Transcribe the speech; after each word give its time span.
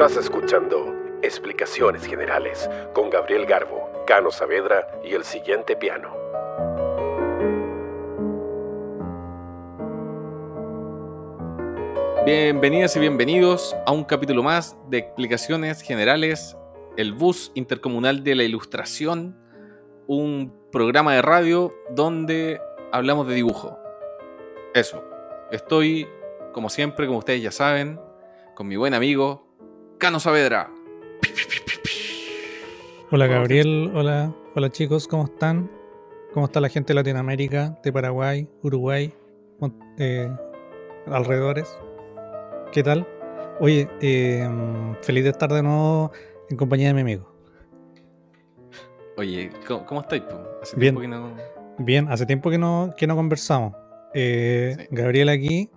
Estás 0.00 0.16
escuchando 0.16 0.94
Explicaciones 1.22 2.06
Generales 2.06 2.70
con 2.94 3.10
Gabriel 3.10 3.46
Garbo, 3.46 3.90
Cano 4.06 4.30
Saavedra 4.30 4.86
y 5.02 5.12
el 5.12 5.24
siguiente 5.24 5.74
piano. 5.74 6.14
Bienvenidas 12.24 12.94
y 12.94 13.00
bienvenidos 13.00 13.74
a 13.86 13.90
un 13.90 14.04
capítulo 14.04 14.44
más 14.44 14.76
de 14.88 14.98
Explicaciones 14.98 15.82
Generales, 15.82 16.56
el 16.96 17.12
bus 17.12 17.50
intercomunal 17.56 18.22
de 18.22 18.36
la 18.36 18.44
ilustración, 18.44 19.36
un 20.06 20.54
programa 20.70 21.14
de 21.14 21.22
radio 21.22 21.72
donde 21.90 22.60
hablamos 22.92 23.26
de 23.26 23.34
dibujo. 23.34 23.76
Eso, 24.74 25.02
estoy, 25.50 26.06
como 26.52 26.70
siempre, 26.70 27.08
como 27.08 27.18
ustedes 27.18 27.42
ya 27.42 27.50
saben, 27.50 27.98
con 28.54 28.68
mi 28.68 28.76
buen 28.76 28.94
amigo 28.94 29.47
Cano 29.98 30.20
Saavedra. 30.20 30.70
Hola 33.10 33.26
Gabriel, 33.26 33.90
hola, 33.94 34.32
hola 34.54 34.70
chicos, 34.70 35.08
¿cómo 35.08 35.24
están? 35.24 35.68
¿Cómo 36.32 36.46
está 36.46 36.60
la 36.60 36.68
gente 36.68 36.92
de 36.92 36.94
Latinoamérica, 36.94 37.80
de 37.82 37.92
Paraguay, 37.92 38.48
Uruguay, 38.62 39.12
eh, 39.98 40.30
alrededores? 41.06 41.76
¿Qué 42.70 42.84
tal? 42.84 43.08
Oye, 43.58 43.88
eh, 44.00 44.48
feliz 45.02 45.24
de 45.24 45.30
estar 45.30 45.52
de 45.52 45.64
nuevo 45.64 46.12
en 46.48 46.56
compañía 46.56 46.88
de 46.88 46.94
mi 46.94 47.00
amigo. 47.00 47.34
Oye, 49.16 49.50
¿cómo, 49.66 50.02
estáis? 50.02 50.22
Hace 50.62 50.76
bien, 50.76 50.94
tiempo 50.94 51.00
que 51.00 51.08
no... 51.08 51.34
bien, 51.78 52.08
hace 52.08 52.24
tiempo 52.24 52.50
que 52.50 52.58
no, 52.58 52.94
que 52.96 53.08
no 53.08 53.16
conversamos. 53.16 53.74
Eh, 54.14 54.86
Gabriel 54.92 55.28
aquí 55.28 55.70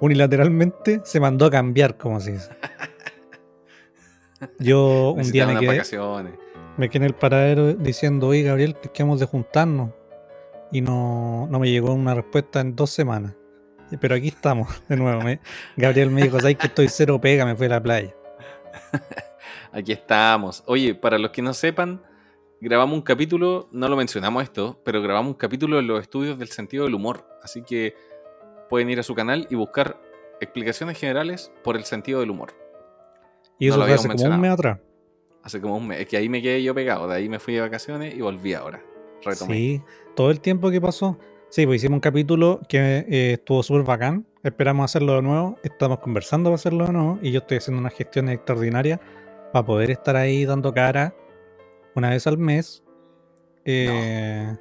unilateralmente 0.00 1.02
se 1.04 1.20
mandó 1.20 1.44
a 1.44 1.50
cambiar, 1.50 1.98
como 1.98 2.18
se 2.18 2.32
dice. 2.32 2.50
Yo 4.58 5.10
un 5.16 5.30
día 5.30 5.46
me 5.46 5.58
quedé, 5.58 5.82
me 6.76 6.88
quedé 6.88 6.98
en 6.98 7.04
el 7.04 7.14
paradero 7.14 7.74
diciendo, 7.74 8.28
oye 8.28 8.42
Gabriel, 8.42 8.76
que 8.76 9.02
hemos 9.02 9.20
de 9.20 9.26
juntarnos. 9.26 9.90
Y 10.72 10.80
no, 10.80 11.46
no 11.48 11.58
me 11.60 11.70
llegó 11.70 11.94
una 11.94 12.14
respuesta 12.14 12.60
en 12.60 12.74
dos 12.74 12.90
semanas. 12.90 13.34
Pero 14.00 14.14
aquí 14.14 14.28
estamos, 14.28 14.68
de 14.88 14.96
nuevo. 14.96 15.20
Gabriel 15.76 16.10
me 16.10 16.22
dijo, 16.22 16.40
¿sabes 16.40 16.56
que 16.56 16.66
estoy 16.66 16.88
cero 16.88 17.20
pega? 17.20 17.44
Me 17.44 17.56
fui 17.56 17.66
a 17.66 17.70
la 17.70 17.82
playa. 17.82 18.14
Aquí 19.72 19.92
estamos. 19.92 20.62
Oye, 20.66 20.94
para 20.94 21.18
los 21.18 21.30
que 21.30 21.42
no 21.42 21.54
sepan, 21.54 22.02
grabamos 22.60 22.96
un 22.96 23.02
capítulo, 23.02 23.68
no 23.72 23.88
lo 23.88 23.96
mencionamos 23.96 24.42
esto, 24.42 24.80
pero 24.84 25.02
grabamos 25.02 25.32
un 25.32 25.38
capítulo 25.38 25.78
en 25.78 25.86
los 25.86 26.00
estudios 26.00 26.38
del 26.38 26.48
sentido 26.48 26.84
del 26.84 26.94
humor. 26.94 27.26
Así 27.42 27.62
que 27.62 27.94
pueden 28.68 28.90
ir 28.90 28.98
a 28.98 29.02
su 29.02 29.14
canal 29.14 29.46
y 29.50 29.54
buscar 29.54 30.00
explicaciones 30.40 30.98
generales 30.98 31.52
por 31.62 31.76
el 31.76 31.84
sentido 31.84 32.20
del 32.20 32.30
humor. 32.30 32.65
Y 33.58 33.68
eso 33.68 33.82
fue 33.82 33.92
hace 33.92 34.08
como 34.08 34.24
un 34.24 34.40
mes 34.40 34.50
atrás. 34.50 34.78
Hace 35.42 35.60
como 35.60 35.76
un 35.76 35.88
mes. 35.88 36.00
Es 36.00 36.06
que 36.06 36.16
ahí 36.16 36.28
me 36.28 36.42
quedé 36.42 36.62
yo 36.62 36.74
pegado. 36.74 37.08
De 37.08 37.16
ahí 37.16 37.28
me 37.28 37.38
fui 37.38 37.54
de 37.54 37.60
vacaciones 37.60 38.14
y 38.14 38.20
volví 38.20 38.54
ahora. 38.54 38.82
Retomé. 39.24 39.54
Sí, 39.54 39.82
todo 40.14 40.30
el 40.30 40.40
tiempo 40.40 40.70
que 40.70 40.80
pasó. 40.80 41.18
Sí, 41.48 41.64
pues 41.64 41.76
hicimos 41.76 41.96
un 41.96 42.00
capítulo 42.00 42.60
que 42.68 43.06
eh, 43.08 43.32
estuvo 43.34 43.62
súper 43.62 43.84
bacán. 43.84 44.26
Esperamos 44.42 44.84
hacerlo 44.84 45.14
de 45.14 45.22
nuevo. 45.22 45.58
Estamos 45.62 46.00
conversando 46.00 46.50
para 46.50 46.56
hacerlo 46.56 46.86
de 46.86 46.92
nuevo. 46.92 47.18
Y 47.22 47.32
yo 47.32 47.38
estoy 47.38 47.58
haciendo 47.58 47.80
una 47.80 47.90
gestión 47.90 48.28
extraordinaria 48.28 49.00
para 49.52 49.64
poder 49.64 49.90
estar 49.90 50.16
ahí 50.16 50.44
dando 50.44 50.74
cara 50.74 51.14
una 51.94 52.10
vez 52.10 52.26
al 52.26 52.38
mes. 52.38 52.82
Eh, 53.64 54.54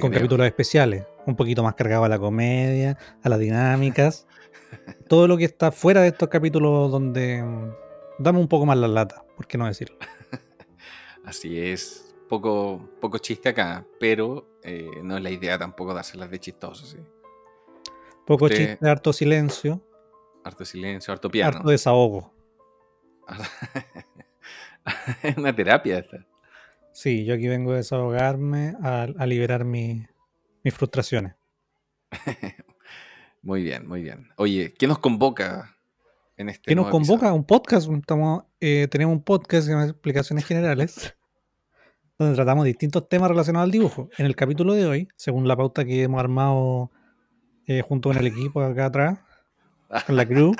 con 0.00 0.10
capítulos 0.10 0.46
especiales. 0.46 1.04
Un 1.28 1.36
poquito 1.36 1.62
más 1.62 1.74
cargado 1.74 2.04
a 2.04 2.08
la 2.08 2.18
comedia, 2.18 2.96
a 3.22 3.28
las 3.28 3.38
dinámicas. 3.38 4.26
todo 5.08 5.28
lo 5.28 5.36
que 5.36 5.44
está 5.44 5.70
fuera 5.70 6.00
de 6.00 6.08
estos 6.08 6.28
capítulos 6.28 6.90
donde 6.90 7.42
mm, 7.42 7.70
damos 8.18 8.40
un 8.40 8.48
poco 8.48 8.64
más 8.66 8.78
la 8.78 8.88
lata, 8.88 9.24
¿por 9.36 9.46
qué 9.46 9.58
no 9.58 9.66
decirlo? 9.66 9.96
Así 11.24 11.60
es. 11.60 12.14
Poco, 12.28 12.88
poco 13.00 13.18
chiste 13.18 13.50
acá, 13.50 13.86
pero 14.00 14.58
eh, 14.62 14.88
no 15.02 15.16
es 15.16 15.22
la 15.22 15.30
idea 15.30 15.58
tampoco 15.58 15.94
dárselas 15.94 16.30
de 16.30 16.38
chistoso, 16.38 16.84
¿sí? 16.84 16.98
Poco 18.26 18.48
chiste, 18.48 18.78
harto 18.86 19.12
silencio. 19.12 19.82
Harto 20.44 20.64
silencio, 20.64 21.12
harto 21.12 21.30
piano. 21.30 21.56
Harto 21.56 21.70
desahogo. 21.70 22.34
es 25.22 25.36
una 25.36 25.54
terapia 25.54 25.98
esta. 25.98 26.26
Sí, 26.92 27.24
yo 27.24 27.34
aquí 27.34 27.46
vengo 27.46 27.72
a 27.72 27.76
desahogarme, 27.76 28.74
a, 28.82 29.06
liberar 29.24 29.64
mis 30.62 30.74
frustraciones. 30.74 31.34
Muy 33.42 33.62
bien, 33.62 33.86
muy 33.86 34.02
bien. 34.02 34.28
Oye, 34.36 34.74
¿qué 34.76 34.86
nos 34.86 34.98
convoca 34.98 35.76
en 36.36 36.48
este 36.48 36.68
¿Qué 36.68 36.74
nos 36.74 36.88
convoca? 36.88 37.32
Un 37.32 37.44
podcast. 37.44 37.88
Eh, 38.60 38.88
tenemos 38.90 39.14
un 39.14 39.22
podcast 39.22 39.50
que 39.50 39.62
se 39.62 39.70
llama 39.70 39.84
Explicaciones 39.84 40.44
Generales, 40.44 41.16
donde 42.18 42.34
tratamos 42.34 42.64
distintos 42.64 43.08
temas 43.08 43.30
relacionados 43.30 43.66
al 43.66 43.70
dibujo. 43.70 44.10
En 44.18 44.26
el 44.26 44.34
capítulo 44.34 44.74
de 44.74 44.86
hoy, 44.86 45.08
según 45.16 45.46
la 45.46 45.56
pauta 45.56 45.84
que 45.84 46.02
hemos 46.02 46.20
armado 46.20 46.90
eh, 47.66 47.80
junto 47.80 48.10
con 48.10 48.18
el 48.18 48.26
equipo 48.26 48.60
acá 48.60 48.86
atrás, 48.86 49.18
con 50.06 50.16
la 50.16 50.26
crew, 50.26 50.54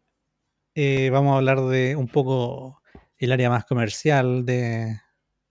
eh, 0.74 1.10
vamos 1.10 1.34
a 1.34 1.36
hablar 1.36 1.60
de 1.60 1.96
un 1.96 2.08
poco 2.08 2.82
el 3.18 3.30
área 3.30 3.50
más 3.50 3.66
comercial 3.66 4.44
de, 4.46 5.00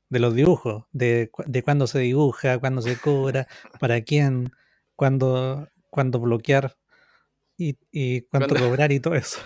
los 0.09 0.35
dibujos, 0.35 0.85
de, 0.91 1.31
de 1.45 1.63
cuándo 1.63 1.87
se 1.87 1.99
dibuja, 1.99 2.59
cuándo 2.59 2.81
se 2.81 2.97
cobra, 2.97 3.47
para 3.79 4.01
quién, 4.01 4.51
cuándo 4.95 5.67
cuándo 5.95 6.19
bloquear 6.19 6.77
y, 7.57 8.21
cuánto 8.23 8.53
cobrar 8.53 8.91
y 8.91 8.99
todo 8.99 9.15
eso. 9.15 9.39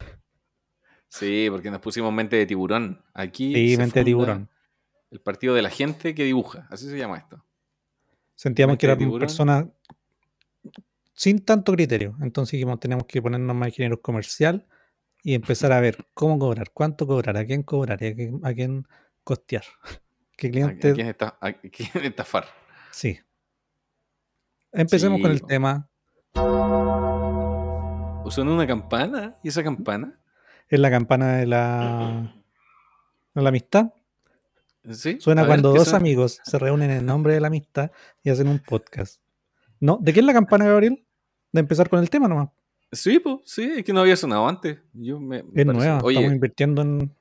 Sí, 1.08 1.48
porque 1.52 1.70
nos 1.70 1.80
pusimos 1.80 2.12
mente 2.12 2.38
de 2.38 2.48
tiburón. 2.48 3.04
Aquí. 3.14 3.54
Sí, 3.54 3.78
mente 3.78 4.00
de 4.00 4.06
tiburón. 4.06 4.50
El 5.12 5.22
partido 5.22 5.54
de 5.54 5.62
la 5.62 5.70
gente 5.70 6.16
que 6.16 6.24
dibuja, 6.24 6.68
así 6.72 6.90
se 6.90 6.98
llama 6.98 7.18
esto. 7.18 7.46
Sentíamos 8.34 8.78
que 8.78 8.88
era 8.88 8.96
una 8.96 9.20
persona 9.20 9.70
sin 11.14 11.46
tanto 11.46 11.72
criterio. 11.74 12.18
Entonces 12.22 12.54
dijimos, 12.54 12.80
tenemos 12.80 13.06
que 13.06 13.22
ponernos 13.22 13.56
más 13.56 13.68
ingeniero 13.70 14.02
comercial 14.02 14.66
y 15.22 15.36
empezar 15.36 15.72
a 15.72 15.80
ver 15.82 16.08
cómo 16.16 16.40
cobrar, 16.40 16.72
cuánto 16.74 17.06
cobrar, 17.06 17.38
a 17.38 17.46
quién 17.46 17.62
cobrar 17.62 18.02
y 18.02 18.08
a 18.42 18.54
quién, 18.54 18.88
costear. 19.24 19.66
¿Qué 20.40 20.50
cliente... 20.50 20.92
¿A, 20.92 20.94
quién 20.94 21.08
está, 21.08 21.38
a 21.42 21.54
quién 21.54 21.90
estafar? 22.04 22.46
Sí. 22.92 23.20
Empecemos 24.72 25.22
con 25.22 25.32
el 25.32 25.44
tema 25.44 25.90
¿Suena 28.30 28.52
una 28.52 28.68
campana? 28.68 29.38
¿Y 29.44 29.50
esa 29.50 29.64
campana? 29.64 30.20
Es 30.68 30.80
la 30.80 30.92
campana 30.92 31.38
de 31.38 31.48
la, 31.48 32.34
de 33.34 33.42
la 33.42 33.50
amistad. 33.50 33.92
¿Sí? 34.92 35.18
Suena 35.20 35.46
cuando 35.46 35.74
dos 35.74 35.94
amigos 35.94 36.40
se 36.44 36.60
reúnen 36.60 36.92
en 36.92 37.06
nombre 37.06 37.34
de 37.34 37.42
la 37.42 37.48
amistad 37.48 37.92
y 38.24 38.30
hacen 38.30 38.48
un 38.48 38.60
podcast. 38.60 39.22
¿No? 39.80 39.98
¿De 40.00 40.14
qué 40.14 40.20
es 40.20 40.26
la 40.26 40.34
campana, 40.34 40.66
Gabriel? 40.66 41.04
De 41.52 41.60
empezar 41.60 41.90
con 41.90 42.00
el 42.00 42.10
tema 42.10 42.28
nomás. 42.28 42.50
Sí, 42.92 43.20
pues, 43.20 43.38
sí, 43.46 43.64
es 43.78 43.84
que 43.84 43.94
no 43.94 44.02
había 44.02 44.16
sonado 44.16 44.48
antes. 44.48 44.78
Yo 44.94 45.20
me, 45.20 45.44
es 45.54 45.66
nueva, 45.66 45.98
estamos 45.98 46.32
invirtiendo 46.32 46.82
en. 46.82 47.16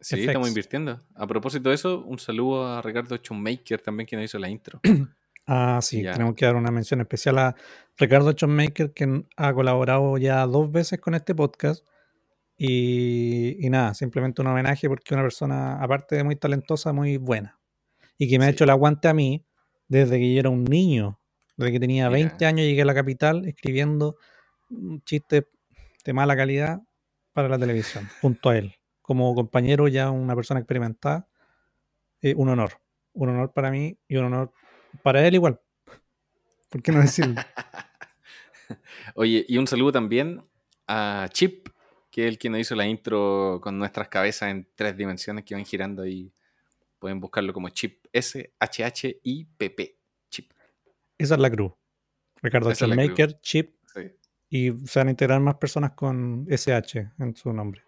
Sí, 0.00 0.20
estamos 0.20 0.48
invirtiendo. 0.48 1.00
A 1.14 1.26
propósito 1.26 1.70
de 1.70 1.74
eso, 1.74 2.02
un 2.04 2.18
saludo 2.18 2.66
a 2.66 2.82
Ricardo 2.82 3.16
Chummaker 3.16 3.80
también, 3.80 4.06
que 4.06 4.16
nos 4.16 4.26
hizo 4.26 4.38
la 4.38 4.48
intro. 4.48 4.80
Ah, 5.48 5.78
sí, 5.80 6.02
tenemos 6.02 6.34
que 6.34 6.44
dar 6.44 6.56
una 6.56 6.72
mención 6.72 7.00
especial 7.00 7.38
a 7.38 7.54
Ricardo 7.96 8.32
Chonmaker, 8.32 8.92
que 8.92 9.22
ha 9.36 9.54
colaborado 9.54 10.18
ya 10.18 10.44
dos 10.44 10.72
veces 10.72 10.98
con 10.98 11.14
este 11.14 11.36
podcast. 11.36 11.86
Y, 12.58 13.56
nada, 13.70 13.94
simplemente 13.94 14.42
un 14.42 14.48
homenaje 14.48 14.88
porque 14.88 15.14
una 15.14 15.22
persona, 15.22 15.80
aparte 15.80 16.16
de 16.16 16.24
muy 16.24 16.34
talentosa, 16.34 16.92
muy 16.92 17.16
buena. 17.18 17.60
Y 18.18 18.28
que 18.28 18.38
me 18.38 18.46
ha 18.46 18.48
hecho 18.48 18.64
el 18.64 18.70
aguante 18.70 19.06
a 19.06 19.14
mí 19.14 19.46
desde 19.86 20.18
que 20.18 20.34
yo 20.34 20.40
era 20.40 20.50
un 20.50 20.64
niño, 20.64 21.20
desde 21.56 21.72
que 21.72 21.80
tenía 21.80 22.08
20 22.08 22.44
años 22.44 22.66
llegué 22.66 22.82
a 22.82 22.86
la 22.86 22.94
capital 22.94 23.46
escribiendo 23.46 24.16
chistes 25.04 25.44
de 26.04 26.12
mala 26.12 26.34
calidad 26.34 26.80
para 27.32 27.48
la 27.48 27.58
televisión, 27.58 28.08
junto 28.20 28.48
a 28.48 28.58
él. 28.58 28.74
Como 29.06 29.34
compañero, 29.34 29.86
ya 29.88 30.10
una 30.10 30.34
persona 30.34 30.60
experimentada, 30.60 31.28
eh, 32.22 32.34
un 32.36 32.48
honor. 32.48 32.80
Un 33.12 33.28
honor 33.28 33.52
para 33.52 33.70
mí 33.70 33.96
y 34.08 34.16
un 34.16 34.24
honor 34.24 34.52
para 35.02 35.26
él 35.26 35.34
igual. 35.34 35.60
¿Por 36.68 36.82
qué 36.82 36.92
no 36.92 37.00
decirlo? 37.00 37.40
Oye, 39.14 39.44
y 39.48 39.58
un 39.58 39.66
saludo 39.66 39.92
también 39.92 40.42
a 40.88 41.28
Chip, 41.30 41.68
que 42.10 42.26
es 42.26 42.28
el 42.28 42.38
que 42.38 42.50
nos 42.50 42.60
hizo 42.60 42.74
la 42.74 42.86
intro 42.86 43.60
con 43.62 43.78
nuestras 43.78 44.08
cabezas 44.08 44.50
en 44.50 44.68
tres 44.74 44.96
dimensiones 44.96 45.44
que 45.44 45.54
van 45.54 45.64
girando 45.64 46.02
ahí. 46.02 46.32
Pueden 46.98 47.20
buscarlo 47.20 47.52
como 47.52 47.68
Chip 47.68 48.06
S, 48.12 48.52
H, 48.58 48.84
H, 48.84 49.20
I, 49.22 49.44
P, 49.44 49.70
P. 49.70 49.98
Chip. 50.30 50.50
Esa 51.16 51.34
es 51.34 51.40
la 51.40 51.50
cruz. 51.50 51.72
Ricardo 52.42 52.70
Maker, 52.94 53.40
Chip. 53.40 53.76
Y 54.48 54.72
se 54.86 55.00
van 55.00 55.08
a 55.08 55.10
integrar 55.10 55.40
más 55.40 55.56
personas 55.56 55.92
con 55.92 56.46
SH 56.48 57.12
en 57.18 57.36
su 57.36 57.52
nombre. 57.52 57.82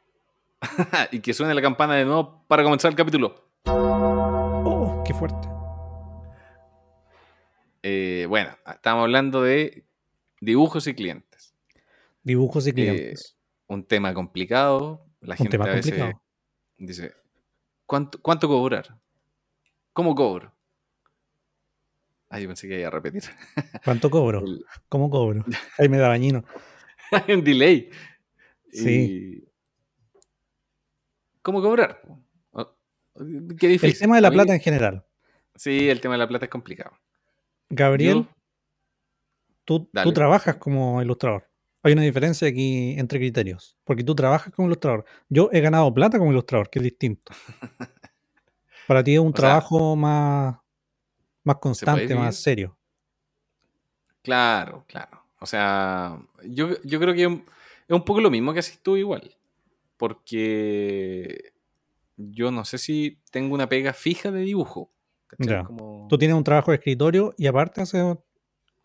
y 1.12 1.20
que 1.20 1.34
suene 1.34 1.55
la 1.55 1.62
campana 1.62 1.94
de 1.94 2.05
nuevo 2.05 2.44
para 2.49 2.62
comenzar 2.62 2.90
el 2.90 2.96
capítulo. 2.96 3.50
Oh, 3.64 5.02
qué 5.06 5.14
fuerte. 5.14 5.49
Eh, 7.82 8.26
bueno, 8.28 8.50
estamos 8.66 9.02
hablando 9.02 9.43
de 9.43 9.84
dibujos 10.40 10.87
y 10.87 10.94
clientes. 10.94 11.55
Dibujos 12.22 12.66
y 12.66 12.72
clientes. 12.72 13.37
Eh, 13.37 13.38
un 13.69 13.84
tema 13.84 14.12
complicado, 14.14 15.06
La 15.20 15.37
gente 15.37 15.56
a 15.56 15.64
veces 15.64 16.14
dice, 16.76 17.12
¿cuánto, 17.87 18.20
¿cuánto 18.20 18.49
cobrar? 18.49 18.99
¿Cómo 19.93 20.14
cobro? 20.14 20.54
Ay, 22.31 22.43
yo 22.43 22.49
pensé 22.49 22.69
que 22.69 22.78
iba 22.78 22.88
a 22.88 22.90
repetir. 22.90 23.22
¿Cuánto 23.84 24.11
cobro? 24.11 24.44
¿Cómo 24.88 25.08
cobro? 25.08 25.44
Ahí 25.78 25.88
me 25.88 25.99
da 25.99 26.08
bañino. 26.08 26.44
Hay 27.11 27.34
un 27.34 27.43
delay. 27.43 27.90
Sí. 28.70 29.47
¿Cómo 31.43 31.62
cobrar? 31.62 32.02
Qué 33.58 33.69
difícil. 33.69 33.90
El 33.90 33.99
tema 33.99 34.17
de 34.17 34.23
la 34.23 34.31
plata 34.31 34.55
en 34.55 34.61
general. 34.61 35.05
Sí, 35.55 35.88
el 35.88 36.00
tema 36.00 36.14
de 36.14 36.19
la 36.19 36.29
plata 36.29 36.44
es 36.44 36.50
complicado. 36.50 36.96
Gabriel, 37.69 38.26
tú, 39.64 39.90
tú, 40.02 40.12
trabajas 40.12 40.56
como 40.56 41.02
ilustrador. 41.02 41.49
Hay 41.82 41.93
una 41.93 42.02
diferencia 42.02 42.49
aquí 42.49 42.94
entre 42.99 43.19
criterios, 43.19 43.76
porque 43.85 44.05
tú 44.05 44.14
trabajas 44.14 44.52
como 44.52 44.69
ilustrador. 44.69 45.05
Yo 45.29 45.50
he 45.52 45.61
ganado 45.61 45.93
plata 45.93 46.19
como 46.19 46.31
ilustrador, 46.31 46.70
que 46.70 46.79
es 46.79 46.85
distinto. 46.85 47.32
Para 48.87 49.05
ti 49.05 49.14
es 49.14 49.20
un 49.20 49.32
trabajo 49.32 49.96
más, 49.96 50.56
más 51.44 51.56
constante, 51.56 52.14
más 52.14 52.37
serio. 52.37 52.79
Claro, 54.23 54.85
claro. 54.87 55.25
O 55.40 55.46
sea, 55.46 56.19
yo, 56.44 56.69
creo 56.85 57.14
que 57.14 57.25
es 57.25 57.94
un 57.94 58.05
poco 58.05 58.20
lo 58.20 58.31
mismo 58.31 58.52
que 58.52 58.61
haces 58.61 58.81
tú 58.81 58.96
igual. 58.96 59.35
Porque 59.98 61.52
yo 62.16 62.50
no 62.50 62.64
sé 62.64 62.78
si 62.78 63.20
tengo 63.30 63.54
una 63.54 63.68
pega 63.68 63.92
fija 63.92 64.30
de 64.30 64.40
dibujo. 64.40 64.90
Tú 66.08 66.16
tienes 66.16 66.36
un 66.36 66.44
trabajo 66.44 66.70
de 66.70 66.76
escritorio 66.76 67.34
y 67.36 67.46
aparte 67.46 67.82
haces 67.82 68.16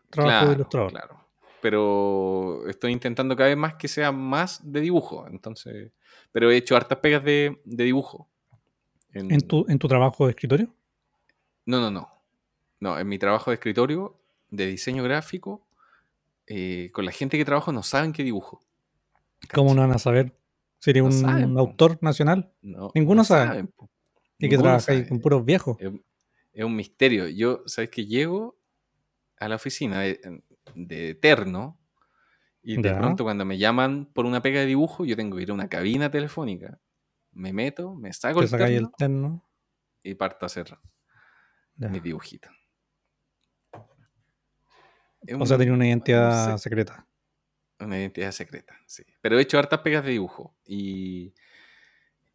trabajo 0.10 0.48
de 0.48 0.54
ilustrador. 0.54 0.92
Claro. 0.92 1.20
Pero 1.62 2.68
estoy 2.68 2.92
intentando 2.92 3.36
cada 3.38 3.48
vez 3.48 3.58
más 3.58 3.76
que 3.76 3.88
sea 3.88 4.12
más 4.12 4.60
de 4.70 4.82
dibujo. 4.82 5.26
Entonces, 5.28 5.94
pero 6.34 6.52
he 6.52 6.58
hecho 6.58 6.76
hartas 6.76 6.98
pegas 6.98 7.24
de, 7.24 7.58
dibujo. 7.64 8.28
En, 9.14 9.40
tu, 9.48 9.66
¿En 9.70 9.80
tu 9.80 9.88
trabajo 9.88 10.26
de 10.26 10.32
escritorio? 10.32 10.74
No, 11.66 11.80
no, 11.80 11.90
no. 11.90 12.10
No, 12.80 13.00
en 13.00 13.08
mi 13.08 13.18
trabajo 13.18 13.52
de 13.52 13.56
escritorio, 13.56 14.20
de 14.50 14.66
diseño 14.66 15.04
gráfico, 15.04 15.66
eh, 16.48 16.90
con 16.92 17.06
la 17.06 17.12
gente 17.12 17.38
que 17.38 17.46
trabajo 17.46 17.72
no 17.72 17.84
saben 17.84 18.12
qué 18.12 18.24
dibujo. 18.24 18.62
¿Cómo 19.54 19.74
no 19.74 19.82
van 19.82 19.94
a 19.94 20.00
saber? 20.00 20.36
¿Sería 20.84 21.02
un, 21.02 21.58
autor 21.58 21.98
nacional? 22.02 22.52
Ninguno 22.94 23.24
sabe. 23.24 23.70
y 24.38 24.50
que 24.50 24.58
trabaja 24.58 24.92
ahí 24.92 25.08
con 25.08 25.22
puros 25.22 25.46
viejos. 25.46 25.78
Es, 25.80 26.66
un 26.66 26.76
misterio. 26.76 27.30
Yo, 27.30 27.64
¿sabes 27.68 27.90
que 27.90 28.06
Llego 28.06 28.60
a 29.40 29.48
la 29.48 29.56
oficina 29.56 30.02
de, 30.02 30.44
Eterno 30.76 31.80
y 32.62 32.82
de 32.82 32.94
pronto 32.96 33.24
cuando 33.24 33.46
me 33.46 33.58
llaman 33.58 34.12
por 34.12 34.26
una 34.26 34.42
pega 34.42 34.60
de 34.60 34.66
dibujo, 34.66 35.06
yo 35.06 35.16
tengo 35.16 35.38
que 35.38 35.44
ir 35.44 35.52
a 35.52 35.54
una 35.54 35.70
cabina 35.70 36.12
telefónica. 36.12 36.78
Me 37.32 37.54
meto, 37.54 37.96
me 37.96 38.12
saco 38.12 38.42
el 38.42 38.92
terno, 38.98 39.42
y 40.04 40.16
parto 40.16 40.46
a 40.46 40.48
hacer 40.48 40.78
mi 41.78 42.02
dibujito. 42.02 42.50
o 45.40 45.46
sea, 45.46 45.58
tenía 45.58 45.74
una 45.74 45.88
identidad 45.88 46.58
secreta. 46.58 47.08
Una 47.86 48.00
identidad 48.00 48.32
secreta, 48.32 48.80
sí. 48.86 49.04
Pero 49.22 49.38
he 49.38 49.42
hecho 49.42 49.60
hartas 49.60 49.80
pegas 49.82 50.04
de 50.04 50.12
dibujo. 50.12 50.56
Y, 50.66 51.34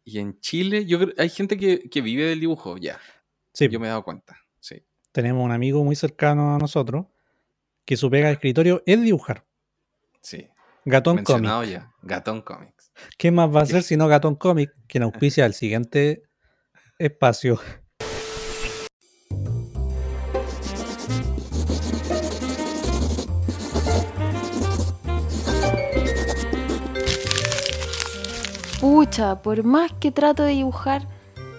y 0.03 0.19
en 0.19 0.39
Chile, 0.39 0.85
yo 0.85 0.99
hay 1.17 1.29
gente 1.29 1.57
que, 1.57 2.01
vive 2.01 2.25
del 2.25 2.39
dibujo 2.39 2.77
ya. 2.77 2.99
Sí. 3.53 3.67
Yo 3.69 3.79
me 3.79 3.87
he 3.87 3.89
dado 3.89 4.03
cuenta, 4.03 4.37
sí. 4.59 4.83
Tenemos 5.11 5.43
un 5.43 5.51
amigo 5.51 5.83
muy 5.83 5.95
cercano 5.95 6.55
a 6.55 6.57
nosotros 6.59 7.07
que 7.85 7.97
su 7.97 8.09
pega 8.09 8.27
de 8.27 8.33
escritorio 8.33 8.83
es 8.85 9.01
dibujar. 9.01 9.45
Sí. 10.21 10.47
Gatón 10.85 11.23
Comics. 11.23 11.69
ya. 11.69 11.91
Gatón 12.01 12.41
Comics. 12.41 12.91
¿Qué 13.17 13.31
más 13.31 13.53
va 13.53 13.61
a 13.61 13.65
ser 13.65 13.83
si 13.83 13.97
no 13.97 14.07
Gatón 14.07 14.35
Comics, 14.35 14.73
quien 14.87 15.03
auspicia 15.03 15.45
el 15.45 15.53
siguiente 15.53 16.23
espacio? 16.97 17.59
Pucha, 29.09 29.41
por 29.41 29.63
más 29.63 29.91
que 29.93 30.11
trato 30.11 30.43
de 30.43 30.51
dibujar, 30.51 31.07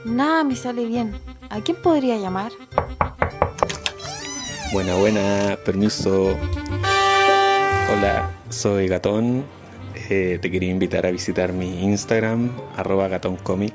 nada 0.05 0.45
me 0.45 0.55
sale 0.55 0.85
bien. 0.85 1.19
¿A 1.49 1.61
quién 1.61 1.77
podría 1.83 2.17
llamar? 2.17 2.53
Buena, 4.73 4.95
buena, 4.95 5.59
permiso. 5.65 6.39
Hola, 7.93 8.31
soy 8.51 8.87
Gatón. 8.87 9.45
Eh, 10.09 10.39
te 10.41 10.49
quería 10.49 10.71
invitar 10.71 11.05
a 11.07 11.11
visitar 11.11 11.53
mi 11.53 11.83
Instagram, 11.83 12.57
arroba 12.77 13.09
gatóncomic. 13.09 13.75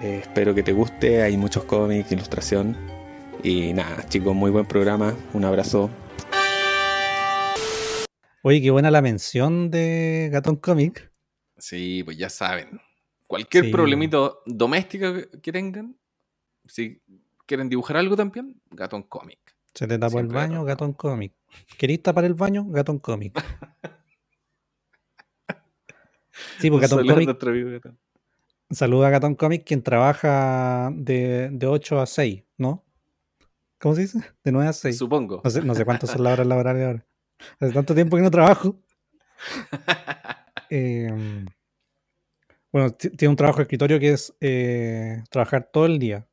Eh, 0.00 0.20
espero 0.22 0.54
que 0.54 0.62
te 0.62 0.72
guste, 0.72 1.20
hay 1.20 1.36
muchos 1.36 1.64
cómics, 1.64 2.10
ilustración. 2.12 2.74
Y 3.42 3.74
nada, 3.74 4.08
chicos, 4.08 4.34
muy 4.34 4.50
buen 4.50 4.64
programa. 4.64 5.14
Un 5.34 5.44
abrazo. 5.44 5.90
Oye, 8.42 8.62
qué 8.62 8.70
buena 8.70 8.90
la 8.90 9.02
mención 9.02 9.70
de 9.70 10.30
Gatón 10.32 10.56
Comic. 10.56 11.12
Sí, 11.58 12.02
pues 12.02 12.16
ya 12.16 12.30
saben. 12.30 12.85
Cualquier 13.26 13.70
problemito 13.70 14.42
doméstico 14.46 15.06
que 15.42 15.52
tengan, 15.52 15.96
si 16.64 17.02
quieren 17.46 17.68
dibujar 17.68 17.96
algo 17.96 18.16
también, 18.16 18.60
Gatón 18.70 19.04
Comic. 19.04 19.38
Se 19.74 19.86
te 19.86 19.98
tapó 19.98 20.20
el 20.20 20.28
baño, 20.28 20.64
Gatón 20.64 20.92
Comic. 20.92 21.32
¿Queréis 21.76 22.02
tapar 22.02 22.24
el 22.24 22.34
baño? 22.34 22.66
Gatón 22.68 22.98
Comic. 22.98 23.34
sí, 26.60 26.70
pues 26.70 26.82
Gatón 26.82 27.06
Comic. 27.06 27.96
Saluda 28.70 29.08
a 29.08 29.10
Gatón 29.10 29.34
Comic, 29.34 29.64
quien 29.64 29.82
trabaja 29.82 30.90
de, 30.92 31.50
de 31.50 31.66
8 31.66 32.00
a 32.00 32.06
6, 32.06 32.42
¿no? 32.58 32.84
¿Cómo 33.78 33.94
se 33.94 34.02
dice? 34.02 34.20
De 34.42 34.52
9 34.52 34.68
a 34.68 34.72
6. 34.72 34.96
Supongo. 34.96 35.40
No 35.44 35.50
sé, 35.50 35.62
no 35.62 35.74
sé 35.74 35.84
cuántas 35.84 36.10
son 36.10 36.24
las 36.24 36.32
horas 36.32 36.46
laborales 36.46 36.86
ahora. 36.86 37.06
Hace 37.60 37.72
tanto 37.72 37.94
tiempo 37.94 38.16
que 38.16 38.22
no 38.22 38.30
trabajo. 38.30 38.76
Em, 40.68 41.46
bueno, 42.76 42.90
tiene 42.90 43.30
un 43.30 43.36
trabajo 43.36 43.56
de 43.56 43.62
escritorio 43.62 43.98
que 43.98 44.10
es 44.10 44.36
eh, 44.42 45.24
trabajar 45.30 45.70
todo 45.72 45.86
el 45.86 45.98
día. 45.98 46.28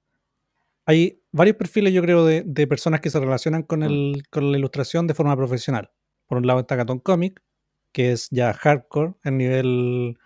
Hay 0.85 1.23
varios 1.31 1.55
perfiles, 1.55 1.93
yo 1.93 2.01
creo, 2.01 2.25
de, 2.25 2.67
personas 2.67 2.99
que 2.99 3.09
se 3.09 3.17
relacionan 3.17 3.63
con, 3.63 3.81
el, 3.81 4.23
con 4.29 4.51
la 4.51 4.57
ilustración 4.57 5.07
de 5.07 5.13
forma 5.13 5.37
profesional. 5.37 5.91
Por 6.27 6.39
un 6.39 6.45
lado 6.45 6.59
está 6.59 6.75
Gatón 6.75 6.99
Comic, 6.99 7.41
que 7.93 8.11
es 8.11 8.27
ya 8.29 8.51
hardcore, 8.51 9.13
en 9.23 9.37
nivel 9.37 10.17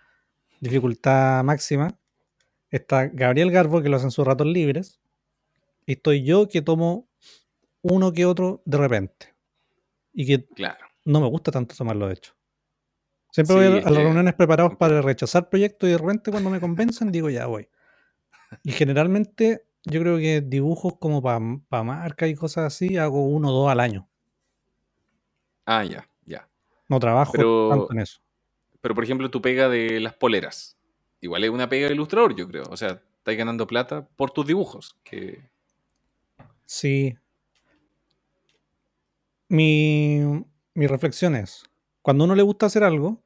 dificultad 0.58 1.44
máxima. 1.44 1.96
Está 2.68 3.06
Gabriel 3.06 3.52
Garbo, 3.52 3.80
que 3.80 3.88
lo 3.88 3.94
hace 3.94 4.06
en 4.06 4.10
sus 4.10 4.26
ratos 4.26 4.48
libres. 4.48 4.98
Y 5.86 5.92
estoy 5.92 6.24
yo, 6.24 6.48
que 6.48 6.62
tomo 6.62 7.08
uno 7.82 8.12
que 8.12 8.26
otro 8.26 8.60
de 8.64 8.76
repente. 8.76 9.36
Y 10.12 10.26
que 10.26 10.44
claro. 10.46 10.84
no 11.04 11.20
me 11.20 11.28
gusta 11.28 11.52
tanto 11.52 11.76
tomarlo, 11.76 12.08
de 12.08 12.14
hecho. 12.14 12.37
Siempre 13.30 13.56
voy 13.56 13.66
a, 13.66 13.90
las 13.90 13.94
reuniones 13.94 14.34
preparados 14.34 14.76
para 14.76 15.02
rechazar 15.02 15.48
proyectos 15.48 15.88
y 15.88 15.92
de 15.92 15.98
repente 15.98 16.30
cuando 16.30 16.50
me 16.50 16.60
convencen 16.60 17.12
digo 17.12 17.28
ya 17.30 17.46
voy. 17.46 17.68
Y 18.62 18.72
generalmente 18.72 19.66
yo 19.84 20.00
creo 20.00 20.16
que 20.18 20.40
dibujos 20.40 20.94
como 20.98 21.22
para 21.22 21.40
pa 21.68 21.82
marca 21.82 22.26
y 22.26 22.34
cosas 22.34 22.64
así 22.72 22.96
hago 22.96 23.26
uno 23.26 23.50
o 23.50 23.52
dos 23.52 23.70
al 23.70 23.80
año. 23.80 24.08
Ah, 25.66 25.84
ya, 25.84 26.08
ya. 26.24 26.48
No 26.88 26.98
trabajo 26.98 27.32
tanto 27.32 27.92
en 27.92 28.00
eso. 28.00 28.20
Pero 28.80 28.94
por 28.94 29.04
ejemplo, 29.04 29.30
tu 29.30 29.42
pega 29.42 29.68
de 29.68 30.00
las 30.00 30.14
poleras. 30.14 30.78
Igual 31.20 31.44
es 31.44 31.50
una 31.50 31.68
pega 31.68 31.88
de 31.88 31.94
ilustrador, 31.94 32.34
yo 32.34 32.48
creo. 32.48 32.64
O 32.70 32.76
sea, 32.76 33.02
estás 33.18 33.36
ganando 33.36 33.66
plata 33.66 34.08
por 34.16 34.30
tus 34.30 34.46
dibujos. 34.46 34.96
Que... 35.02 35.42
Sí. 36.64 37.16
Mi, 39.48 40.44
mi 40.74 40.86
reflexión 40.86 41.34
es, 41.34 41.64
cuando 42.08 42.24
uno 42.24 42.34
le 42.34 42.42
gusta 42.42 42.64
hacer 42.64 42.84
algo, 42.84 43.22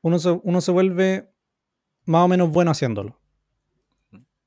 uno 0.00 0.20
se, 0.20 0.30
uno 0.30 0.60
se 0.60 0.70
vuelve 0.70 1.28
más 2.04 2.24
o 2.24 2.28
menos 2.28 2.52
bueno 2.52 2.70
haciéndolo. 2.70 3.20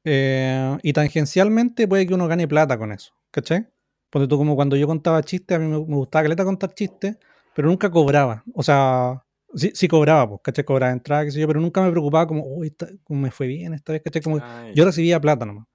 Eh, 0.06 0.78
y 0.82 0.94
tangencialmente 0.94 1.90
puede 1.90 2.08
que 2.08 2.14
uno 2.14 2.30
gane 2.30 2.48
plata 2.48 2.78
con 2.78 2.94
eso, 2.94 3.12
¿cachai? 3.30 3.68
Porque 4.10 4.30
tú 4.30 4.38
como 4.38 4.56
cuando 4.56 4.78
yo 4.78 4.88
contaba 4.88 5.22
chistes, 5.24 5.58
a 5.58 5.60
mí 5.60 5.68
me, 5.68 5.76
gustaba 5.76 6.24
caleta 6.24 6.46
contar 6.46 6.74
chistes, 6.74 7.18
pero 7.54 7.68
nunca 7.68 7.92
cobraba. 7.92 8.46
O 8.54 8.64
sea, 8.64 9.22
sí, 9.54 9.72
sí 9.74 9.90
cobraba, 9.90 10.30
pues, 10.30 10.42
¿cachai? 10.46 10.64
Cobraba 10.64 10.94
entrada, 10.94 11.26
qué 11.26 11.32
sé 11.32 11.42
yo, 11.42 11.48
pero 11.48 11.60
nunca 11.60 11.82
me 11.82 11.92
preocupaba 11.92 12.28
como, 12.28 12.46
uy, 12.46 12.74
como 13.04 13.20
me 13.20 13.32
fue 13.32 13.48
bien 13.48 13.74
esta 13.74 13.92
vez, 13.92 14.04
¿cachai? 14.04 14.22
Como, 14.22 14.40
yo 14.74 14.86
recibía 14.86 15.20
plata 15.20 15.46
nomás. 15.46 15.68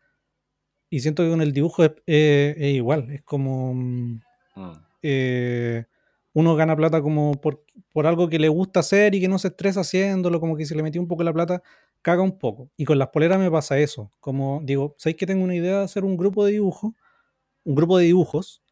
Y 0.88 1.00
siento 1.00 1.22
que 1.22 1.28
con 1.28 1.42
el 1.42 1.52
dibujo 1.52 1.84
es, 1.84 2.56
igual, 2.56 3.10
es 3.10 3.22
como... 3.24 3.74
Mm. 3.74 4.20
Mm. 4.56 4.72
Eh, 5.02 5.84
uno 6.34 6.54
gana 6.56 6.76
plata 6.76 7.02
como 7.02 7.32
por, 7.40 7.64
algo 8.06 8.28
que 8.28 8.38
le 8.38 8.48
gusta 8.48 8.80
hacer 8.80 9.14
y 9.14 9.20
que 9.20 9.28
no 9.28 9.38
se 9.38 9.48
estresa 9.48 9.80
haciéndolo, 9.80 10.40
como 10.40 10.56
que 10.56 10.64
se 10.64 10.74
le 10.74 10.82
metió 10.82 11.00
un 11.00 11.08
poco 11.08 11.22
la 11.22 11.32
plata, 11.32 11.62
caga 12.00 12.22
un 12.22 12.38
poco. 12.38 12.70
Y 12.76 12.84
con 12.84 12.98
las 12.98 13.08
poleras 13.08 13.38
me 13.38 13.50
pasa 13.50 13.78
eso. 13.78 14.10
Como 14.20 14.60
digo, 14.64 14.94
¿sabéis 14.98 15.16
que 15.16 15.26
tengo 15.26 15.44
una 15.44 15.54
idea 15.54 15.78
de 15.78 15.84
hacer 15.84 16.04
un 16.04 16.16
grupo 16.16 16.44
de 16.44 16.52
dibujo? 16.52 16.94
Un 17.64 17.74
grupo 17.74 17.98
de 17.98 18.06
dibujos 18.06 18.62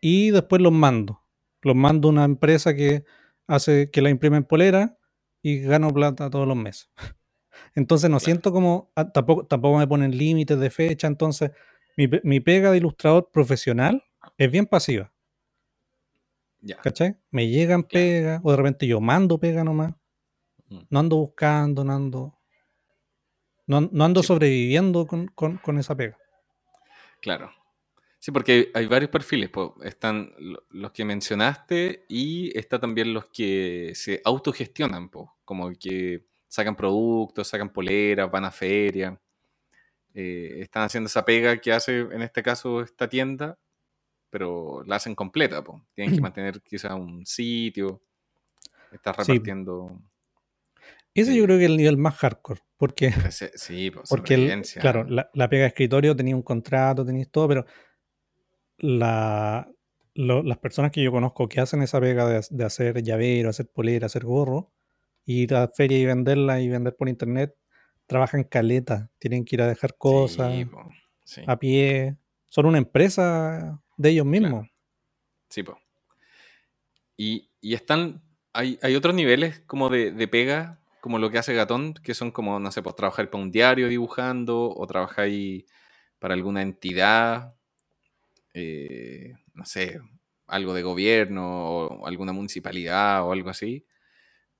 y 0.00 0.30
después 0.30 0.62
los 0.62 0.72
mando. 0.72 1.22
Los 1.62 1.76
mando 1.76 2.08
a 2.08 2.12
una 2.12 2.24
empresa 2.24 2.74
que 2.74 3.04
hace 3.46 3.90
que 3.90 4.02
la 4.02 4.10
imprime 4.10 4.36
en 4.38 4.44
polera 4.44 4.98
y 5.42 5.60
gano 5.60 5.92
plata 5.92 6.30
todos 6.30 6.46
los 6.46 6.56
meses. 6.56 6.90
Entonces 7.74 8.10
no 8.10 8.20
siento 8.20 8.52
como, 8.52 8.92
ah, 8.96 9.10
tampoco, 9.10 9.46
tampoco 9.46 9.78
me 9.78 9.86
ponen 9.86 10.16
límites 10.16 10.58
de 10.58 10.70
fecha, 10.70 11.06
entonces 11.06 11.50
mi, 11.96 12.40
pega 12.40 12.70
de 12.70 12.76
ilustrador 12.76 13.30
profesional 13.32 14.04
es 14.36 14.50
bien 14.50 14.66
pasiva. 14.66 15.12
¿Cachai? 16.82 17.16
Me 17.30 17.48
llegan 17.48 17.84
pega, 17.84 18.40
o 18.42 18.50
de 18.50 18.56
repente 18.56 18.86
yo 18.86 19.00
mando 19.00 19.38
pega 19.38 19.64
nomás. 19.64 19.94
Mm. 20.68 20.80
No 20.90 20.98
ando 20.98 21.16
buscando, 21.16 21.84
no 21.84 21.92
ando. 21.92 22.38
No, 23.66 24.04
ando 24.04 24.22
sobreviviendo 24.22 25.06
con, 25.06 25.78
esa 25.78 25.94
pega. 25.94 26.16
Claro. 27.20 27.52
Sí, 28.18 28.32
porque 28.32 28.70
hay, 28.74 28.86
varios 28.86 29.10
perfiles. 29.10 29.50
Están 29.84 30.32
los 30.70 30.90
que 30.92 31.04
mencionaste 31.04 32.06
y 32.08 32.56
está 32.58 32.80
también 32.80 33.12
los 33.12 33.26
que 33.26 33.92
se 33.94 34.22
autogestionan, 34.24 35.10
como 35.44 35.70
que 35.78 36.24
sacan 36.48 36.74
productos, 36.74 37.46
sacan 37.46 37.70
poleras, 37.70 38.30
van 38.30 38.46
a 38.46 38.50
feria. 38.50 39.20
Eh, 40.14 40.60
están 40.62 40.84
haciendo 40.84 41.06
esa 41.06 41.24
pega 41.24 41.58
que 41.60 41.72
hace 41.72 42.00
en 42.00 42.22
este 42.22 42.42
caso 42.42 42.80
esta 42.80 43.08
tienda, 43.08 43.58
pero 44.30 44.82
la 44.84 44.96
hacen 44.96 45.14
completa. 45.14 45.62
Tienen 45.94 46.14
que 46.14 46.20
mantener 46.20 46.60
quizá 46.62 46.94
un 46.94 47.24
sitio, 47.24 48.02
estar 48.92 49.16
repartiendo. 49.16 50.00
Ese 51.14 51.34
yo 51.34 51.44
creo 51.44 51.58
que 51.58 51.64
es 51.64 51.70
el 51.70 51.76
nivel 51.76 51.96
más 51.96 52.14
hardcore, 52.16 52.60
porque, 52.76 53.12
sí, 53.56 53.90
porque 54.08 54.62
claro, 54.78 55.04
la, 55.04 55.48
pega 55.48 55.62
de 55.62 55.68
escritorio 55.68 56.14
tenía 56.14 56.36
un 56.36 56.42
contrato, 56.42 57.04
tenías 57.04 57.28
todo, 57.28 57.48
pero 57.48 57.66
la, 58.76 59.68
las 60.14 60.58
personas 60.58 60.92
que 60.92 61.02
yo 61.02 61.10
conozco 61.10 61.48
que 61.48 61.60
hacen 61.60 61.82
esa 61.82 62.00
pega 62.00 62.40
de, 62.48 62.64
hacer 62.64 63.02
llavero, 63.02 63.50
hacer 63.50 63.68
polera, 63.68 64.06
hacer 64.06 64.24
gorro, 64.24 64.70
ir 65.24 65.54
a 65.54 65.68
feria 65.68 65.98
y 65.98 66.06
venderla 66.06 66.60
y 66.60 66.68
vender 66.68 66.94
por 66.94 67.08
internet, 67.08 67.56
trabajan 68.06 68.44
caleta, 68.44 69.10
tienen 69.18 69.44
que 69.44 69.56
ir 69.56 69.62
a 69.62 69.66
dejar 69.66 69.96
cosas 69.96 70.54
a 71.46 71.58
pie, 71.58 72.16
son 72.46 72.66
una 72.66 72.78
empresa 72.78 73.82
de 73.98 74.10
ellos 74.10 74.24
mismos. 74.24 74.66
Sí, 75.50 75.62
pues. 75.62 75.76
Y, 77.18 77.50
están, 77.60 78.22
hay, 78.54 78.78
hay, 78.80 78.94
otros 78.94 79.14
niveles 79.14 79.60
como 79.66 79.90
de, 79.90 80.12
de 80.12 80.28
pega 80.28 80.80
como 81.00 81.18
lo 81.18 81.30
que 81.30 81.38
hace 81.38 81.54
Gatón, 81.54 81.94
que 81.94 82.14
son 82.14 82.30
como, 82.30 82.58
no 82.60 82.70
sé, 82.72 82.82
pues 82.82 82.96
trabajar 82.96 83.30
para 83.30 83.42
un 83.42 83.50
diario 83.50 83.88
dibujando 83.88 84.70
o 84.74 84.86
trabajar 84.86 85.28
para 86.18 86.34
alguna 86.34 86.62
entidad, 86.62 87.54
eh, 88.54 89.34
no 89.54 89.64
sé, 89.64 90.00
algo 90.46 90.74
de 90.74 90.82
gobierno 90.82 91.70
o 91.70 92.06
alguna 92.06 92.32
municipalidad 92.32 93.24
o 93.26 93.32
algo 93.32 93.50
así. 93.50 93.86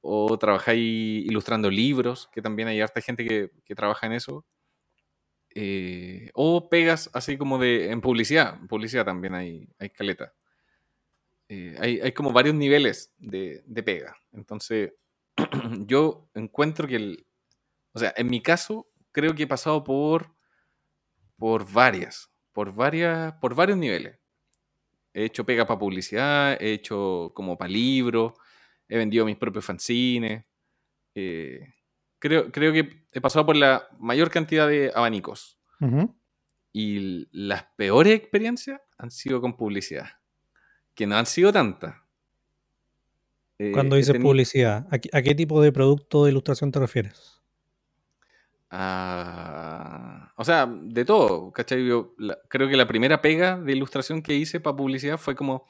O 0.00 0.38
trabajáis 0.38 1.26
ilustrando 1.26 1.70
libros, 1.70 2.28
que 2.32 2.42
también 2.42 2.68
hay 2.68 2.80
harta 2.80 3.00
gente 3.00 3.26
que, 3.26 3.74
trabaja 3.74 4.06
en 4.06 4.12
eso. 4.12 4.46
Eh, 5.60 6.30
o 6.34 6.68
pegas 6.68 7.10
así 7.14 7.36
como 7.36 7.58
de 7.58 7.90
en 7.90 8.00
publicidad. 8.00 8.56
En 8.60 8.68
publicidad 8.68 9.04
también 9.04 9.34
hay, 9.34 9.68
hay 9.80 9.90
caleta. 9.90 10.32
Eh, 11.48 11.76
hay, 11.80 12.12
como 12.12 12.32
varios 12.32 12.54
niveles 12.54 13.12
de, 13.18 13.64
de 13.66 13.82
pega. 13.82 14.16
Entonces, 14.30 14.92
yo 15.86 16.30
encuentro 16.34 16.86
que 16.86 16.94
el. 16.94 17.26
O 17.92 17.98
sea, 17.98 18.14
en 18.16 18.28
mi 18.28 18.40
caso, 18.40 18.88
creo 19.10 19.34
que 19.34 19.44
he 19.44 19.46
pasado 19.48 19.82
por. 19.82 20.32
por 21.36 21.68
varias. 21.72 22.30
Por 22.52 22.72
varias. 22.72 23.32
por 23.40 23.56
varios 23.56 23.78
niveles. 23.78 24.16
He 25.12 25.24
hecho 25.24 25.44
pega 25.44 25.66
para 25.66 25.80
publicidad, 25.80 26.56
he 26.62 26.72
hecho 26.72 27.32
como 27.34 27.58
para 27.58 27.68
libros, 27.70 28.34
he 28.88 28.96
vendido 28.96 29.24
mis 29.26 29.36
propios 29.36 29.64
fanzines. 29.64 30.44
Eh, 31.16 31.74
creo, 32.18 32.50
creo 32.52 32.72
que 32.72 33.06
he 33.12 33.20
pasado 33.20 33.46
por 33.46 33.56
la 33.56 33.88
mayor 33.98 34.30
cantidad 34.30 34.68
de 34.68 34.92
abanicos. 34.94 35.58
Y 36.72 37.28
las 37.32 37.64
peores 37.76 38.14
experiencias 38.14 38.80
han 38.98 39.10
sido 39.10 39.40
con 39.40 39.56
publicidad. 39.56 40.06
Que 40.94 41.06
no 41.06 41.16
han 41.16 41.26
sido 41.26 41.52
tantas. 41.52 41.94
Eh, 43.58 43.72
Cuando 43.72 43.96
dices 43.96 44.18
publicidad, 44.18 44.86
¿a 44.90 44.98
qué, 44.98 45.34
tipo 45.34 45.60
de 45.60 45.72
producto 45.72 46.24
de 46.24 46.30
ilustración 46.30 46.70
te 46.70 46.78
refieres? 46.78 47.40
Ah, 48.70 50.32
o 50.36 50.44
sea, 50.44 50.66
de 50.66 51.04
todo, 51.04 51.50
¿cachai? 51.52 51.88
creo 52.48 52.68
que 52.68 52.76
la 52.76 52.86
primera 52.86 53.22
pega 53.22 53.58
de 53.58 53.72
ilustración 53.72 54.20
que 54.20 54.34
hice 54.34 54.60
para 54.60 54.76
publicidad 54.76 55.16
fue 55.16 55.34
como 55.34 55.66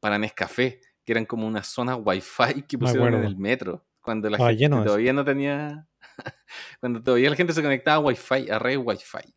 para 0.00 0.18
Nescafé, 0.18 0.80
que 1.04 1.12
eran 1.12 1.26
como 1.26 1.46
unas 1.46 1.66
zonas 1.66 1.98
wifi 2.02 2.62
que 2.68 2.78
pusieron 2.78 3.14
en 3.14 3.24
el 3.24 3.36
metro. 3.36 3.85
Cuando 4.06 4.30
la 4.30 4.38
gente 4.38 4.68
todavía 4.68 5.12
no 5.12 5.24
tenía. 5.24 5.88
cuando 6.80 7.02
todavía 7.02 7.28
la 7.28 7.34
gente 7.34 7.52
se 7.52 7.60
conectaba 7.60 7.96
a 7.96 7.98
wifi, 7.98 8.48
a 8.48 8.60
red 8.60 8.78
wifi. 8.78 9.34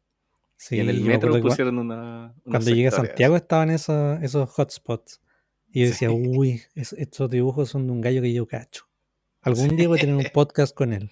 Sí, 0.58 0.76
y 0.76 0.80
en 0.82 0.90
el 0.90 1.02
metro 1.02 1.42
pusieron 1.42 1.80
una. 1.80 2.36
Cuando 2.44 2.70
llegué 2.70 2.90
a 2.90 2.92
Santiago 2.92 3.36
estaban 3.36 3.72
esos, 3.72 4.22
esos 4.22 4.48
hotspots. 4.48 5.22
Y 5.72 5.82
yo 5.82 5.88
decía, 5.88 6.12
uy, 6.12 6.62
estos 6.76 7.32
dibujos 7.32 7.70
son 7.70 7.88
de 7.88 7.94
un 7.94 8.02
gallo 8.02 8.22
que 8.22 8.32
yo 8.32 8.46
cacho. 8.48 8.88
Algún 9.42 9.76
día 9.76 9.88
voy 9.88 9.98
a 9.98 10.02
tener 10.02 10.16
un 10.16 10.28
podcast 10.34 10.76
con 10.76 10.94
él. 10.94 11.10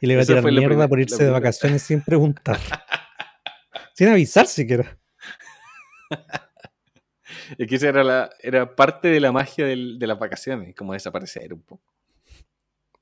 Y 0.00 0.08
le 0.08 0.14
voy 0.14 0.24
a 0.24 0.26
tirar 0.26 0.44
mierda 0.44 0.88
por 0.88 0.98
irse 0.98 1.22
de 1.22 1.30
vacaciones 1.30 1.82
sin 1.82 2.02
preguntar. 2.02 2.58
sin 3.94 4.08
avisar 4.08 4.48
siquiera. 4.48 4.98
Es 7.56 7.66
que 7.66 7.76
esa 7.76 7.88
era, 7.88 8.04
la, 8.04 8.30
era 8.40 8.74
parte 8.74 9.08
de 9.08 9.20
la 9.20 9.32
magia 9.32 9.66
de 9.66 10.06
las 10.06 10.18
vacaciones, 10.18 10.74
como 10.74 10.92
desaparecer 10.92 11.54
un 11.54 11.62
poco. 11.62 11.82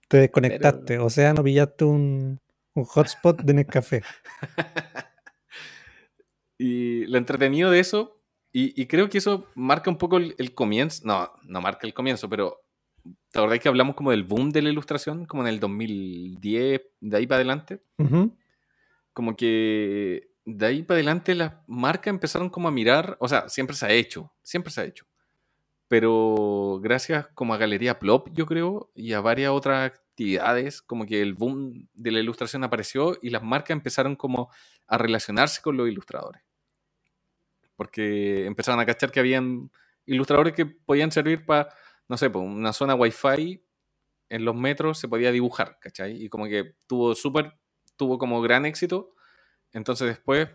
Te 0.09 0.19
desconectaste, 0.19 0.99
o 0.99 1.11
sea, 1.11 1.33
no 1.33 1.43
pillaste 1.43 1.85
un, 1.85 2.41
un 2.75 2.85
hotspot 2.85 3.43
de 3.43 3.55
Nescafé. 3.55 4.03
y 6.59 7.07
lo 7.07 7.19
entretenido 7.19 7.71
de 7.71 7.81
eso 7.81 8.17
y, 8.59 8.87
creo 8.87 9.11
que 9.11 9.19
eso 9.19 9.49
marca 9.55 9.91
un 9.91 9.99
poco 9.99 10.17
el, 10.17 10.55
comienzo, 10.55 11.03
no, 11.05 11.31
no 11.43 11.61
marca 11.61 11.87
el 11.87 11.93
comienzo, 11.93 12.31
pero 12.31 12.63
¿te 13.31 13.39
acordás 13.39 13.59
que 13.59 13.69
hablamos 13.69 13.97
como 13.97 14.13
del 14.13 14.25
boom 14.25 14.49
de 14.49 14.63
la 14.63 14.71
ilustración, 14.71 15.27
como 15.27 15.43
en 15.43 15.49
el 15.49 15.61
2010, 15.61 16.81
de 17.01 17.17
ahí 17.19 17.27
para 17.27 17.37
adelante? 17.37 17.83
Como 19.13 19.37
que 19.37 20.31
de 20.47 20.67
ahí 20.67 20.83
para 20.83 20.97
adelante 20.99 21.35
las 21.35 21.55
marcas 21.67 22.09
empezaron 22.09 22.51
como 22.51 22.69
a 22.69 22.73
mirar, 22.73 23.17
o 23.21 23.29
sea, 23.29 23.49
siempre 23.49 23.77
se 23.77 23.87
ha 23.87 23.93
hecho, 23.93 24.33
siempre 24.43 24.73
se 24.73 24.81
ha 24.83 24.85
hecho. 24.85 25.07
Pero 25.89 26.81
gracias 26.83 27.29
como 27.35 27.55
a 27.55 27.59
Galería 27.59 27.99
Plop, 27.99 28.31
yo 28.33 28.47
creo, 28.47 28.91
y 28.95 29.13
a 29.13 29.21
varias 29.21 29.53
otras 29.53 29.93
actividades, 29.93 30.83
como 30.83 31.07
que 31.07 31.23
el 31.23 31.35
boom 31.35 31.89
de 31.95 32.13
la 32.13 32.21
ilustración 32.21 32.65
apareció 32.65 33.19
y 33.23 33.31
las 33.31 33.43
marcas 33.43 33.71
empezaron 33.71 34.17
como 34.17 34.51
a 34.87 34.99
relacionarse 34.99 35.63
con 35.63 35.77
los 35.77 35.89
ilustradores 35.89 36.43
porque 37.77 38.47
empezaron 38.47 38.81
a 38.81 38.87
cachar 38.87 39.13
que 39.13 39.21
habían 39.21 39.71
ilustradores 40.07 40.55
que 40.55 40.67
podían 40.67 41.13
servir 41.13 41.45
para, 41.45 41.69
no 42.09 42.17
sé, 42.17 42.29
una 42.29 42.73
zona 42.73 42.95
wifi 42.95 43.63
en 44.29 44.45
los 44.45 44.57
metros 44.57 44.99
se 44.99 45.09
podía 45.09 45.31
dibujar, 45.31 45.79
¿cachai? 45.81 46.25
Y 46.25 46.29
como 46.29 46.47
que 46.47 46.75
tuvo 46.87 47.15
súper, 47.15 47.59
tuvo 47.97 48.19
como 48.19 48.41
gran 48.41 48.67
éxito. 48.67 49.15
Entonces 49.77 50.09
después 50.09 50.49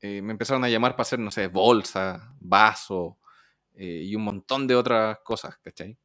eh, 0.00 0.22
me 0.22 0.30
empezaron 0.30 0.62
a 0.62 0.68
llamar 0.68 0.92
para 0.92 1.02
hacer, 1.02 1.18
no 1.18 1.32
sé, 1.32 1.48
bolsa, 1.48 2.32
vaso 2.38 3.18
eh, 3.74 4.02
y 4.04 4.14
un 4.14 4.22
montón 4.22 4.68
de 4.68 4.76
otras 4.76 5.18
cosas, 5.24 5.58
¿cachai? 5.58 5.98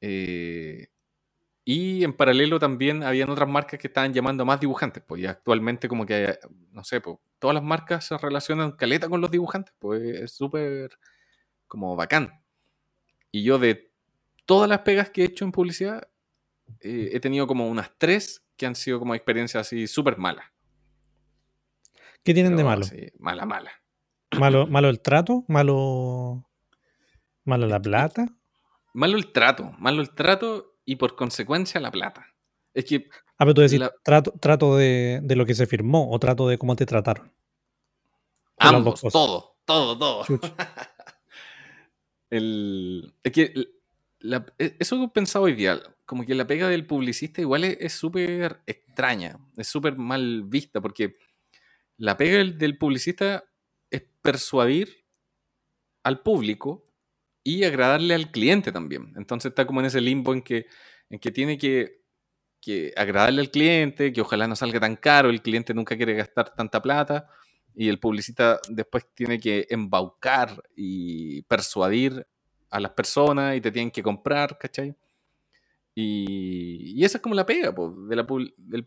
Eh, 0.00 0.86
y 1.64 2.04
en 2.04 2.12
paralelo 2.12 2.60
también 2.60 3.02
habían 3.02 3.30
otras 3.30 3.48
marcas 3.48 3.80
que 3.80 3.88
estaban 3.88 4.14
llamando 4.14 4.44
a 4.44 4.46
más 4.46 4.60
dibujantes, 4.60 5.02
pues 5.04 5.22
y 5.22 5.26
actualmente 5.26 5.88
como 5.88 6.06
que, 6.06 6.38
no 6.70 6.84
sé, 6.84 7.00
pues 7.00 7.16
todas 7.40 7.54
las 7.54 7.64
marcas 7.64 8.04
se 8.04 8.16
relacionan 8.16 8.70
caleta 8.72 9.08
con 9.08 9.20
los 9.20 9.32
dibujantes, 9.32 9.74
pues 9.80 10.00
es 10.20 10.30
súper 10.30 10.96
como 11.66 11.96
bacán. 11.96 12.44
Y 13.32 13.42
yo 13.42 13.58
de 13.58 13.90
todas 14.44 14.68
las 14.68 14.82
pegas 14.82 15.10
que 15.10 15.22
he 15.22 15.24
hecho 15.24 15.44
en 15.44 15.50
publicidad, 15.50 16.06
eh, 16.78 17.10
he 17.12 17.18
tenido 17.18 17.48
como 17.48 17.68
unas 17.68 17.90
tres 17.98 18.44
que 18.56 18.66
han 18.66 18.76
sido 18.76 19.00
como 19.00 19.16
experiencias 19.16 19.66
así 19.66 19.88
súper 19.88 20.16
malas. 20.16 20.46
¿Qué 22.26 22.34
tienen 22.34 22.56
de 22.56 22.64
malo? 22.64 22.84
mala, 23.20 23.46
mala. 23.46 23.70
Malo, 24.36 24.66
malo 24.70 24.88
el 24.88 25.00
trato, 25.00 25.44
malo, 25.46 26.44
malo 27.44 27.68
la 27.68 27.80
plata. 27.80 28.26
Malo 28.94 29.16
el 29.16 29.30
trato, 29.30 29.70
malo 29.78 30.02
el 30.02 30.10
trato 30.10 30.74
y 30.84 30.96
por 30.96 31.14
consecuencia 31.14 31.80
la 31.80 31.92
plata. 31.92 32.26
Es 32.74 32.84
que. 32.84 33.08
Ah, 33.38 33.44
pero 33.44 33.54
tú 33.54 33.60
decís, 33.60 33.80
trato, 34.02 34.32
trato 34.40 34.76
de, 34.76 35.22
lo 35.36 35.46
que 35.46 35.54
se 35.54 35.68
firmó 35.68 36.10
o 36.10 36.18
trato 36.18 36.48
de 36.48 36.58
cómo 36.58 36.74
te 36.74 36.84
trataron. 36.84 37.32
Ambos, 38.58 39.02
todo, 39.02 39.58
todo, 39.64 39.96
todo. 39.96 40.24
El, 42.30 43.14
es 43.22 43.30
que 43.30 43.54
e, 44.58 44.76
eso 44.80 45.00
he 45.00 45.08
pensado 45.10 45.48
ideal. 45.48 45.94
Como 46.04 46.26
que 46.26 46.34
la 46.34 46.48
pega 46.48 46.68
del 46.68 46.88
publicista 46.88 47.40
igual 47.40 47.62
es 47.62 47.92
súper 47.92 48.62
extraña, 48.66 49.38
es 49.56 49.68
súper 49.68 49.96
mal 49.96 50.42
vista, 50.42 50.80
porque 50.80 51.14
la 51.98 52.16
pega 52.16 52.44
del, 52.44 52.78
publicista 52.78 53.44
es 53.90 54.02
persuadir 54.22 55.04
al 56.02 56.22
público 56.22 56.84
y 57.42 57.64
agradarle 57.64 58.14
al 58.14 58.30
cliente 58.30 58.72
también. 58.72 59.12
Entonces 59.16 59.50
está 59.50 59.66
como 59.66 59.80
en 59.80 59.86
ese 59.86 60.00
limbo 60.00 60.32
en 60.32 60.42
que, 60.42 60.66
en 61.10 61.18
que 61.18 61.30
tiene 61.30 61.58
que, 61.58 62.04
agradarle 62.96 63.40
al 63.40 63.50
cliente, 63.50 64.12
que 64.12 64.20
ojalá 64.20 64.48
no 64.48 64.56
salga 64.56 64.80
tan 64.80 64.96
caro, 64.96 65.30
el 65.30 65.40
cliente 65.40 65.72
nunca 65.72 65.96
quiere 65.96 66.14
gastar 66.14 66.52
tanta 66.54 66.82
plata 66.82 67.28
y 67.76 67.88
el 67.88 68.00
publicista 68.00 68.58
después 68.68 69.06
tiene 69.14 69.38
que 69.38 69.66
embaucar 69.70 70.62
y 70.74 71.42
persuadir 71.42 72.26
a 72.70 72.80
las 72.80 72.90
personas 72.92 73.56
y 73.56 73.60
te 73.60 73.70
tienen 73.70 73.92
que 73.92 74.02
comprar, 74.02 74.58
¿cachai? 74.58 74.96
Y, 75.94 77.02
esa 77.04 77.18
es 77.18 77.22
como 77.22 77.34
la 77.34 77.46
pega 77.46 77.74
del, 78.08 78.86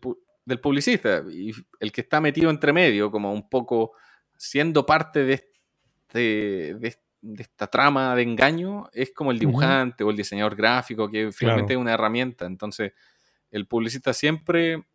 publicista, 0.60 1.22
y 1.30 1.52
el 1.78 1.92
que 1.92 2.00
está 2.00 2.20
metido 2.20 2.50
entre 2.50 2.72
medio, 2.72 3.10
como 3.10 3.32
un 3.32 3.48
poco 3.48 3.92
siendo 4.36 4.86
parte 4.86 5.24
de, 5.24 5.34
este, 5.34 6.74
de, 6.74 6.96
esta 7.38 7.66
trama 7.66 8.14
de 8.14 8.22
engaño, 8.22 8.88
es 8.92 9.12
como 9.12 9.30
el 9.30 9.38
dibujante 9.38 10.02
o 10.02 10.10
el 10.10 10.16
diseñador 10.16 10.56
gráfico, 10.56 11.10
que 11.10 11.30
finalmente 11.32 11.74
es 11.74 11.78
una 11.78 11.92
herramienta. 11.92 12.46
Entonces, 12.46 12.92
el 13.50 13.66
publicista 13.66 14.12
siempre 14.12 14.86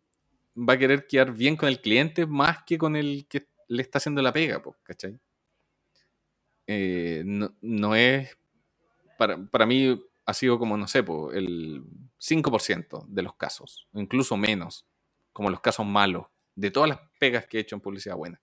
va 0.56 0.74
a 0.74 0.78
querer 0.78 1.06
quedar 1.06 1.32
bien 1.32 1.56
con 1.56 1.68
el 1.68 1.80
cliente 1.80 2.26
más 2.26 2.64
que 2.64 2.78
con 2.78 2.96
el 2.96 3.26
que 3.28 3.48
le 3.68 3.82
está 3.82 3.98
haciendo 3.98 4.22
la 4.22 4.32
pega, 4.32 4.62
¿cachai? 4.82 5.18
Eh, 6.66 7.22
no, 7.24 7.94
es. 7.94 8.36
Para, 9.18 9.38
para, 9.46 9.66
mí 9.66 10.02
ha 10.24 10.34
sido 10.34 10.58
como, 10.58 10.76
no 10.76 10.88
sé, 10.88 10.98
el 10.98 11.84
5% 12.18 13.06
de 13.06 13.22
los 13.22 13.34
casos, 13.36 13.88
incluso 13.94 14.36
menos, 14.36 14.84
como 15.36 15.50
los 15.50 15.60
casos 15.60 15.84
malos, 15.84 16.28
de 16.54 16.70
todas 16.70 16.88
las 16.88 16.98
pegas 17.20 17.46
que 17.46 17.58
he 17.58 17.60
hecho 17.60 17.76
en 17.76 17.82
publicidad 17.82 18.16
buena. 18.16 18.40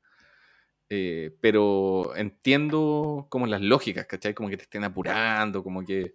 Eh, 0.89 1.35
pero 1.41 2.15
entiendo 2.15 3.25
como 3.31 3.47
las 3.47 3.62
lógicas, 3.62 4.05
¿cachai? 4.05 4.35
Como 4.35 4.47
que 4.47 4.57
te 4.57 4.63
estén 4.65 4.83
apurando, 4.83 5.63
como 5.63 5.83
que 5.83 6.13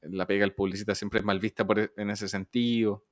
la 0.00 0.26
pega 0.26 0.46
del 0.46 0.54
publicista 0.54 0.94
siempre 0.94 1.18
es 1.20 1.26
mal 1.26 1.38
vista 1.38 1.66
por, 1.66 1.78
e, 1.78 1.90
en 1.98 2.08
ese 2.08 2.26
sentido. 2.26 3.04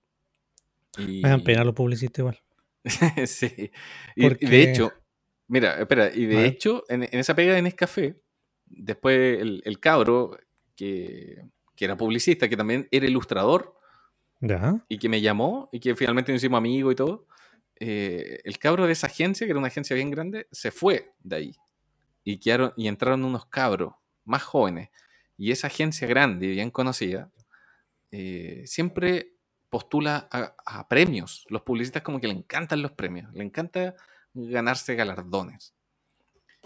Y... 0.97 1.21
Me 1.21 1.29
dan 1.29 1.45
pena 1.45 1.65
los 1.65 1.75
publicistas 1.75 2.21
igual. 2.21 2.41
sí. 3.27 3.71
Y, 4.15 4.29
de 4.47 4.63
hecho, 4.63 4.91
mira, 5.49 5.79
espera, 5.79 6.11
y 6.15 6.25
de 6.25 6.47
hecho, 6.47 6.83
en, 6.89 7.03
esa 7.03 7.37
pega 7.37 7.53
de 7.53 7.61
Nescafé, 7.61 8.23
después 8.65 9.43
el, 9.43 9.61
el 9.67 9.81
cabro 9.81 10.39
que, 10.75 11.43
que, 11.75 11.85
era 11.85 11.99
publicista, 11.99 12.49
que 12.49 12.57
también 12.57 12.89
era 12.91 13.05
ilustrador, 13.05 13.76
y 14.89 14.99
que 14.99 15.09
me 15.09 15.21
llamó, 15.21 15.69
y 15.73 15.81
que 15.81 15.95
finalmente 15.95 16.33
nos 16.33 16.43
hicimos 16.43 16.59
amigos 16.59 16.93
y 16.93 16.97
todo, 16.97 17.27
eh, 17.79 18.41
el 18.45 18.59
cabro 18.59 18.87
de 18.87 18.93
esa 18.93 19.07
agencia, 19.07 19.47
que 19.47 19.51
era 19.51 19.59
una 19.59 19.69
agencia 19.69 19.95
bien 19.95 20.11
grande, 20.11 20.47
se 20.51 20.71
fue 20.71 21.13
de 21.21 21.37
ahí. 21.37 21.57
Y, 22.25 22.39
quedaron, 22.39 22.73
y 22.77 22.89
entraron 22.89 23.25
unos 23.25 23.47
cabros 23.47 23.95
más 24.25 24.43
jóvenes. 24.43 24.91
Y 25.37 25.53
esa 25.53 25.69
agencia 25.69 26.07
grande, 26.09 26.49
bien 26.49 26.71
conocida, 26.71 27.31
eh, 28.11 28.63
siempre 28.67 29.35
postula 29.69 30.29
a, 30.31 30.89
premios. 30.89 31.45
Los 31.49 31.63
publicistas 31.63 32.03
como 32.03 32.21
que 32.21 32.29
le 32.29 32.35
encantan 32.35 32.83
los 32.83 32.93
premios, 32.93 33.33
le 33.35 33.45
encanta 33.45 33.95
ganarse 34.33 34.95
galardones. 34.95 35.75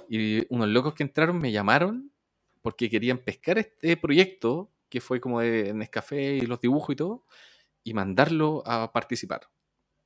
Y 0.08 0.46
unos 0.52 0.68
locos 0.68 0.94
que 0.94 1.02
entraron 1.02 1.38
me 1.38 1.52
llamaron 1.52 2.12
porque 2.62 2.90
querían 2.90 3.18
pescar 3.18 3.58
este 3.58 3.96
proyecto, 3.96 4.70
que 4.88 5.00
fue 5.00 5.20
como 5.20 5.40
de 5.40 5.72
Nescafé 5.72 6.36
y 6.36 6.40
los 6.42 6.60
dibujos 6.60 6.92
y 6.92 6.96
todo, 6.96 7.24
y 7.82 7.94
mandarlo 7.94 8.62
a 8.66 8.92
participar 8.92 9.42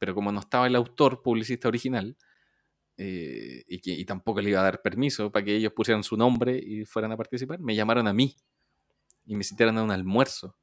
pero 0.05 0.15
como 0.15 0.31
no 0.33 0.41
estaba 0.41 0.67
el 0.67 0.77
autor 0.77 1.23
publicista 1.23 1.69
original, 1.69 2.17
eh, 2.99 3.65
y, 3.67 3.81
que, 3.81 4.05
tampoco 4.05 4.43
le 4.43 4.51
iba 4.51 4.61
a 4.61 4.65
dar 4.65 4.83
permiso 4.83 5.33
para 5.33 5.47
que 5.47 5.57
ellos 5.57 5.73
pusieran 5.73 6.05
su 6.05 6.17
nombre 6.17 6.61
y 6.63 6.85
fueran 6.85 7.13
a 7.13 7.17
participar, 7.17 7.59
me 7.59 7.75
llamaron 7.75 8.07
a 8.07 8.13
mí 8.13 8.37
y 9.25 9.35
me 9.35 9.45
citaron 9.45 9.79
a 9.79 9.83
un 9.83 9.91
almuerzo. 9.91 10.59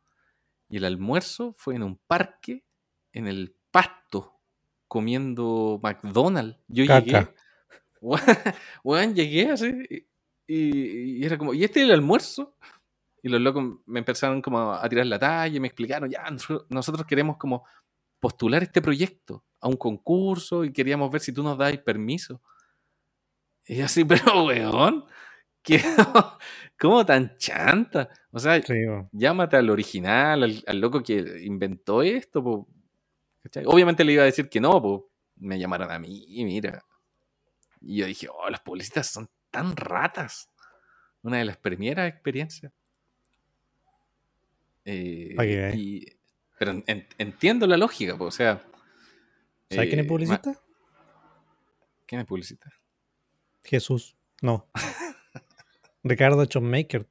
Y 0.70 0.78
el 0.78 0.86
almuerzo 0.86 1.54
fue 1.58 1.74
en 1.76 1.82
un 1.82 1.98
parque, 2.08 2.64
en 3.14 3.28
el 3.28 3.56
pasto, 3.72 4.40
comiendo 4.88 5.80
McDonald's. 5.82 6.60
Yo 6.68 6.86
llegué. 6.86 7.28
Bueno, 8.84 9.14
llegué 9.14 9.50
así. 9.50 9.72
Y, 10.48 11.26
era 11.26 11.38
como, 11.38 11.54
¿y 11.54 11.64
este 11.64 11.82
es 11.82 11.86
el 11.86 11.94
almuerzo? 11.94 12.56
Y 13.22 13.30
los 13.30 13.40
locos 13.40 13.64
me 13.86 14.00
empezaron 14.00 14.42
como 14.42 14.74
a 14.74 14.90
tirar 14.90 15.06
la 15.06 15.20
talla 15.20 15.56
y 15.56 15.60
me 15.60 15.68
explicaron, 15.68 16.10
ya, 16.10 16.24
nosotros 16.70 17.06
queremos 17.06 17.38
como 17.38 17.64
postular 18.20 18.64
este 18.64 18.82
proyecto 18.82 19.44
a 19.60 19.68
un 19.68 19.78
concurso 19.78 20.64
y 20.64 20.74
queríamos 20.74 21.12
ver 21.12 21.22
si 21.22 21.32
tú 21.32 21.44
nos 21.44 21.58
das 21.58 21.78
permiso. 21.80 22.42
Y 23.66 23.82
así, 23.82 24.04
pero 24.06 24.46
weón, 24.46 25.06
¿cómo 26.80 27.06
tan 27.06 27.38
chanta? 27.38 28.10
O 28.32 28.40
sea, 28.40 28.62
llámate 29.12 29.58
al 29.58 29.70
original, 29.70 30.64
al, 30.66 30.80
loco 30.80 31.04
que 31.04 31.44
inventó 31.44 32.02
esto. 32.02 32.68
Obviamente 33.66 34.04
le 34.04 34.14
iba 34.14 34.24
a 34.24 34.26
decir 34.26 34.50
que 34.50 34.60
no, 34.60 34.82
pues 34.82 35.02
me 35.36 35.60
llamaron 35.60 35.92
a 35.92 36.00
mí, 36.00 36.26
mira. 36.44 36.84
Y 37.82 37.98
yo 37.98 38.06
dije, 38.06 38.28
oh, 38.30 38.50
las 38.50 38.62
publicistas 38.62 39.08
son 39.08 39.30
tan 39.50 39.76
ratas. 39.76 40.50
Una 41.24 41.38
de 41.38 41.46
las 41.46 41.58
primeras 41.58 42.10
experiencias. 42.10 42.72
Eh, 44.86 45.74
y, 45.76 46.06
pero 46.58 46.84
entiendo 47.18 47.66
la 47.68 47.78
lógica, 47.78 48.16
o 48.20 48.32
sea. 48.32 48.62
¿Sabes 49.70 49.88
quién 49.90 50.00
es 50.00 50.06
eh, 50.06 50.10
publicista? 50.10 50.62
¿Quién 52.06 52.22
es 52.22 52.28
publicista? 52.28 52.70
Jesús. 53.64 54.16
No. 54.42 54.68
Ricardo 56.04 56.46
Chonmaker. 56.46 57.08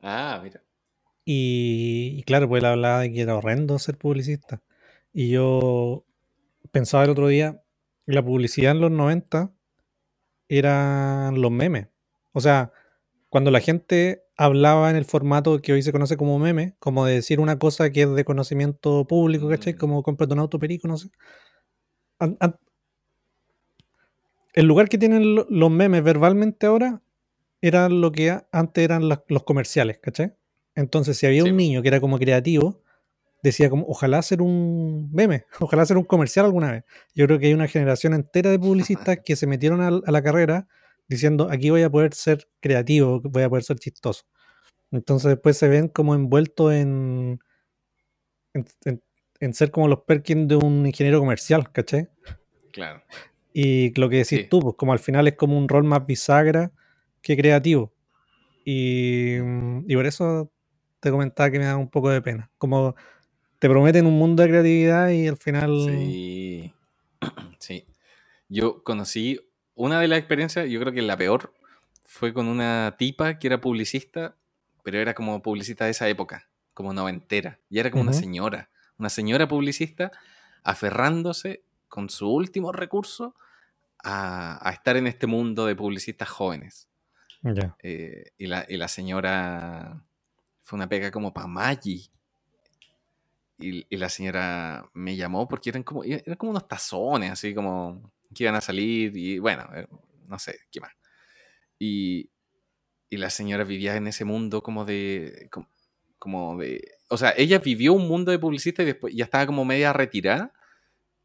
Ah, 0.00 0.40
mira. 0.42 0.62
Y, 1.24 2.22
claro, 2.24 2.48
pues 2.48 2.60
él 2.60 2.66
hablaba 2.66 3.00
de 3.00 3.12
que 3.12 3.20
era 3.20 3.36
horrendo 3.36 3.78
ser 3.78 3.96
publicista. 3.96 4.62
Y 5.12 5.30
yo 5.30 6.04
pensaba 6.72 7.04
el 7.04 7.10
otro 7.10 7.28
día, 7.28 7.62
la 8.06 8.24
publicidad 8.24 8.72
en 8.72 8.80
los 8.80 8.90
90 8.90 9.52
eran 10.48 11.40
los 11.40 11.50
memes. 11.50 11.88
O 12.32 12.40
sea, 12.40 12.72
cuando 13.28 13.50
la 13.50 13.60
gente 13.60 14.24
hablaba 14.40 14.88
en 14.88 14.96
el 14.96 15.04
formato 15.04 15.60
que 15.60 15.74
hoy 15.74 15.82
se 15.82 15.92
conoce 15.92 16.16
como 16.16 16.38
meme, 16.38 16.74
como 16.78 17.04
de 17.04 17.12
decir 17.12 17.40
una 17.40 17.58
cosa 17.58 17.90
que 17.90 18.02
es 18.04 18.14
de 18.14 18.24
conocimiento 18.24 19.06
público, 19.06 19.50
¿cachai? 19.50 19.74
Mm. 19.74 19.76
Como 19.76 20.02
comprate 20.02 20.32
un 20.32 20.38
auto 20.38 20.58
perico, 20.58 20.88
no 20.88 20.96
sé. 20.96 21.10
el 24.54 24.64
lugar 24.64 24.88
que 24.88 24.96
tienen 24.96 25.34
los 25.34 25.70
memes 25.70 26.02
verbalmente 26.02 26.64
ahora 26.64 27.02
era 27.60 27.90
lo 27.90 28.12
que 28.12 28.40
antes 28.50 28.82
eran 28.82 29.10
los 29.10 29.44
comerciales, 29.44 29.98
¿cachai? 29.98 30.32
Entonces, 30.74 31.18
si 31.18 31.26
había 31.26 31.44
un 31.44 31.54
niño 31.54 31.82
que 31.82 31.88
era 31.88 32.00
como 32.00 32.18
creativo, 32.18 32.82
decía 33.42 33.68
como, 33.68 33.84
ojalá 33.88 34.16
hacer 34.16 34.40
un 34.40 35.10
meme, 35.12 35.44
ojalá 35.60 35.82
hacer 35.82 35.98
un 35.98 36.04
comercial 36.04 36.46
alguna 36.46 36.72
vez. 36.72 36.84
Yo 37.14 37.26
creo 37.26 37.38
que 37.38 37.48
hay 37.48 37.52
una 37.52 37.68
generación 37.68 38.14
entera 38.14 38.50
de 38.50 38.58
publicistas 38.58 39.18
que 39.24 39.36
se 39.36 39.46
metieron 39.46 39.82
a 39.82 40.10
la 40.10 40.22
carrera 40.22 40.66
diciendo, 41.10 41.48
aquí 41.50 41.70
voy 41.70 41.82
a 41.82 41.90
poder 41.90 42.14
ser 42.14 42.48
creativo, 42.60 43.20
voy 43.20 43.42
a 43.42 43.48
poder 43.48 43.64
ser 43.64 43.78
chistoso. 43.78 44.24
Entonces 44.92 45.30
después 45.30 45.56
se 45.56 45.68
ven 45.68 45.88
como 45.88 46.14
envueltos 46.14 46.72
en, 46.72 47.40
en, 48.54 49.54
ser 49.54 49.72
como 49.72 49.88
los 49.88 50.02
Perkins 50.02 50.48
de 50.48 50.56
un 50.56 50.86
ingeniero 50.86 51.18
comercial, 51.18 51.70
¿cachai? 51.72 52.08
Claro. 52.72 53.02
Y 53.52 53.92
lo 53.98 54.08
que 54.08 54.18
decís 54.18 54.48
tú, 54.48 54.60
pues 54.60 54.76
como 54.76 54.92
al 54.92 55.00
final 55.00 55.26
es 55.26 55.34
como 55.34 55.58
un 55.58 55.68
rol 55.68 55.82
más 55.82 56.06
bisagra 56.06 56.70
que 57.22 57.36
creativo. 57.36 57.92
Y, 58.64 59.36
y 59.36 59.96
por 59.96 60.06
eso 60.06 60.52
te 61.00 61.10
comentaba 61.10 61.50
que 61.50 61.58
me 61.58 61.64
da 61.64 61.76
un 61.76 61.90
poco 61.90 62.10
de 62.10 62.22
pena. 62.22 62.50
Como 62.56 62.94
te 63.58 63.68
prometen 63.68 64.06
un 64.06 64.16
mundo 64.16 64.44
de 64.44 64.48
creatividad 64.48 65.08
y 65.10 65.26
al 65.26 65.36
final... 65.36 65.86
Sí. 65.86 66.72
Sí. 67.58 67.84
Yo 68.48 68.82
conocí 68.82 69.38
una 69.80 69.98
de 69.98 70.08
las 70.08 70.18
experiencias, 70.18 70.68
yo 70.68 70.78
creo 70.78 70.92
que 70.92 71.00
la 71.00 71.16
peor, 71.16 71.54
fue 72.04 72.34
con 72.34 72.48
una 72.48 72.96
tipa 72.98 73.38
que 73.38 73.46
era 73.46 73.62
publicista, 73.62 74.36
pero 74.84 74.98
era 74.98 75.14
como 75.14 75.40
publicista 75.40 75.86
de 75.86 75.92
esa 75.92 76.06
época, 76.06 76.48
como 76.74 76.92
noventera. 76.92 77.58
Y 77.70 77.78
era 77.78 77.90
como 77.90 78.02
una 78.02 78.12
señora, 78.12 78.68
una 78.98 79.08
señora 79.08 79.48
publicista 79.48 80.12
aferrándose 80.64 81.62
con 81.88 82.10
su 82.10 82.28
último 82.28 82.72
recurso 82.72 83.34
a, 84.04 84.70
estar 84.70 84.98
en 84.98 85.06
este 85.06 85.26
mundo 85.26 85.64
de 85.64 85.74
publicistas 85.74 86.28
jóvenes. 86.28 86.88
Eh, 87.82 88.32
y, 88.36 88.48
la, 88.48 88.88
señora 88.88 90.02
fue 90.62 90.76
una 90.76 90.90
pega 90.90 91.10
como 91.10 91.32
para 91.32 91.46
Maggi. 91.46 92.10
Y, 93.58 93.96
la 93.96 94.10
señora 94.10 94.90
me 94.92 95.16
llamó 95.16 95.48
porque 95.48 95.70
eran 95.70 95.84
como, 95.84 96.04
eran 96.04 96.36
como 96.36 96.50
unos 96.50 96.68
tazones, 96.68 97.30
así 97.30 97.54
como 97.54 98.12
que 98.34 98.44
iban 98.44 98.54
a 98.54 98.60
salir 98.60 99.16
y 99.16 99.38
bueno, 99.38 99.68
eh, 99.74 99.86
no 100.26 100.38
sé, 100.38 100.60
¿qué 100.70 100.80
más? 100.80 100.92
Y, 101.78 102.30
y 103.10 103.16
la 103.16 103.28
señora 103.30 103.64
vivía 103.64 103.96
en 103.96 104.06
ese 104.06 104.24
mundo 104.24 104.62
como 104.62 104.84
de, 104.84 105.50
como, 106.18 106.56
de, 106.58 106.92
o 107.08 107.16
sea, 107.16 107.34
ella 107.36 107.58
vivió 107.58 107.92
un 107.92 108.06
mundo 108.06 108.30
de 108.30 108.38
publicista 108.38 108.82
y 108.82 108.86
después 108.86 109.14
ya 109.14 109.24
estaba 109.24 109.46
como 109.46 109.64
media 109.64 109.92
retirada 109.92 110.52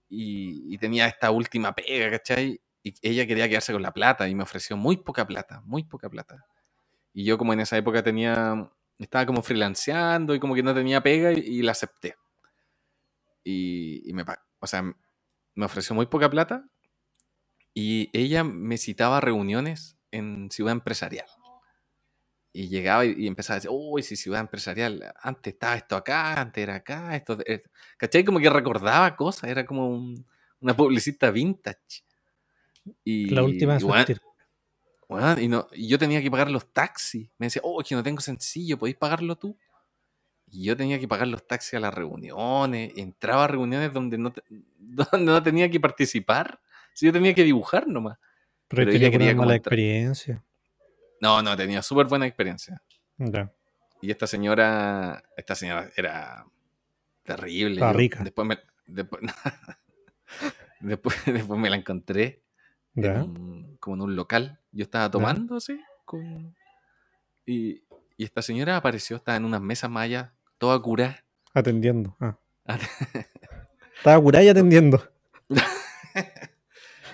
y, 0.10 0.78
tenía 0.80 1.08
esta 1.08 1.32
última 1.32 1.74
pega, 1.74 2.12
¿cachai? 2.12 2.62
Y 2.84 2.94
ella 3.02 3.26
quería 3.28 3.48
quedarse 3.50 3.74
con 3.74 3.82
la 3.82 3.94
plata 3.94 4.28
y 4.28 4.36
me 4.36 4.44
ofreció 4.44 4.78
muy 4.78 4.98
poca 4.98 5.26
plata, 5.28 5.62
muy 5.65 5.84
poca 5.84 6.10
plata. 6.10 6.46
Y 7.13 7.24
yo 7.26 7.38
como 7.38 7.54
en 7.54 7.62
esa 7.62 7.78
época 7.78 8.04
tenía, 8.04 8.70
estaba 9.00 9.26
como 9.26 9.41
freelanceando 9.41 10.36
y 10.36 10.39
como 10.39 10.56
que 10.56 10.63
no 10.63 10.74
tenía 10.74 11.02
pega 11.02 11.32
y 11.34 11.62
la 11.62 11.72
acepté. 11.72 12.15
y, 13.44 14.12
me, 14.13 14.26
o 14.60 14.68
sea, 14.68 14.84
me 15.56 15.65
ofreció 15.65 15.96
muy 15.96 16.08
poca 16.08 16.30
plata 16.30 16.65
y 17.76 18.10
ella 18.14 18.46
me 18.46 18.78
citaba 18.78 19.18
a 19.18 19.22
reuniones 19.22 19.98
en 20.10 20.50
Ciudad 20.50 20.72
Empresarial. 20.72 21.28
Y 22.54 22.70
llegaba 22.70 23.06
y, 23.06 23.28
empezaba 23.28 23.56
a 23.56 23.60
decir, 23.60 23.70
uy, 23.74 24.02
sí, 24.02 24.16
Ciudad 24.16 24.40
Empresarial, 24.40 25.14
antes 25.22 25.54
estaba 25.54 25.76
esto 25.76 25.98
acá, 25.98 26.40
antes 26.40 26.64
era 26.64 26.76
acá, 26.76 27.14
esto, 27.18 27.38
esto. 27.46 27.70
¿cachai? 27.98 28.24
Como 28.24 28.40
que 28.40 28.50
recordaba 28.50 29.14
cosas, 29.18 29.50
era 29.50 29.66
como 29.66 30.16
una 30.62 30.76
publicista 30.76 31.30
vintage. 31.32 32.06
Y, 33.04 33.30
la 33.30 33.44
última 33.44 33.78
bueno, 35.10 35.40
y, 35.40 35.48
no, 35.50 35.68
y 35.74 35.90
yo 35.90 36.00
tenía 36.00 36.22
que 36.22 36.32
pagar 36.32 36.50
los 36.50 36.72
taxis. 36.72 37.30
Me 37.38 37.48
decía, 37.48 37.62
oh, 37.66 37.84
que 37.84 37.94
no 37.94 38.04
tengo 38.04 38.22
sencillo, 38.22 38.80
¿podéis 38.80 38.98
pagarlo 38.98 39.36
tú? 39.36 39.58
Y 40.50 40.64
yo 40.64 40.78
tenía 40.78 40.98
que 40.98 41.10
pagar 41.10 41.28
los 41.28 41.46
taxis 41.46 41.74
a 41.74 41.80
las 41.82 41.94
reuniones. 41.94 42.94
Entraba 42.96 43.44
a 43.44 43.48
reuniones 43.48 43.92
donde 43.92 44.18
no, 44.18 44.34
donde 44.80 45.26
no 45.26 45.44
tenía 45.44 45.70
que 45.70 45.80
participar. 45.82 46.62
Si 46.95 47.05
yo 47.05 47.12
tenía 47.12 47.34
que 47.34 47.43
dibujar 47.43 47.88
nomás. 47.88 48.17
Pero, 48.69 48.89
ella 48.89 49.12
quería 49.12 49.36
mala 49.36 49.53
experiencia. 49.53 50.41
No, 51.19 51.41
no, 51.41 51.55
tenía 51.58 51.81
súper 51.81 52.08
buena 52.08 52.25
experiencia. 52.25 52.81
Y 54.01 54.12
esta 54.12 54.27
señora, 54.27 55.23
esta 55.36 55.55
señora 55.55 55.91
era 55.95 56.45
terrible. 57.23 57.93
rica. 57.93 58.23
Después 58.23 58.47
me, 58.47 58.60
después, 58.86 59.21
después, 60.79 61.60
me 61.60 61.69
la 61.69 61.75
encontré 61.75 62.43
como 63.79 63.95
en 63.95 64.01
un 64.01 64.15
local. 64.15 64.62
Yo 64.71 64.84
estaba 64.84 65.12
tomando 65.12 65.58
así. 65.58 65.77
y, 67.45 67.84
y, 68.17 68.23
esta 68.23 68.41
señora 68.41 68.77
apareció, 68.77 69.17
estaba 69.17 69.36
en 69.36 69.43
unas 69.43 69.62
mesas 69.62 69.89
mayas, 69.89 70.31
toda 70.58 70.79
curada. 70.79 71.25
Atendiendo. 71.53 72.15
Ah. 72.21 72.38
estaba 73.97 74.21
curada 74.21 74.45
y 74.45 74.49
atendiendo. 74.49 75.03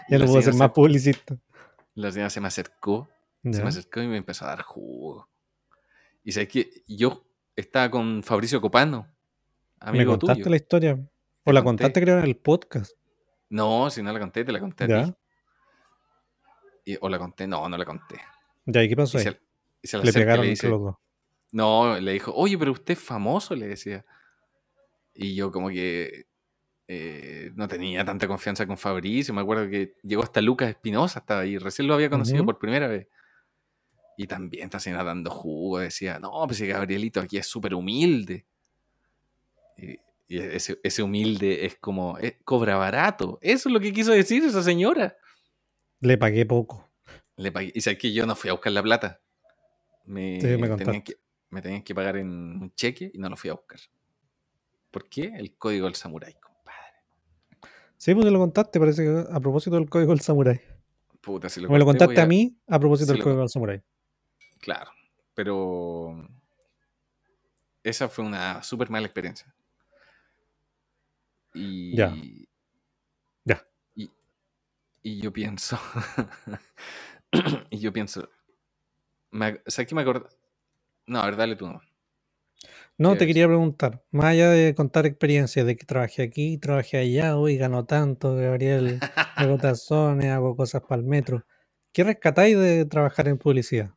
ya 0.10 0.18
no 0.18 0.26
puedo 0.26 0.42
ser 0.42 0.54
más 0.56 0.72
publicista. 0.72 1.38
La 1.96 2.12
señora 2.12 2.30
se 2.30 2.42
me 2.42 2.48
acercó 2.48 3.10
se 3.44 3.64
me 3.64 3.70
acercó 3.70 4.02
y 4.02 4.08
me 4.08 4.18
empezó 4.18 4.46
a 4.46 4.50
dar 4.50 4.62
jugo. 4.62 5.28
Y 6.24 6.32
sé 6.32 6.48
que 6.48 6.84
yo 6.88 7.26
estaba 7.56 7.90
con 7.90 8.22
Fabricio 8.22 8.62
Copano, 8.62 9.08
amigo 9.80 10.14
¿Me 10.14 10.20
contaste 10.20 10.50
la 10.50 10.56
historia? 10.56 11.00
¿O 11.44 11.52
la 11.52 11.64
contaste 11.64 12.02
creo 12.02 12.20
en 12.20 12.26
el 12.26 12.38
podcast? 12.38 12.94
No, 13.50 13.90
si 13.90 14.04
no 14.04 14.14
la 14.14 14.20
conté, 14.20 14.46
te 14.46 14.52
la 14.52 14.60
conté 14.60 14.84
a 14.84 15.06
ti. 15.06 15.14
Y, 16.86 16.98
o 17.02 17.10
la 17.10 17.18
conté, 17.18 17.48
no, 17.48 17.68
no 17.68 17.78
la 17.78 17.86
conté. 17.86 18.20
Ya, 18.66 18.84
¿y 18.84 18.90
qué 18.90 18.96
pasó 18.96 19.18
ahí? 19.18 19.26
le 19.26 20.14
pegaron 20.14 20.46
le 20.46 20.52
los 20.52 20.82
dos. 20.82 20.96
No, 21.52 22.00
le 22.00 22.14
dijo, 22.14 22.32
oye, 22.36 22.58
pero 22.58 22.72
usted 22.72 22.94
es 22.94 23.00
famoso, 23.00 23.56
le 23.56 23.68
decía. 23.68 24.06
Y 25.14 25.36
yo 25.36 25.52
como 25.52 25.70
que 25.70 26.28
eh, 26.94 27.54
no 27.56 27.70
tenía 27.70 28.04
tanta 28.04 28.28
confianza 28.28 28.68
con 28.68 28.78
Fabricio. 28.78 29.34
Me 29.34 29.40
acuerdo 29.40 29.70
que 29.70 29.96
llegó 30.04 30.24
hasta 30.24 30.42
Lucas 30.42 30.68
Espinosa, 30.68 31.20
estaba 31.20 31.40
ahí. 31.40 31.58
Recién 31.58 31.88
lo 31.88 31.94
había 31.94 32.10
conocido 32.10 32.44
por 32.44 32.60
primera 32.60 32.90
vez. 32.90 33.08
Y 34.18 34.28
también 34.28 34.66
está 34.66 34.78
señora 34.78 35.06
dando 35.06 35.32
jugo, 35.32 35.80
decía, 35.80 36.20
no, 36.20 36.44
pues 36.46 36.62
Gabrielito 36.62 37.22
aquí 37.22 37.38
es 37.38 37.48
súper 37.48 37.76
humilde. 37.76 38.46
Y, 39.78 40.00
ese, 40.28 41.02
humilde 41.02 41.66
es 41.66 41.78
como, 41.78 42.18
eh, 42.20 42.40
cobra 42.44 42.76
barato. 42.76 43.40
Eso 43.42 43.70
es 43.70 43.74
lo 43.74 43.80
que 43.80 43.94
quiso 43.94 44.12
decir 44.12 44.44
esa 44.44 44.62
señora. 44.62 45.16
Le 46.02 46.18
pagué 46.18 46.46
poco. 46.46 46.90
Le 47.38 47.54
pagué, 47.54 47.72
y 47.74 47.80
sabes 47.80 48.00
que 48.00 48.12
yo 48.12 48.26
no 48.26 48.36
fui 48.36 48.50
a 48.50 48.54
buscar 48.54 48.74
la 48.74 48.84
plata. 48.84 49.22
Me, 50.04 50.40
tenían 50.40 51.04
que, 51.04 51.16
me 51.50 51.62
tenían 51.62 51.84
que 51.84 51.96
pagar 51.96 52.18
en 52.18 52.28
un 52.28 52.74
cheque 52.76 53.12
y 53.14 53.18
no 53.18 53.30
lo 53.30 53.38
fui 53.38 53.50
a 53.50 53.54
buscar. 53.54 53.80
¿Por 54.92 55.08
qué? 55.08 55.32
El 55.38 55.56
código 55.56 55.86
del 55.86 55.96
samurái, 55.96 56.34
compadre. 56.34 56.51
Sí, 58.02 58.16
pues 58.16 58.26
te 58.26 58.32
lo 58.32 58.40
contaste, 58.40 58.80
parece 58.80 59.04
que 59.04 59.32
a 59.32 59.40
propósito 59.40 59.76
del 59.76 59.88
código 59.88 60.10
del 60.10 60.22
samurái. 60.22 60.60
Puta, 61.22 61.50
si 61.50 61.62
lo 61.62 61.70
Me 61.70 61.78
lo 61.78 61.86
contaste 61.86 62.20
a, 62.20 62.26
mí 62.26 62.58
a 62.66 62.80
propósito 62.80 63.14
del 63.14 63.22
código 63.22 63.42
del 63.42 63.50
samurái. 63.50 63.84
Claro, 64.58 64.90
pero 65.36 66.28
esa 67.84 68.10
fue 68.10 68.26
una 68.26 68.64
súper 68.64 68.90
mala 68.90 69.06
experiencia. 69.06 69.54
Y, 71.54 71.96
ya. 71.96 72.16
Ya. 73.46 73.68
Y, 73.94 75.22
yo 75.22 75.32
pienso, 75.32 75.80
y 77.70 77.78
yo 77.78 77.94
pienso, 77.94 78.28
¿sabes 79.68 79.88
qué 79.88 79.94
me 79.94 80.02
acuerdo? 80.02 80.28
No, 81.06 81.20
a 81.20 81.26
ver, 81.26 81.36
dale 81.36 81.56
tú. 81.56 81.70
No, 83.02 83.18
te 83.18 83.26
quería 83.26 83.48
preguntar, 83.48 84.04
más 84.12 84.26
allá 84.26 84.52
de 84.52 84.76
contar 84.76 85.08
experiencias 85.08 85.66
de 85.66 85.76
que 85.76 85.88
trabajé 85.88 86.22
aquí, 86.22 86.60
trabajé 86.60 86.98
allá, 87.00 87.36
hoy 87.36 87.58
gano 87.58 87.84
tanto, 87.84 88.36
Gabriel, 88.36 89.00
hago 89.36 89.58
tazones, 89.58 90.28
hago 90.28 90.56
cosas 90.56 90.84
para 90.84 91.02
el 91.02 91.08
metro. 91.08 91.44
¿Qué 91.92 92.04
rescatáis 92.04 92.56
de 92.60 92.86
trabajar 92.86 93.28
en 93.28 93.40
publicidad? 93.40 93.90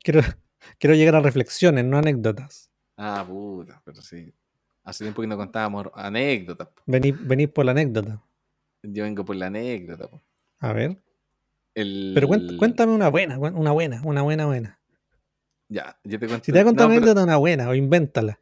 Quiero, 0.00 0.20
quiero 0.78 0.94
llegar 0.94 1.16
a 1.16 1.22
reflexiones, 1.22 1.84
no 1.84 1.98
anécdotas. 1.98 2.70
Ah, 2.96 3.24
puta, 3.28 3.82
pero 3.84 4.00
sí. 4.00 4.32
Hace 4.84 5.02
tiempo 5.02 5.20
que 5.20 5.26
no 5.26 5.36
contábamos 5.36 5.88
anécdotas. 5.92 6.68
Venís, 6.86 7.48
por 7.48 7.64
la 7.64 7.72
anécdota. 7.72 8.22
Yo 8.84 9.02
vengo 9.02 9.24
por 9.24 9.34
la 9.34 9.46
anécdota. 9.46 10.08
A 10.60 10.72
ver. 10.72 11.02
Pero 11.74 12.28
cuéntame 12.28 12.92
una 12.92 13.08
buena, 13.08 13.40
una 13.40 13.72
buena, 13.72 14.00
una 14.04 14.22
buena, 14.22 14.46
buena. 14.46 14.81
Ya, 15.72 15.98
yo 16.04 16.18
te 16.18 16.26
cuento. 16.26 16.44
Si 16.44 16.52
te 16.52 16.58
voy 16.58 16.60
a 16.60 16.64
contar 16.64 16.86
una 16.86 16.96
anécdota, 16.96 17.22
una 17.22 17.36
buena, 17.36 17.68
o 17.68 17.74
invéntala. 17.74 18.38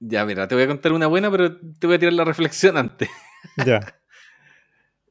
Ya, 0.00 0.24
mira, 0.24 0.48
te 0.48 0.56
voy 0.56 0.64
a 0.64 0.66
contar 0.66 0.92
una 0.92 1.06
buena, 1.06 1.30
pero 1.30 1.56
te 1.56 1.86
voy 1.86 1.96
a 1.96 1.98
tirar 2.00 2.14
la 2.14 2.24
reflexión 2.24 2.76
antes. 2.76 3.08
Ya. 3.64 3.80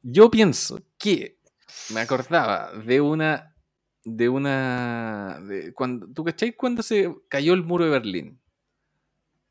yo 0.03 0.29
pienso 0.29 0.81
que 0.97 1.39
me 1.93 2.01
acordaba 2.01 2.73
de 2.73 2.99
una 2.99 3.55
de 4.03 4.27
una. 4.27 5.39
De, 5.47 5.73
cuando, 5.73 6.07
¿Tú 6.07 6.25
cacháis 6.25 6.55
cuando 6.57 6.83
se 6.83 7.09
cayó 7.29 7.53
el 7.53 7.63
muro 7.63 7.85
de 7.85 7.91
Berlín? 7.91 8.39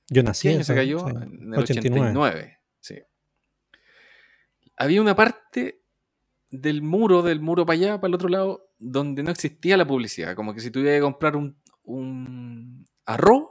Yo 0.09 0.23
nací. 0.23 0.49
¿Qué 0.49 0.65
se 0.65 0.75
cayó? 0.75 1.09
En 1.09 1.55
el 1.55 1.59
89. 1.59 2.59
Sí. 2.81 2.99
Había 4.77 5.01
una 5.01 5.17
parte 5.17 5.81
del 6.51 6.83
muro, 6.83 7.23
del 7.23 7.41
muro 7.41 7.65
para 7.65 7.79
allá, 7.79 8.01
para 8.01 8.09
el 8.09 8.15
otro 8.15 8.29
lado, 8.29 8.69
donde 8.79 9.23
no 9.23 9.31
existía 9.31 9.77
la 9.79 9.87
publicidad. 9.87 10.37
Como 10.37 10.55
que 10.55 10.61
si 10.61 10.71
tuviera 10.71 10.97
que 10.97 11.03
comprar 11.03 11.37
un, 11.37 11.57
un 11.87 12.87
arroz, 13.07 13.51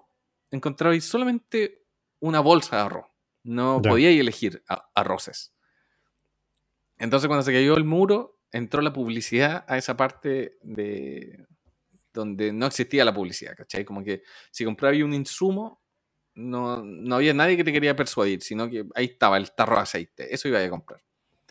encontrabais 0.51 1.03
solamente 1.03 1.85
una 2.19 2.39
bolsa 2.39 2.77
de 2.77 2.81
arroz. 2.83 3.05
No 3.43 3.81
podíais 3.81 4.19
elegir 4.19 4.63
arroces. 4.93 5.53
Entonces, 6.97 7.27
cuando 7.27 7.43
se 7.43 7.51
cayó 7.51 7.75
el 7.75 7.83
muro, 7.83 8.39
entró 8.51 8.81
la 8.81 8.93
publicidad 8.93 9.65
a 9.67 9.77
esa 9.77 9.97
parte 9.97 10.57
de 10.61 11.45
donde 12.13 12.53
no 12.53 12.65
existía 12.67 13.03
la 13.03 13.13
publicidad, 13.13 13.55
¿cachai? 13.55 13.83
Como 13.83 14.03
que 14.03 14.23
si 14.49 14.63
comprabas 14.63 15.01
un 15.01 15.13
insumo, 15.13 15.81
no, 16.33 16.81
no, 16.83 17.15
había 17.15 17.33
nadie 17.33 17.57
que 17.57 17.63
te 17.63 17.73
quería 17.73 17.95
persuadir, 17.95 18.41
sino 18.41 18.69
que 18.69 18.85
ahí 18.95 19.05
estaba 19.05 19.37
el 19.37 19.51
tarro 19.51 19.75
de 19.75 19.81
aceite, 19.81 20.33
eso 20.33 20.47
iba 20.47 20.63
a 20.63 20.69
comprar. 20.69 21.01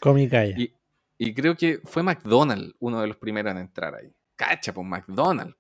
Cómica 0.00 0.44
y, 0.46 0.74
y 1.18 1.34
creo 1.34 1.54
que 1.54 1.80
fue 1.84 2.02
McDonald's 2.02 2.74
uno 2.80 3.00
de 3.00 3.06
los 3.06 3.16
primeros 3.18 3.52
en 3.52 3.58
entrar 3.58 3.94
ahí. 3.94 4.10
Cacha, 4.36 4.72
pues 4.72 4.86
McDonald's. 4.86 5.56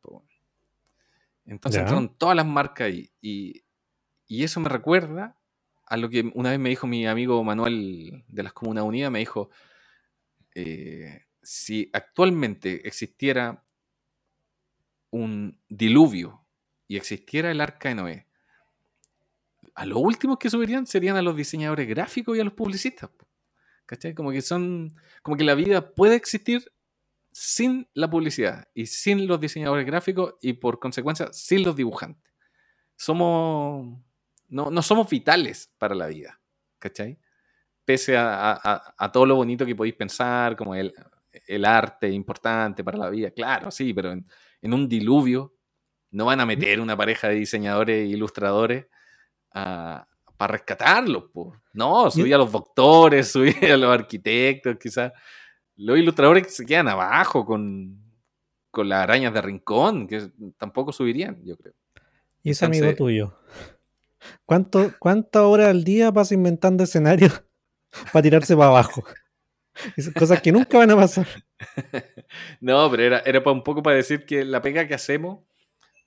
Entonces 1.46 1.80
entraron 1.80 2.16
todas 2.16 2.36
las 2.36 2.46
marcas 2.46 2.86
ahí. 2.86 3.10
Y, 3.20 3.64
y 4.26 4.44
eso 4.44 4.60
me 4.60 4.68
recuerda 4.68 5.38
a 5.86 5.96
lo 5.96 6.08
que 6.08 6.30
una 6.34 6.50
vez 6.50 6.58
me 6.58 6.70
dijo 6.70 6.86
mi 6.86 7.06
amigo 7.06 7.42
Manuel 7.44 8.24
de 8.26 8.42
las 8.42 8.52
Comunas 8.52 8.84
Unidas, 8.84 9.10
me 9.10 9.18
dijo, 9.18 9.50
eh, 10.54 11.26
si 11.42 11.90
actualmente 11.92 12.86
existiera 12.88 13.64
un 15.10 15.60
diluvio 15.68 16.46
y 16.88 16.96
existiera 16.96 17.50
el 17.50 17.60
arca 17.60 17.90
de 17.90 17.94
Noé, 17.94 18.26
a 19.74 19.86
los 19.86 19.98
últimos 19.98 20.38
que 20.38 20.50
subirían 20.50 20.86
serían 20.86 21.16
a 21.16 21.22
los 21.22 21.36
diseñadores 21.36 21.88
gráficos 21.88 22.36
y 22.36 22.40
a 22.40 22.44
los 22.44 22.54
publicistas. 22.54 23.10
¿Cachai? 23.86 24.14
Como 24.14 24.30
que 24.30 24.40
son. 24.40 24.94
Como 25.22 25.36
que 25.36 25.44
la 25.44 25.54
vida 25.54 25.94
puede 25.94 26.14
existir 26.14 26.72
sin 27.36 27.88
la 27.94 28.08
publicidad 28.08 28.68
y 28.74 28.86
sin 28.86 29.26
los 29.26 29.40
diseñadores 29.40 29.84
gráficos 29.84 30.34
y 30.40 30.52
por 30.52 30.78
consecuencia 30.78 31.32
sin 31.32 31.64
los 31.64 31.74
dibujantes. 31.74 32.32
Somos. 32.94 33.98
No, 34.48 34.70
no 34.70 34.82
somos 34.82 35.10
vitales 35.10 35.68
para 35.76 35.96
la 35.96 36.06
vida. 36.06 36.40
¿Cachai? 36.78 37.18
Pese 37.84 38.16
a, 38.16 38.94
a, 38.96 39.12
todo 39.12 39.26
lo 39.26 39.34
bonito 39.34 39.66
que 39.66 39.74
podéis 39.74 39.96
pensar, 39.96 40.54
como 40.54 40.76
el, 40.76 40.94
el 41.46 41.64
arte 41.64 42.08
importante 42.08 42.84
para 42.84 42.98
la 42.98 43.10
vida, 43.10 43.30
claro, 43.32 43.70
sí, 43.70 43.92
pero 43.92 44.12
en, 44.12 44.24
un 44.62 44.88
diluvio 44.88 45.54
no 46.12 46.26
van 46.26 46.40
a 46.40 46.46
meter 46.46 46.80
una 46.80 46.96
pareja 46.96 47.28
de 47.28 47.34
diseñadores 47.34 47.96
e 47.96 48.06
ilustradores 48.06 48.86
para 49.52 50.06
rescatarlos. 50.38 51.24
No, 51.72 52.10
subí 52.10 52.32
a 52.32 52.38
los 52.38 52.52
doctores, 52.52 53.28
subí 53.32 53.54
a 53.66 53.76
los 53.76 53.92
arquitectos, 53.92 54.76
quizás. 54.80 55.12
Los 55.76 55.98
ilustradores 55.98 56.54
se 56.54 56.64
quedan 56.64 56.88
abajo 56.88 57.44
con, 57.44 58.00
con 58.70 58.88
las 58.88 59.02
arañas 59.02 59.34
de 59.34 59.42
rincón, 59.42 60.06
que 60.06 60.30
tampoco 60.56 60.92
subirían, 60.92 61.42
yo 61.44 61.56
creo. 61.56 61.74
¿Y 62.42 62.50
ese 62.50 62.66
amigo 62.66 62.94
tuyo? 62.94 63.38
¿Cuánto, 64.44 64.92
¿Cuántas 64.98 65.42
horas 65.42 65.68
al 65.68 65.84
día 65.84 66.12
pasa 66.12 66.34
inventando 66.34 66.84
escenarios 66.84 67.42
para 68.12 68.22
tirarse 68.22 68.56
para 68.56 68.68
abajo? 68.68 69.04
cosas 70.14 70.40
que 70.40 70.52
nunca 70.52 70.78
van 70.78 70.90
a 70.92 70.96
pasar. 70.96 71.26
no, 72.60 72.88
pero 72.90 73.02
era, 73.02 73.18
era 73.20 73.42
un 73.50 73.64
poco 73.64 73.82
para 73.82 73.96
decir 73.96 74.24
que 74.24 74.44
la 74.44 74.62
pega 74.62 74.86
que 74.86 74.94
hacemos 74.94 75.40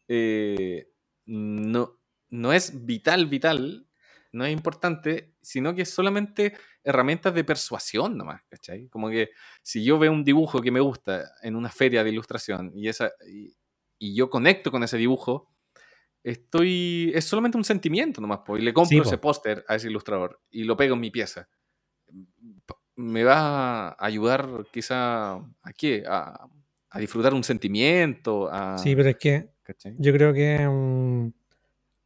eh, 0.07 0.89
no, 1.25 1.99
no 2.29 2.53
es 2.53 2.85
vital, 2.85 3.27
vital, 3.27 3.87
no 4.31 4.45
es 4.45 4.53
importante, 4.53 5.33
sino 5.41 5.75
que 5.75 5.81
es 5.83 5.89
solamente 5.89 6.53
herramientas 6.87 7.33
de 7.33 7.43
persuasión 7.43 8.17
nomás, 8.17 8.41
¿cachai? 8.49 8.87
Como 8.87 9.09
que 9.09 9.31
si 9.61 9.83
yo 9.83 9.99
veo 9.99 10.11
un 10.11 10.23
dibujo 10.23 10.61
que 10.61 10.71
me 10.71 10.79
gusta 10.79 11.31
en 11.41 11.57
una 11.57 11.69
feria 11.69 12.01
de 12.01 12.09
ilustración 12.11 12.71
y, 12.73 12.87
esa, 12.87 13.11
y, 13.27 14.15
yo 14.15 14.29
conecto 14.29 14.71
con 14.71 14.83
ese 14.83 14.95
dibujo, 14.95 15.53
estoy 16.23 17.11
es 17.13 17.25
solamente 17.25 17.57
un 17.57 17.65
sentimiento 17.65 18.21
nomás, 18.21 18.39
pues, 18.45 18.61
y 18.61 18.65
le 18.65 18.73
compro 18.73 19.01
ese 19.01 19.17
póster 19.17 19.65
a 19.67 19.75
ese 19.75 19.89
ilustrador 19.89 20.39
y 20.49 20.63
lo 20.63 20.77
pego 20.77 20.95
en 20.95 21.01
mi 21.01 21.11
pieza. 21.11 21.49
Me 22.95 23.25
va 23.25 23.89
a 23.89 24.05
ayudar 24.05 24.47
quizá 24.71 25.33
a 25.33 25.73
qué? 25.77 26.03
A, 26.07 26.47
disfrutar 26.97 27.33
un 27.33 27.43
sentimiento. 27.43 28.49
A, 28.49 28.77
sí, 28.77 28.95
pero 28.95 29.09
es 29.09 29.17
que 29.17 29.49
yo 29.97 30.13
creo 30.13 30.33
que... 30.33 30.57
Mm, 30.67 31.33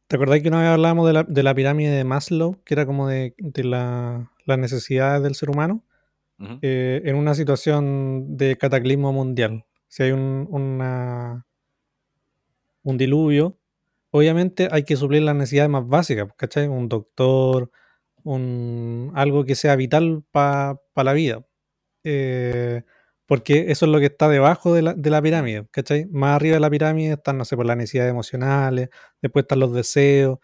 ¿Te 0.08 0.16
acordáis 0.16 0.42
que 0.42 0.48
una 0.48 0.60
vez 0.60 0.68
hablábamos 0.68 1.06
de 1.06 1.12
la, 1.14 1.22
de 1.22 1.42
la 1.42 1.54
pirámide 1.54 1.90
de 1.92 2.04
Maslow, 2.04 2.62
que 2.64 2.74
era 2.74 2.84
como 2.84 3.08
de, 3.08 3.34
de 3.38 3.64
la, 3.64 4.31
las 4.46 4.58
necesidades 4.58 5.22
del 5.22 5.34
ser 5.34 5.50
humano? 5.50 5.84
Eh, 6.60 7.02
en 7.04 7.14
una 7.14 7.34
situación 7.34 8.36
de 8.36 8.58
cataclismo 8.58 9.12
mundial. 9.12 9.64
Si 9.86 10.02
hay 10.02 10.10
un, 10.10 10.48
una, 10.50 11.46
un 12.82 12.98
diluvio, 12.98 13.58
obviamente 14.10 14.68
hay 14.72 14.84
que 14.84 14.96
suplir 14.96 15.22
las 15.22 15.36
necesidades 15.36 15.70
más 15.70 15.86
básicas, 15.86 16.28
¿cachai? 16.36 16.66
Un 16.66 16.88
doctor, 16.88 17.70
un, 18.24 19.12
algo 19.14 19.44
que 19.44 19.54
sea 19.54 19.76
vital 19.76 20.24
para 20.32 20.78
la 20.96 21.12
vida. 21.12 21.44
Eh, 22.04 22.82
porque 23.26 23.70
eso 23.70 23.86
es 23.86 23.92
lo 23.92 24.00
que 24.00 24.06
está 24.06 24.28
debajo 24.28 24.74
de 24.74 24.82
la, 24.82 24.94
de 24.94 25.10
la, 25.10 25.22
pirámide, 25.22 25.66
¿cachai? 25.70 26.06
Más 26.10 26.36
arriba 26.36 26.54
de 26.54 26.60
la 26.60 26.70
pirámide 26.70 27.12
están, 27.14 27.38
no 27.38 27.44
sé, 27.44 27.56
por 27.56 27.66
las 27.66 27.76
necesidades 27.76 28.10
emocionales, 28.10 28.88
después 29.22 29.44
están 29.44 29.60
los 29.60 29.72
deseos, 29.72 30.38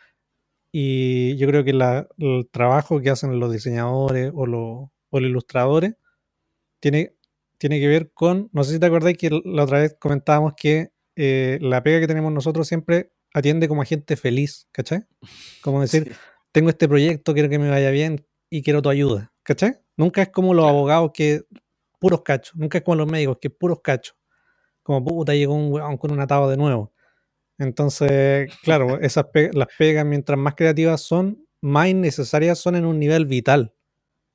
y 0.81 1.37
yo 1.39 1.49
creo 1.49 1.65
que 1.65 1.73
el 1.73 2.49
trabajo 2.53 3.01
que 3.01 3.11
hacen 3.11 3.41
los 3.41 3.53
diseñadores 3.53 4.31
o, 4.33 4.47
los, 4.47 4.91
o 5.11 5.21
los 5.21 5.29
ilustradores 5.29 5.97
tiene, 6.79 7.17
tiene 7.59 7.81
que 7.81 7.89
ver 7.89 8.13
con, 8.13 8.49
no 8.53 8.63
sé 8.63 8.75
si 8.75 8.79
te 8.79 8.87
acordáis 8.87 9.19
que 9.19 9.29
la 9.45 9.65
otra 9.65 9.81
vez 9.81 9.97
comentábamos 9.99 10.53
que 10.57 10.93
eh, 11.17 11.59
la 11.63 11.83
pega 11.83 11.99
que 11.99 12.07
tenemos 12.07 12.33
nosotros 12.33 12.69
siempre 12.69 13.13
atiende 13.35 13.67
como 13.67 13.83
a 13.83 13.87
gente 13.87 14.15
feliz, 14.15 14.69
¿cachai? 14.71 15.05
Como 15.63 15.81
decir, 15.81 16.15
tengo 16.53 16.71
este 16.71 16.87
proyecto, 16.87 17.35
quiero 17.35 17.49
que 17.49 17.59
me 17.59 17.71
vaya 17.71 17.91
bien 17.91 18.25
y 18.49 18.63
quiero 18.63 18.81
tu 18.81 18.89
ayuda, 18.89 19.33
¿cachai? 19.43 19.81
Nunca 19.97 20.23
es 20.23 20.29
como 20.29 20.55
los 20.55 20.69
abogados 20.69 21.11
que 21.13 21.43
puros 21.99 22.23
cachos, 22.23 22.55
nunca 22.55 22.79
es 22.79 22.85
como 22.85 22.95
los 22.95 23.11
médicos 23.11 23.39
que 23.41 23.51
puros 23.51 23.81
cachos. 23.83 24.17
Como 24.85 25.05
puta, 25.05 25.35
llegó 25.35 25.55
un 25.55 25.73
weón 25.73 25.97
con 25.97 26.13
un 26.13 26.21
atado 26.21 26.49
de 26.49 26.57
nuevo. 26.57 26.93
Entonces, 27.59 28.53
claro, 28.63 29.01
esas 29.01 29.27
las 29.53 29.69
pegas, 29.77 30.07
mientras 30.07 30.39
más 30.39 30.55
creativas 30.55 31.01
son, 31.01 31.45
más 31.61 31.93
necesarias 31.93 32.59
son 32.59 32.77
en 32.77 32.85
un 32.85 32.99
nivel 32.99 33.27
vital. 33.27 33.75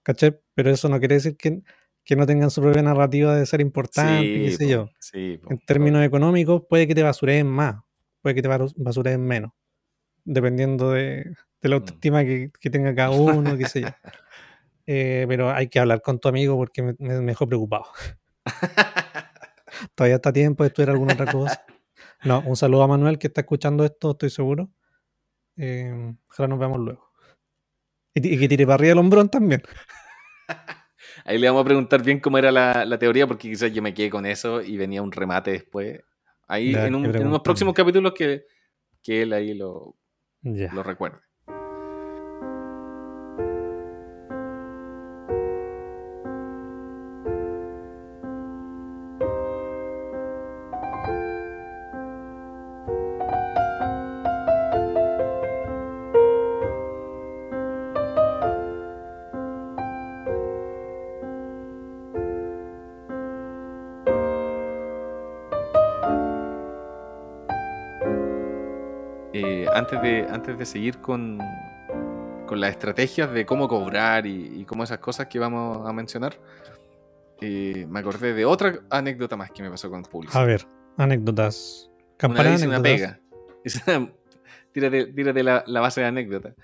¿Cachai? 0.04 0.38
Pero 0.54 0.70
eso 0.70 0.90
no 0.90 1.00
quiere 1.00 1.16
decir 1.16 1.38
que, 1.38 1.62
que 2.04 2.16
no 2.18 2.26
tengan 2.26 2.52
su 2.52 2.62
propia 2.62 2.82
narrativa 2.82 3.36
de 3.36 3.46
ser 3.46 3.62
importante, 3.62 4.22
qué 4.22 4.52
sé 4.52 4.68
yo. 4.68 4.90
en 5.14 5.60
términos 5.66 6.04
económicos, 6.04 6.64
puede 6.70 6.88
que 6.88 6.96
te 6.96 7.04
basureen 7.04 7.48
más, 7.48 7.78
puede 8.22 8.36
que 8.36 8.42
te 8.42 8.50
basureen 8.50 9.26
menos, 9.26 9.52
dependiendo 10.26 10.92
de, 10.92 11.34
la 11.62 11.70
mm. 11.70 11.74
autoestima 11.80 12.24
que, 12.26 12.52
tenga 12.70 12.94
cada 12.94 13.12
uno, 13.12 13.58
qué 13.58 13.68
sé 13.68 13.82
yo. 13.82 13.88
Eh, 14.86 15.24
pero 15.30 15.50
hay 15.50 15.70
que 15.70 15.80
hablar 15.80 16.02
con 16.02 16.20
tu 16.20 16.28
amigo 16.28 16.58
porque 16.58 16.84
me, 16.84 16.94
me 17.00 17.14
dejó 17.14 17.48
preocupado. 17.48 17.86
Todavía 19.96 20.18
está 20.18 20.34
tiempo 20.34 20.64
de 20.64 20.68
estudiar 20.68 20.90
alguna 20.90 21.14
otra 21.14 21.32
cosa. 21.32 21.64
No, 22.24 22.42
un 22.46 22.56
saludo 22.56 22.84
a 22.84 22.88
Manuel 22.88 23.20
que 23.20 23.28
está 23.28 23.42
escuchando 23.42 23.84
esto, 23.84 24.12
estoy 24.12 24.30
seguro. 24.30 24.70
Eh, 25.58 26.14
ojalá 26.30 26.48
nos 26.48 26.60
veamos 26.60 26.80
luego. 26.80 27.12
Y, 28.16 28.38
que 28.38 28.48
tire 28.48 28.66
para 28.66 28.76
arriba 28.76 28.94
el 28.94 29.00
hombrón 29.00 29.30
también. 29.30 29.62
Ahí 31.26 31.38
le 31.38 31.48
vamos 31.48 31.62
a 31.62 31.66
preguntar 31.66 32.04
bien 32.04 32.20
cómo 32.20 32.38
era 32.38 32.52
la, 32.52 33.00
teoría, 33.00 33.28
porque 33.28 33.50
quizás 33.50 33.72
yo 33.72 33.82
me 33.82 33.94
quedé 33.94 34.10
con 34.10 34.26
eso 34.26 34.62
y 34.62 34.78
venía 34.78 35.02
un 35.02 35.12
remate 35.12 35.52
después. 35.52 36.02
Ahí 36.48 36.76
en, 36.76 36.96
unos 36.96 37.42
próximos 37.42 37.74
capítulos 37.74 38.14
que, 38.14 38.46
que 39.02 39.24
él 39.24 39.34
ahí 39.34 39.54
lo, 39.54 39.96
lo 40.42 40.84
recuerde. 40.84 41.20
Antes 69.94 70.02
de, 70.02 70.34
antes 70.34 70.58
de 70.58 70.66
seguir 70.66 70.98
con, 71.00 71.40
con 72.48 72.60
las 72.60 72.72
estrategias 72.72 73.32
de 73.32 73.46
cómo 73.46 73.68
cobrar 73.68 74.26
y, 74.26 74.66
cómo 74.66 74.84
esas 74.84 74.98
cosas 75.00 75.28
que 75.28 75.38
vamos 75.38 75.88
a 75.88 75.94
mencionar, 75.94 76.40
eh, 77.42 77.86
me 77.88 78.00
acordé 78.00 78.34
de 78.34 78.46
otra 78.46 78.80
anécdota 78.90 79.36
más 79.36 79.52
que 79.52 79.62
me 79.62 79.70
pasó 79.70 79.90
con 79.90 80.02
publicidad. 80.04 80.42
A 80.42 80.46
ver, 80.46 80.66
anécdotas. 80.98 81.92
Una 82.24 82.54
hice 82.54 82.68
una 82.68 82.82
pega. 82.82 83.20
tírate, 84.72 85.44
la, 85.44 85.64
la, 85.68 85.82
base 85.82 86.02
de 86.02 86.08
anécdota. 86.08 86.56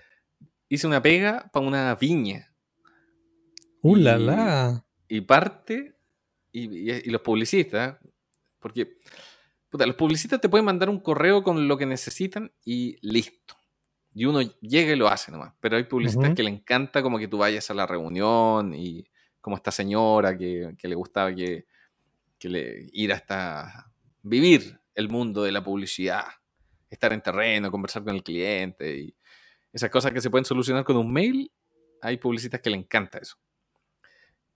Hice 0.67 0.87
una 0.87 1.01
pega 1.01 1.49
para 1.51 1.67
una 1.67 1.95
viña. 1.95 2.51
¡Uh, 3.81 3.95
la, 3.95 4.17
la! 4.17 4.85
Y 5.07 5.21
parte, 5.21 5.95
y, 6.51 6.91
y 6.91 7.09
los 7.09 7.21
publicistas, 7.21 7.97
porque 8.59 8.97
los 9.71 9.95
publicistas 9.95 10.41
te 10.41 10.49
pueden 10.49 10.65
mandar 10.65 10.89
un 10.89 10.99
correo 10.99 11.43
con 11.43 11.67
lo 11.67 11.77
que 11.77 11.85
necesitan 11.85 12.51
y 12.65 12.97
listo. 13.01 13.55
Y 14.13 14.25
uno 14.25 14.41
llega 14.61 14.93
y 14.93 14.95
lo 14.95 15.07
hace 15.07 15.31
nomás. 15.31 15.53
Pero 15.59 15.77
hay 15.77 15.83
publicistas 15.83 16.33
que 16.33 16.43
le 16.43 16.49
encanta 16.49 17.03
como 17.03 17.19
que 17.19 17.27
tú 17.27 17.37
vayas 17.37 17.69
a 17.69 17.73
la 17.73 17.85
reunión 17.85 18.73
y 18.73 19.05
como 19.39 19.55
esta 19.55 19.71
señora 19.71 20.37
que, 20.37 20.75
le 20.81 20.95
gustaba 20.95 21.33
que, 21.33 21.65
le, 22.41 22.87
ir 22.91 23.13
hasta 23.13 23.91
vivir 24.23 24.79
el 24.95 25.09
mundo 25.09 25.43
de 25.43 25.51
la 25.51 25.63
publicidad, 25.63 26.25
estar 26.89 27.13
en 27.13 27.21
terreno, 27.21 27.71
conversar 27.71 28.03
con 28.03 28.15
el 28.15 28.23
cliente 28.23 28.97
y 28.97 29.15
esas 29.71 29.89
cosas 29.89 30.11
que 30.11 30.21
se 30.21 30.29
pueden 30.29 30.45
solucionar 30.45 30.83
con 30.83 30.97
un 30.97 31.13
mail, 31.13 31.51
hay 32.01 32.17
publicistas 32.17 32.61
que 32.61 32.71
le 32.71 32.77
encanta 32.77 33.19
eso. 33.19 33.37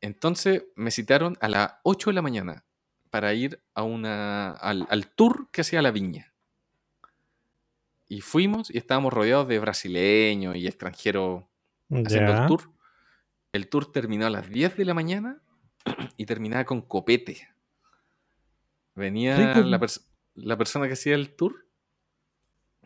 Entonces 0.02 0.66
me 0.76 0.92
citaron 0.92 1.38
a 1.40 1.48
las 1.48 1.74
8 1.84 2.10
de 2.10 2.14
la 2.14 2.22
mañana 2.22 2.66
para 3.14 3.32
ir 3.36 3.62
a 3.76 3.84
una, 3.84 4.54
al, 4.54 5.08
tour 5.16 5.48
que 5.52 5.62
hacía 5.62 5.84
la 5.84 5.92
viña. 5.92 6.34
Y 8.08 8.22
fuimos 8.22 8.72
y 8.74 8.80
estábamos 8.80 9.14
rodeados 9.14 9.48
de 9.48 9.60
brasileños 9.60 10.56
y 10.56 10.66
extranjeros 10.66 11.44
haciendo 11.92 12.34
el 12.34 12.48
tour. 12.48 12.72
El 13.52 13.70
tour 13.70 13.92
terminó 13.92 14.26
a 14.26 14.32
las 14.32 14.50
10 14.50 14.78
de 14.78 14.86
la 14.86 14.96
mañana 14.96 15.44
y 16.18 16.26
terminaba 16.26 16.66
con 16.66 16.82
copete. 16.82 17.48
Venía 18.96 19.62
la, 19.62 20.58
persona 20.58 20.88
que 20.88 20.94
hacía 20.94 21.14
el 21.14 21.36
tour. 21.36 21.68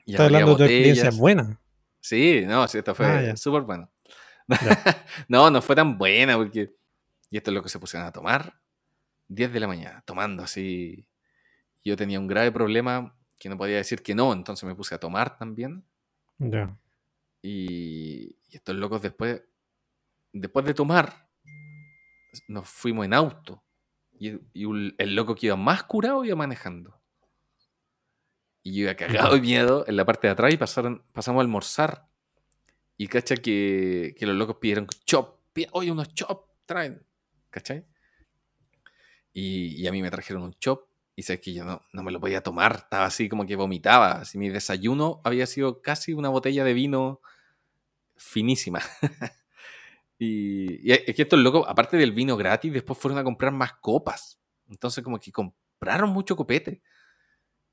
Y 0.03 0.11
Estás 0.11 0.25
hablando 0.25 0.57
de 0.57 0.65
experiencia 0.65 1.09
buena. 1.11 1.57
Sí, 2.01 2.43
no, 2.45 2.67
sí, 2.67 2.79
esto 2.79 2.93
fue 2.93 3.05
ah, 3.05 3.37
súper 3.37 3.61
bueno. 3.61 3.89
no, 5.29 5.49
no 5.49 5.61
fue 5.61 5.77
tan 5.77 5.97
buena 5.97 6.35
porque... 6.35 6.75
Y 7.29 7.37
esto 7.37 7.49
es 7.49 7.55
lo 7.55 7.63
que 7.63 7.69
se 7.69 7.79
pusieron 7.79 8.05
a 8.05 8.11
tomar. 8.11 8.59
10 9.27 9.53
de 9.53 9.59
la 9.59 9.67
mañana, 9.67 10.03
tomando 10.05 10.43
así. 10.43 11.07
Yo 11.83 11.95
tenía 11.95 12.19
un 12.19 12.27
grave 12.27 12.51
problema 12.51 13.15
que 13.39 13.49
no 13.49 13.57
podía 13.57 13.77
decir 13.77 14.01
que 14.01 14.15
no, 14.15 14.33
entonces 14.33 14.65
me 14.65 14.75
puse 14.75 14.95
a 14.95 14.99
tomar 14.99 15.37
también. 15.37 15.83
Ya. 16.39 16.75
Y, 17.41 18.35
estos 18.51 18.75
locos 18.75 19.01
después, 19.01 19.41
después 20.33 20.65
de 20.65 20.73
tomar, 20.73 21.27
nos 22.47 22.67
fuimos 22.67 23.05
en 23.05 23.13
auto. 23.13 23.63
Y, 24.19 24.39
el 24.97 25.15
loco 25.15 25.35
que 25.35 25.47
iba 25.47 25.55
más 25.55 25.83
curado 25.83 26.25
iba 26.25 26.35
manejando. 26.35 26.99
Y 28.63 28.73
yo 28.73 28.83
iba 28.83 28.95
cagado 28.95 29.35
de 29.35 29.41
miedo 29.41 29.85
en 29.87 29.95
la 29.95 30.05
parte 30.05 30.27
de 30.27 30.33
atrás 30.33 30.53
y 30.53 30.57
pasaron, 30.57 31.03
pasamos 31.13 31.39
a 31.39 31.43
almorzar. 31.43 32.07
Y 32.97 33.07
cacha 33.07 33.37
que, 33.37 34.15
que 34.17 34.25
los 34.25 34.35
locos 34.35 34.57
pidieron 34.57 34.87
chop. 35.05 35.37
Oye, 35.71 35.91
unos 35.91 36.13
chop, 36.13 36.49
traen. 36.65 37.05
¿Cachai? 37.49 37.85
Y, 39.39 39.86
a 39.86 39.91
mí 39.91 40.02
me 40.02 40.10
trajeron 40.10 40.41
un 40.41 40.54
chop 40.56 40.88
Y 41.15 41.21
sabes 41.21 41.41
que 41.41 41.54
yo 41.54 41.63
no, 41.63 41.84
no 41.93 42.02
me 42.02 42.12
lo 42.12 42.19
podía 42.19 42.41
tomar, 42.41 42.76
estaba 42.86 43.06
así 43.06 43.30
como 43.30 43.45
que 43.45 43.56
vomitaba. 43.56 44.13
Así 44.13 44.39
mi 44.39 44.50
desayuno 44.50 45.21
había 45.23 45.45
sido 45.45 45.84
casi 45.84 46.13
una 46.13 46.30
botella 46.30 46.63
de 46.63 46.73
vino 46.73 47.21
finísima. 48.15 48.82
y, 50.17 50.91
es 50.91 51.15
que 51.15 51.21
esto 51.21 51.36
es 51.36 51.43
loco, 51.43 51.67
aparte 51.67 51.97
del 51.97 52.13
vino 52.13 52.36
gratis, 52.36 52.73
después 52.73 52.97
fueron 52.97 53.19
a 53.19 53.23
comprar 53.23 53.52
más 53.54 53.73
copas. 53.73 54.39
Entonces 54.69 55.04
como 55.04 55.19
que 55.19 55.32
compraron 55.32 56.10
mucho 56.10 56.36
copete. 56.36 56.82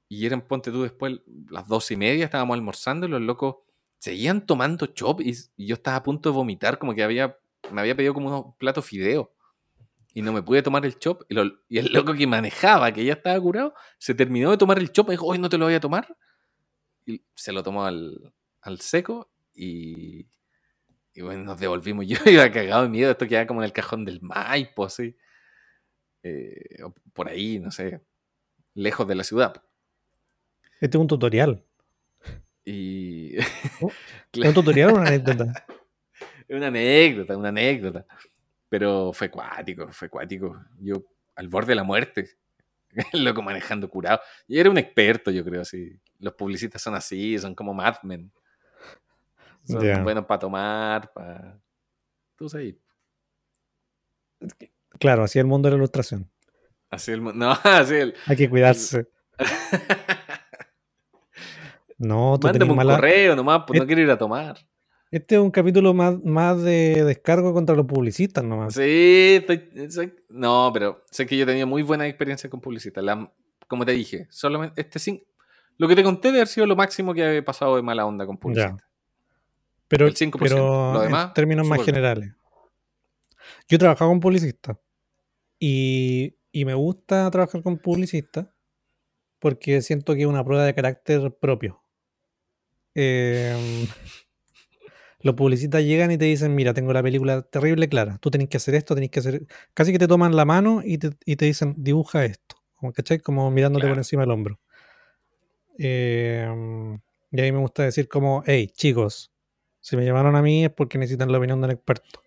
Y 0.06 0.26
eran, 0.26 0.46
ponte 0.46 0.70
tú, 0.70 0.82
después 0.82 1.18
las 1.48 1.66
dos 1.66 1.90
y 1.90 1.96
media 1.96 2.26
estábamos 2.26 2.56
almorzando 2.56 3.06
y 3.06 3.08
los 3.08 3.22
locos 3.22 3.56
seguían 4.00 4.44
tomando 4.44 4.84
chop 4.88 5.22
y, 5.22 5.34
yo 5.56 5.76
estaba 5.76 5.96
a 5.96 6.02
punto 6.02 6.28
de 6.28 6.34
vomitar, 6.36 6.78
como 6.78 6.94
que 6.94 7.02
había, 7.02 7.38
me 7.72 7.80
había 7.80 7.96
pedido 7.96 8.12
como 8.12 8.28
unos 8.28 8.54
platos 8.58 8.84
fideo 8.84 9.33
y 10.14 10.22
no 10.22 10.32
me 10.32 10.42
pude 10.42 10.62
tomar 10.62 10.86
el 10.86 10.98
chop. 10.98 11.22
Y, 11.28 11.36
el 11.78 11.92
loco 11.92 12.14
que 12.14 12.26
manejaba, 12.26 12.92
que 12.92 13.04
ya 13.04 13.14
estaba 13.14 13.38
curado, 13.40 13.74
se 13.98 14.14
terminó 14.14 14.52
de 14.52 14.56
tomar 14.56 14.78
el 14.78 14.92
chop 14.92 15.08
y 15.08 15.10
dijo, 15.12 15.26
hoy 15.26 15.38
no 15.38 15.48
te 15.48 15.58
lo 15.58 15.66
voy 15.66 15.74
a 15.74 15.80
tomar. 15.80 16.16
Y 17.04 17.22
se 17.34 17.52
lo 17.52 17.62
tomó 17.62 17.84
al, 17.84 18.32
seco 18.78 19.30
y, 19.52 20.28
y, 21.12 21.20
bueno, 21.20 21.42
nos 21.42 21.58
devolvimos. 21.58 22.06
Yo 22.08 22.18
iba 22.26 22.50
cagado 22.50 22.84
de 22.84 22.88
miedo, 22.88 23.10
esto 23.10 23.26
quedaba 23.26 23.48
como 23.48 23.60
en 23.60 23.66
el 23.66 23.72
cajón 23.72 24.04
del 24.04 24.22
Maipo, 24.22 24.84
así. 24.84 25.16
Eh, 26.22 26.78
por 27.12 27.28
ahí, 27.28 27.58
no 27.58 27.70
sé, 27.70 28.00
lejos 28.72 29.06
de 29.06 29.14
la 29.16 29.24
ciudad. 29.24 29.62
Este 30.80 30.96
es 30.96 31.00
un 31.00 31.08
tutorial. 31.08 31.64
Y. 32.64 33.36
Oh, 33.80 33.90
¿Un 34.36 34.54
tutorial 34.54 34.90
o 34.90 34.94
una 34.94 35.08
anécdota? 35.08 35.66
una 36.48 36.68
anécdota, 36.68 37.36
una 37.36 37.48
anécdota. 37.48 38.06
Pero 38.74 39.12
fue 39.12 39.30
cuático, 39.30 39.86
fue 39.92 40.08
cuático. 40.08 40.60
Yo 40.80 41.04
al 41.36 41.46
borde 41.46 41.68
de 41.68 41.74
la 41.76 41.84
muerte. 41.84 42.30
Loco 43.12 43.40
manejando 43.40 43.88
curado. 43.88 44.18
Y 44.48 44.58
era 44.58 44.68
un 44.68 44.78
experto, 44.78 45.30
yo 45.30 45.44
creo, 45.44 45.62
así. 45.62 45.96
Los 46.18 46.34
publicistas 46.34 46.82
son 46.82 46.96
así, 46.96 47.38
son 47.38 47.54
como 47.54 47.72
madmen. 47.72 48.32
Son 49.62 50.02
buenos 50.02 50.26
para 50.26 50.38
tomar, 50.40 51.12
para. 51.12 51.56
Tú 52.34 52.48
sabes. 52.48 52.74
Claro, 54.98 55.22
así 55.22 55.38
el 55.38 55.46
mundo 55.46 55.68
de 55.68 55.74
la 55.74 55.76
ilustración. 55.76 56.28
Así 56.90 57.12
el 57.12 57.20
mundo. 57.20 57.46
No, 57.46 57.56
así 57.62 57.94
el. 57.94 58.14
Hay 58.26 58.36
que 58.36 58.50
cuidarse. 58.50 59.08
no, 61.98 62.40
tú 62.40 62.48
Mándame 62.48 62.72
un 62.72 62.78
correo 62.78 63.36
nomás, 63.36 63.62
pues 63.68 63.78
no 63.78 63.86
quiero 63.86 64.02
ir 64.02 64.10
a 64.10 64.18
tomar. 64.18 64.56
Este 65.14 65.36
es 65.36 65.40
un 65.40 65.52
capítulo 65.52 65.94
más, 65.94 66.20
más 66.24 66.60
de 66.60 67.04
descargo 67.04 67.54
contra 67.54 67.76
los 67.76 67.86
publicistas 67.86 68.42
nomás. 68.42 68.74
Sí, 68.74 69.46
no, 70.28 70.72
pero 70.74 71.04
sé 71.08 71.24
que 71.24 71.36
yo 71.36 71.46
tenía 71.46 71.66
muy 71.66 71.82
buena 71.82 72.08
experiencia 72.08 72.50
con 72.50 72.60
publicistas. 72.60 73.04
como 73.68 73.86
te 73.86 73.92
dije, 73.92 74.26
solamente 74.28 74.80
este 74.80 74.98
sin, 74.98 75.22
lo 75.78 75.86
que 75.86 75.94
te 75.94 76.02
conté 76.02 76.32
de 76.32 76.38
haber 76.38 76.48
sido 76.48 76.66
lo 76.66 76.74
máximo 76.74 77.14
que 77.14 77.36
he 77.36 77.42
pasado 77.44 77.76
de 77.76 77.82
mala 77.82 78.04
onda 78.06 78.26
con 78.26 78.38
publicistas. 78.38 78.82
Pero, 79.86 80.08
El 80.08 80.16
5%. 80.16 80.36
pero 80.40 81.04
en 81.04 81.32
términos 81.32 81.68
más 81.68 81.84
generales. 81.84 82.32
Yo 83.68 83.76
he 83.76 83.78
trabajado 83.78 84.10
con 84.10 84.18
publicistas 84.18 84.78
y, 85.60 86.38
y 86.50 86.64
me 86.64 86.74
gusta 86.74 87.30
trabajar 87.30 87.62
con 87.62 87.78
publicistas 87.78 88.48
porque 89.38 89.80
siento 89.80 90.16
que 90.16 90.22
es 90.22 90.26
una 90.26 90.44
prueba 90.44 90.64
de 90.64 90.74
carácter 90.74 91.32
propio. 91.40 91.80
Eh, 92.96 93.88
los 95.24 95.34
publicistas 95.36 95.82
llegan 95.82 96.10
y 96.10 96.18
te 96.18 96.26
dicen, 96.26 96.54
mira, 96.54 96.74
tengo 96.74 96.92
la 96.92 97.02
película 97.02 97.40
terrible 97.40 97.88
clara, 97.88 98.18
tú 98.18 98.30
tenés 98.30 98.50
que 98.50 98.58
hacer 98.58 98.74
esto, 98.74 98.94
tenés 98.94 99.10
que 99.10 99.20
hacer... 99.20 99.46
Casi 99.72 99.90
que 99.90 99.98
te 99.98 100.06
toman 100.06 100.36
la 100.36 100.44
mano 100.44 100.82
y 100.84 100.98
te, 100.98 101.16
dicen, 101.24 101.74
dibuja 101.78 102.26
esto, 102.26 102.56
como, 102.74 102.92
¿cachai? 102.92 103.20
Como 103.20 103.50
mirándote 103.50 103.88
por 103.88 103.96
encima 103.96 104.22
del 104.22 104.32
hombro. 104.32 104.60
Em, 105.78 107.00
y 107.32 107.40
ahí 107.40 107.52
me 107.52 107.58
gusta 107.58 107.84
decir 107.84 108.06
como, 108.06 108.42
hey, 108.46 108.68
chicos, 108.68 109.32
si 109.80 109.96
me 109.96 110.04
llamaron 110.04 110.36
a 110.36 110.42
mí 110.42 110.66
es 110.66 110.70
porque 110.70 110.98
necesitan 110.98 111.32
la 111.32 111.38
opinión 111.38 111.58
del 111.62 111.70
experto. 111.70 112.22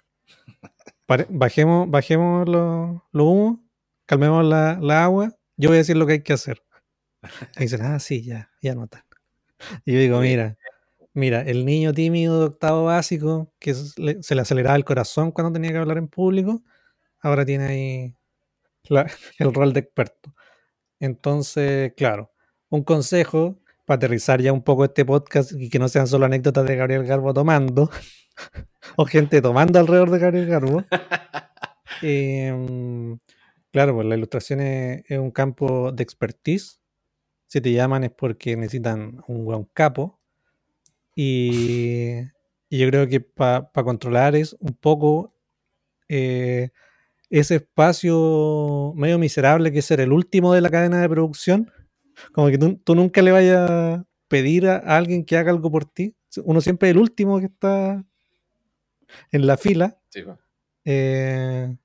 bajemos 1.29 1.91
bajemos 1.91 2.49
lo, 2.49 3.03
humo, 3.13 3.63
calmemos 4.07 4.43
la, 4.43 5.03
agua, 5.03 5.37
yo 5.55 5.69
voy 5.69 5.75
a 5.75 5.79
decir 5.79 5.97
lo 5.97 6.07
que 6.07 6.13
hay 6.13 6.23
que 6.23 6.33
hacer. 6.33 6.63
Y 7.57 7.61
dicen, 7.61 7.83
ah, 7.83 7.99
sí, 7.99 8.23
ya, 8.23 8.49
ya 8.59 8.73
notan. 8.73 9.03
Y 9.85 9.93
yo 9.93 9.99
digo, 9.99 10.19
mira, 10.19 10.57
Mira, 11.17 11.41
el 11.41 11.65
niño 11.65 11.93
tímido 11.93 12.39
de 12.39 12.45
octavo 12.45 12.83
básico, 12.85 13.51
que 13.57 13.73
se 13.73 14.35
le 14.35 14.41
aceleraba 14.41 14.75
el 14.75 14.85
corazón 14.85 15.31
cuando 15.31 15.51
tenía 15.51 15.71
que 15.71 15.77
hablar 15.79 15.97
en 15.97 16.07
público, 16.07 16.61
ahora 17.19 17.43
tiene 17.43 17.65
ahí 17.65 18.15
el 19.39 19.51
rol 19.51 19.73
de 19.73 19.79
experto. 19.79 20.35
Entonces, 20.99 21.93
claro, 21.97 22.31
un 22.69 22.83
consejo 22.83 23.59
para 23.85 23.95
aterrizar 23.95 24.41
ya 24.43 24.53
un 24.53 24.61
poco 24.61 24.85
este 24.85 25.05
podcast 25.05 25.53
y 25.53 25.71
que 25.71 25.79
no 25.79 25.89
sean 25.89 26.05
solo 26.05 26.27
anécdotas 26.27 26.67
de 26.67 26.75
Gabriel 26.75 27.03
Garbo 27.03 27.33
tomando, 27.33 27.89
o 28.95 29.05
gente 29.05 29.41
tomando 29.41 29.79
alrededor 29.79 30.11
de 30.11 30.19
Gabriel 30.19 30.45
Garbo. 30.45 30.83
Em, 32.03 33.17
claro, 33.71 33.95
pues 33.95 34.05
la 34.05 34.15
ilustración 34.15 34.61
es, 34.61 35.17
un 35.17 35.31
campo 35.31 35.91
de 35.91 36.03
expertise. 36.03 36.79
Si 37.47 37.59
te 37.59 37.71
llaman 37.71 38.03
es 38.03 38.11
porque 38.11 38.55
necesitan 38.55 39.23
un 39.27 39.45
buen 39.45 39.63
capo 39.73 40.16
y, 41.19 42.21
yo 42.69 42.87
creo 42.89 43.07
que 43.07 43.21
para 43.21 43.71
controlar 43.73 44.35
es 44.35 44.55
un 44.59 44.75
poco 44.75 45.33
eh, 46.09 46.69
ese 47.31 47.55
espacio 47.55 48.93
medio 48.95 49.17
miserable 49.17 49.71
que 49.71 49.79
es 49.79 49.85
ser 49.85 49.99
el 49.99 50.11
último 50.11 50.53
de 50.53 50.61
la 50.61 50.69
cadena 50.69 51.01
de 51.01 51.09
producción. 51.09 51.71
Como 52.33 52.49
que 52.49 52.59
tú, 52.59 52.95
nunca 52.95 53.23
le 53.23 53.31
vayas 53.31 53.67
a 53.67 54.05
pedir 54.27 54.67
a, 54.67 54.77
alguien 54.77 55.25
que 55.25 55.37
haga 55.37 55.49
algo 55.49 55.71
por 55.71 55.85
ti. 55.85 56.15
Uno 56.43 56.61
siempre 56.61 56.89
es 56.89 56.95
el 56.95 57.01
último 57.01 57.39
que 57.39 57.47
está 57.47 58.05
en 59.31 59.47
la 59.47 59.57
fila. 59.57 59.99
Eh, 60.85 61.75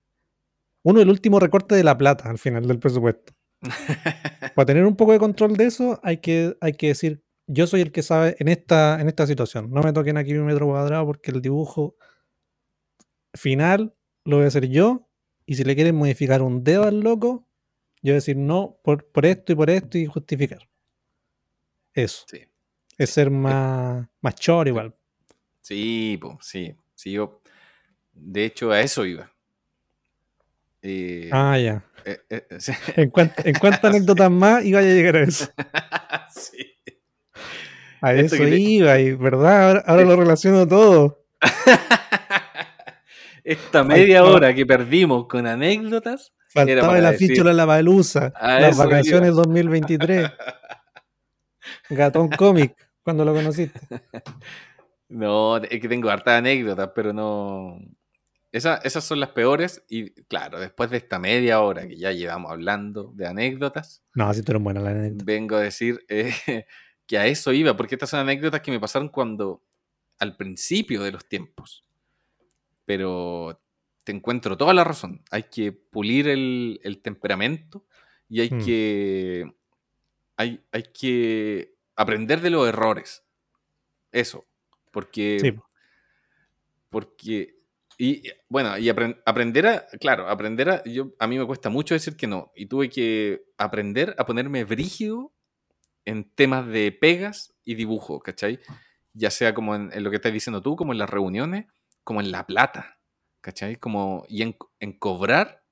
uno 0.83 1.01
el 1.01 1.09
último 1.09 1.40
recorte 1.40 1.75
de 1.75 1.85
la 1.85 1.97
plata 1.97 2.29
al 2.29 2.38
final 2.38 2.66
del 2.66 2.79
presupuesto. 2.79 3.33
Para 4.55 4.66
tener 4.66 4.85
un 4.85 4.97
poco 4.97 5.12
de 5.12 5.18
control 5.18 5.57
de 5.57 5.64
eso, 5.64 5.99
hay 6.03 6.18
que, 6.18 6.55
hay 6.61 6.75
que 6.75 6.88
decir 6.88 7.23
yo 7.46 7.66
soy 7.66 7.81
el 7.81 7.92
que 7.92 8.02
sabe 8.02 8.37
en 8.38 8.48
esta, 8.48 9.00
en 9.00 9.09
esta 9.09 9.26
situación. 9.26 9.70
No 9.70 9.83
me 9.83 9.92
toquen 9.92 10.16
aquí 10.16 10.35
un 10.35 10.46
metro 10.46 10.66
cuadrado 10.66 11.07
porque 11.07 11.31
el 11.31 11.42
dibujo 11.42 11.96
final 13.35 13.94
lo 14.24 14.37
voy 14.37 14.44
a 14.44 14.48
hacer 14.48 14.68
yo. 14.68 15.09
Y 15.45 15.57
si 15.57 15.64
le 15.64 15.74
quieren 15.74 15.97
modificar 15.97 16.43
un 16.43 16.62
dedo 16.62 16.84
al 16.84 17.01
loco, 17.01 17.47
yo 18.03 18.11
voy 18.11 18.12
a 18.12 18.14
decir 18.14 18.36
no 18.36 18.78
por, 18.82 19.05
esto 19.24 19.53
y 19.53 19.57
por 19.57 19.70
esto 19.70 19.99
y 19.99 20.07
justificar. 20.07 20.68
Eso. 21.93 22.24
Sí. 22.28 22.43
Es 22.97 23.11
ser 23.11 23.30
más, 23.30 24.07
más 24.20 24.34
chor 24.36 24.68
igual. 24.68 24.95
Sí, 25.61 26.18
pues, 26.20 26.36
sí. 26.40 26.74
sí 26.95 27.12
yo, 27.12 27.40
de 28.12 28.45
hecho, 28.45 28.70
a 28.70 28.80
eso 28.80 29.07
iba. 29.07 29.32
Eh, 30.82 31.30
ah, 31.32 31.59
ya. 31.59 31.84
Eh, 32.05 32.20
eh, 32.28 32.47
¿En, 32.97 33.11
cuántas 33.11 33.84
anécdotas 33.84 34.30
más 34.30 34.64
iba 34.64 34.80
a 34.80 34.82
llegar 34.82 35.16
a 35.16 35.22
eso? 35.22 35.49
sí. 36.34 36.72
A 38.03 38.14
eso 38.14 38.44
iba, 38.44 38.98
y 38.98 39.12
verdad, 39.12 39.84
ahora, 39.86 40.03
lo 40.03 40.16
relaciono 40.16 40.66
todo. 40.66 41.24
Esta 43.44 43.84
media 43.84 44.24
hora 44.24 44.53
que 44.53 44.66
perdimos 44.66 45.28
con 45.28 45.46
anécdotas. 45.46 46.32
Faltaba 46.48 46.98
el 46.98 47.07
afiche 47.07 47.44
de 47.44 47.55
la 47.55 47.64
baluza, 47.64 48.32
las 48.42 48.76
vacaciones 48.76 49.36
2023. 49.36 50.32
Gatón 51.90 52.28
Comic, 52.30 52.74
cuando 53.05 53.24
lo 53.24 53.32
conociste. 53.32 53.78
No, 55.09 55.59
es 55.59 55.80
que 55.80 55.88
tengo 55.88 56.11
hartas 56.11 56.38
anécdotas, 56.38 56.90
pero 56.96 57.12
no. 57.12 57.78
esas 58.50 59.05
son 59.05 59.20
las 59.20 59.30
peores. 59.30 59.84
Y 59.88 60.11
claro, 60.24 60.59
después 60.59 60.90
de 60.90 60.96
esta 60.96 61.20
media 61.20 61.61
hora 61.61 61.86
que 61.86 61.96
ya 61.96 62.11
llevamos 62.11 62.50
hablando 62.50 63.12
de 63.14 63.28
anécdotas. 63.28 64.03
No, 64.12 64.28
así 64.28 64.42
fueron 64.42 64.64
buenas 64.64 64.82
las 64.82 64.94
anécdotas. 64.94 65.24
Vengo 65.24 65.55
a 65.55 65.61
decir 65.61 66.05
eh, 66.09 66.34
que 67.13 67.19
a 67.19 67.27
eso 67.27 67.53
iba, 67.53 67.77
porque 67.77 67.97
estas 67.97 68.09
son 68.09 68.21
anécdotas 68.21 68.63
que 68.63 68.71
me 68.71 68.81
pasaron 68.81 69.11
cuando, 69.11 69.63
al 70.19 70.35
principio 70.35 71.03
de 71.03 71.13
los 71.13 71.29
tiempos. 71.29 71.85
Pero 72.87 73.61
te 74.03 74.13
encuentro 74.13 74.57
toda 74.57 74.73
la 74.73 74.83
razón. 74.83 75.23
Hay 75.31 75.43
que 75.43 75.73
pulir 75.73 76.27
el, 76.27 77.01
temperamento 77.03 77.85
y 78.31 78.41
hay 78.41 78.51
mm. 78.51 78.65
que. 78.65 79.53
Hay, 80.39 80.65
hay, 80.73 80.85
que 80.85 81.75
aprender 81.97 82.41
de 82.41 82.49
los 82.49 82.67
errores. 82.67 83.23
Eso. 84.11 84.47
Porque. 84.91 85.55
Porque. 86.89 87.59
Y 87.99 88.23
bueno, 88.49 88.79
y 88.79 88.89
aprender 88.89 89.67
a. 89.67 89.87
Claro, 90.01 90.31
aprender 90.31 90.71
a. 90.71 90.83
Yo, 90.85 91.13
a 91.19 91.27
mí 91.27 91.39
me 91.39 91.47
cuesta 91.47 91.69
mucho 91.69 91.93
decir 91.93 92.17
que 92.17 92.27
no. 92.27 92.53
Y 92.57 92.65
tuve 92.65 92.89
que 92.89 93.45
aprender 93.59 94.15
a 94.17 94.25
ponerme 94.25 94.65
brígido 94.65 95.35
en 96.05 96.24
temas 96.24 96.66
de 96.66 96.92
pegas 96.92 97.55
y 97.64 97.74
dibujo, 97.74 98.20
¿cachai? 98.20 98.61
Ya 99.14 99.30
sea 99.30 99.55
como 99.55 99.74
en, 99.74 99.90
lo 100.03 100.11
que 100.11 100.16
estás 100.16 100.32
diciendo 100.32 100.62
tú, 100.62 100.76
como 100.76 100.92
en 100.92 100.98
las 100.98 101.11
reuniones, 101.11 101.66
como 102.05 102.20
en 102.20 102.32
la 102.32 102.46
plata, 102.46 102.98
¿cachai? 103.40 103.76
Como, 103.76 104.24
y 104.28 104.42
en, 104.42 104.55
cobrar, 104.98 105.62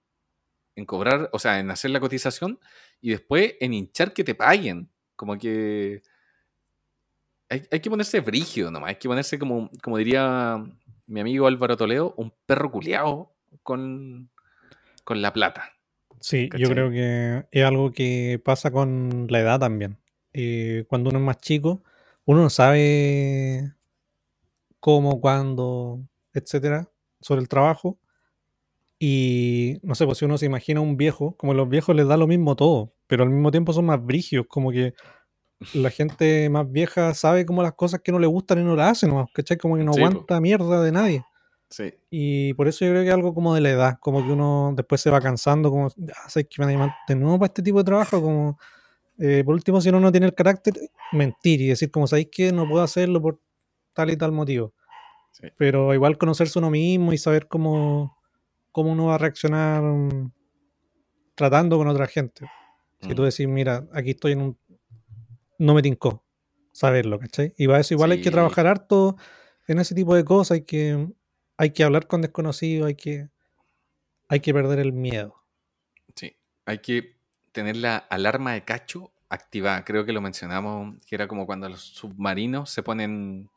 en 0.77 0.85
cobrar, 0.85 1.31
o 1.33 1.39
sea, 1.39 1.59
en 1.59 1.71
hacer 1.71 1.91
la 1.91 2.01
cotización 2.01 2.61
y 3.01 3.11
después 3.11 3.55
en 3.61 3.75
hinchar 3.75 4.13
que 4.13 4.25
te 4.25 4.35
paguen. 4.35 4.91
Como 5.17 5.37
que 5.37 6.03
hay, 7.49 7.81
que 7.81 7.91
ponerse 7.91 8.21
brígido 8.21 8.71
nomás, 8.71 8.91
hay 8.91 8.97
que 8.97 9.09
ponerse 9.09 9.39
como, 9.39 9.71
como 9.83 9.99
diría 9.99 10.63
mi 11.07 11.21
amigo 11.21 11.47
Álvaro 11.47 11.77
Toledo, 11.77 12.15
un 12.17 12.33
perro 12.47 12.71
culeado 12.71 13.35
con, 13.63 14.31
con 15.05 15.21
la 15.21 15.33
plata. 15.33 15.73
Sí, 16.21 16.49
yo 16.57 16.69
creo 16.69 16.91
que 16.91 17.47
es 17.51 17.65
algo 17.65 17.93
que 17.93 18.41
pasa 18.45 18.71
con 18.71 19.27
la 19.31 19.41
edad 19.41 19.59
también. 19.59 20.00
Eh, 20.33 20.85
cuando 20.89 21.11
uno 21.11 21.19
es 21.19 21.25
más 21.25 21.39
chico, 21.39 21.83
uno 22.25 22.43
no 22.43 22.51
sabe 22.51 23.75
cómo, 24.81 25.21
cuándo, 25.21 26.01
etcétera, 26.33 26.89
sobre 27.21 27.41
el 27.43 27.49
trabajo. 27.49 27.99
Y 28.99 29.79
no 29.83 29.95
sé, 29.95 30.05
pues 30.05 30.19
si 30.19 30.27
uno 30.27 30.37
se 30.37 30.47
imagina 30.47 30.81
un 30.81 30.97
viejo, 30.97 31.35
como 31.37 31.55
los 31.55 31.69
viejos 31.69 31.97
les 31.97 32.07
da 32.07 32.17
lo 32.17 32.27
mismo 32.27 32.55
todo, 32.55 32.93
pero 33.07 33.23
al 33.23 33.31
mismo 33.31 33.51
tiempo 33.51 33.73
son 33.73 33.87
más 33.87 34.05
brigios, 34.05 34.47
como 34.47 34.71
que 34.71 34.95
la 35.75 35.91
gente 35.91 36.49
más 36.51 36.71
vieja 36.71 37.15
sabe 37.15 37.47
como 37.47 37.63
las 37.63 37.75
cosas 37.75 38.01
que 38.01 38.13
no 38.13 38.19
le 38.19 38.27
gustan 38.27 38.61
y 38.61 38.65
no 38.65 38.77
las 38.77 38.93
hace, 38.93 39.07
¿no? 39.07 39.27
¿cachai? 39.33 39.57
Como 39.57 39.77
que 39.77 39.85
no 39.85 39.93
aguanta 39.93 40.41
mierda 40.41 40.83
de 40.83 40.93
nadie. 40.93 41.25
Sí. 41.69 41.95
Y 42.11 42.53
por 42.55 42.69
eso 42.69 42.85
yo 42.85 42.91
creo 42.91 43.03
que 43.03 43.09
es 43.09 43.15
algo 43.15 43.33
como 43.33 43.55
de 43.55 43.61
la 43.61 43.71
edad, 43.71 43.99
como 44.01 44.25
que 44.25 44.33
uno 44.33 44.73
después 44.77 45.01
se 45.01 45.11
va 45.11 45.21
cansando, 45.21 45.71
como, 45.71 45.87
ah, 45.87 46.29
¿sabes 46.29 46.49
que 46.51 46.65
me 46.65 46.93
de 47.09 47.15
nuevo 47.15 47.39
para 47.39 47.47
este 47.47 47.63
tipo 47.63 47.79
de 47.79 47.85
trabajo? 47.85 48.21
Como, 48.21 48.59
eh, 49.21 49.45
por 49.45 49.55
último, 49.55 49.81
si 49.81 49.91
uno 49.91 50.01
no 50.01 50.11
tiene 50.11 50.27
el 50.27 50.35
carácter, 50.35 50.75
mentir 51.13 51.61
y 51.61 51.69
decir, 51.69 51.91
como, 51.91 52.07
¿sabéis 52.07 52.29
que 52.33 52.53
no 52.53 52.67
puedo 52.69 52.83
hacerlo 52.83 53.21
por 53.21 53.41
tal 53.93 54.11
y 54.11 54.17
tal 54.17 54.33
motivo? 54.33 54.75
Pero 55.57 55.95
igual 55.95 56.19
conocerse 56.19 56.59
uno 56.59 56.71
mismo 56.71 57.13
y 57.13 57.19
saber 57.19 57.47
cómo, 57.47 58.19
cómo 58.73 58.93
uno 58.93 59.07
va 59.07 59.15
a 59.15 59.19
reaccionar 59.19 59.83
mm, 59.83 60.33
tratando 61.35 61.79
con 61.79 61.89
otra 61.89 62.07
gente. 62.07 62.47
Si 63.01 63.15
tú 63.15 63.23
mm. 63.23 63.25
decís, 63.27 63.49
mira, 63.49 63.87
aquí 63.93 64.11
estoy 64.11 64.33
en 64.33 64.43
un 64.43 64.59
no 65.61 65.75
me 65.75 65.83
tincó 65.83 66.25
saberlo, 66.73 67.19
¿cachai? 67.19 67.53
Y 67.59 67.67
para 67.67 67.81
eso 67.81 67.95
igual 67.95 68.13
hay 68.13 68.23
que 68.23 68.31
trabajar 68.31 68.67
harto 68.67 69.17
en 69.69 69.79
ese 69.79 69.95
tipo 69.95 70.15
de 70.15 70.25
cosas, 70.25 70.53
hay 70.53 70.63
que, 70.63 71.09
hay 71.59 71.71
que 71.71 71.85
hablar 71.85 72.07
con 72.07 72.23
desconocidos, 72.23 72.89
hay 72.89 72.95
que, 72.95 73.29
hay 74.29 74.41
que 74.41 74.55
perder 74.55 74.79
el 74.79 74.93
miedo. 74.93 75.35
Sí, 76.17 76.35
hay 76.65 76.79
que 76.79 77.20
tener 77.53 77.77
la 77.77 77.97
alarma 77.97 78.53
de 78.53 78.65
cacho 78.65 79.13
activada. 79.29 79.85
Creo 79.85 80.05
que 80.05 80.13
lo 80.13 80.21
mencionamos, 80.21 81.03
que 81.05 81.15
era 81.15 81.29
como 81.29 81.47
cuando 81.47 81.69
los 81.69 81.81
submarinos 81.81 82.71
se 82.71 82.83
ponen 82.83 83.49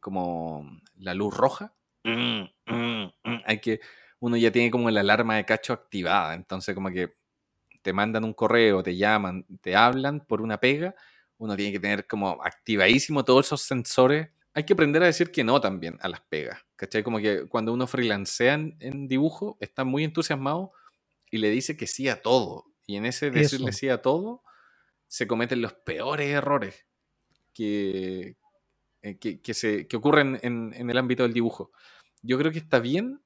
como 0.00 0.80
la 0.96 1.14
luz 1.14 1.36
roja. 1.36 1.72
Mm, 2.04 2.42
mm, 2.66 3.12
hay 3.44 3.60
que, 3.60 3.80
uno 4.20 4.36
ya 4.36 4.50
tiene 4.50 4.70
como 4.70 4.90
la 4.90 5.00
alarma 5.00 5.36
de 5.36 5.44
cacho 5.44 5.72
activada, 5.72 6.34
entonces 6.34 6.74
como 6.74 6.90
que 6.90 7.14
te 7.82 7.92
mandan 7.92 8.24
un 8.24 8.32
correo, 8.32 8.82
te 8.82 8.96
llaman, 8.96 9.44
te 9.60 9.76
hablan 9.76 10.20
por 10.20 10.40
una 10.40 10.58
pega 10.58 10.94
uno 11.42 11.56
tiene 11.56 11.72
que 11.72 11.80
tener 11.80 12.06
como 12.06 12.40
activadísimo 12.44 13.24
todos 13.24 13.46
esos 13.46 13.62
sensores. 13.62 14.28
Hay 14.54 14.64
que 14.64 14.74
aprender 14.74 15.02
a 15.02 15.06
decir 15.06 15.32
que 15.32 15.42
no 15.42 15.60
también 15.60 15.98
a 16.00 16.08
las 16.08 16.20
pegas, 16.20 16.64
¿cachai? 16.76 17.02
Como 17.02 17.18
que 17.18 17.48
cuando 17.48 17.72
uno 17.72 17.88
freelancea 17.88 18.54
en, 18.54 19.08
dibujo, 19.08 19.56
está 19.58 19.82
muy 19.82 20.04
entusiasmado 20.04 20.70
y 21.32 21.38
le 21.38 21.50
dice 21.50 21.76
que 21.76 21.88
sí 21.88 22.08
a 22.08 22.22
todo. 22.22 22.66
Y 22.92 22.96
en 22.96 23.06
ese 23.06 23.30
decirle 23.30 23.72
sí 23.72 23.88
a 23.88 24.02
todo, 24.02 24.42
se 25.06 25.26
cometen 25.26 25.62
los 25.62 25.72
peores 25.72 26.28
errores 26.28 26.84
que, 27.54 28.36
eh, 29.00 29.16
que, 29.16 29.54
se, 29.54 29.88
que 29.88 29.96
ocurren 29.96 30.38
en, 30.42 30.74
en, 30.74 30.90
el 30.90 30.98
ámbito 30.98 31.22
del 31.22 31.32
dibujo. 31.32 31.72
Yo 32.20 32.36
creo 32.36 32.52
que 32.52 32.58
está 32.58 32.80
bien 32.80 33.22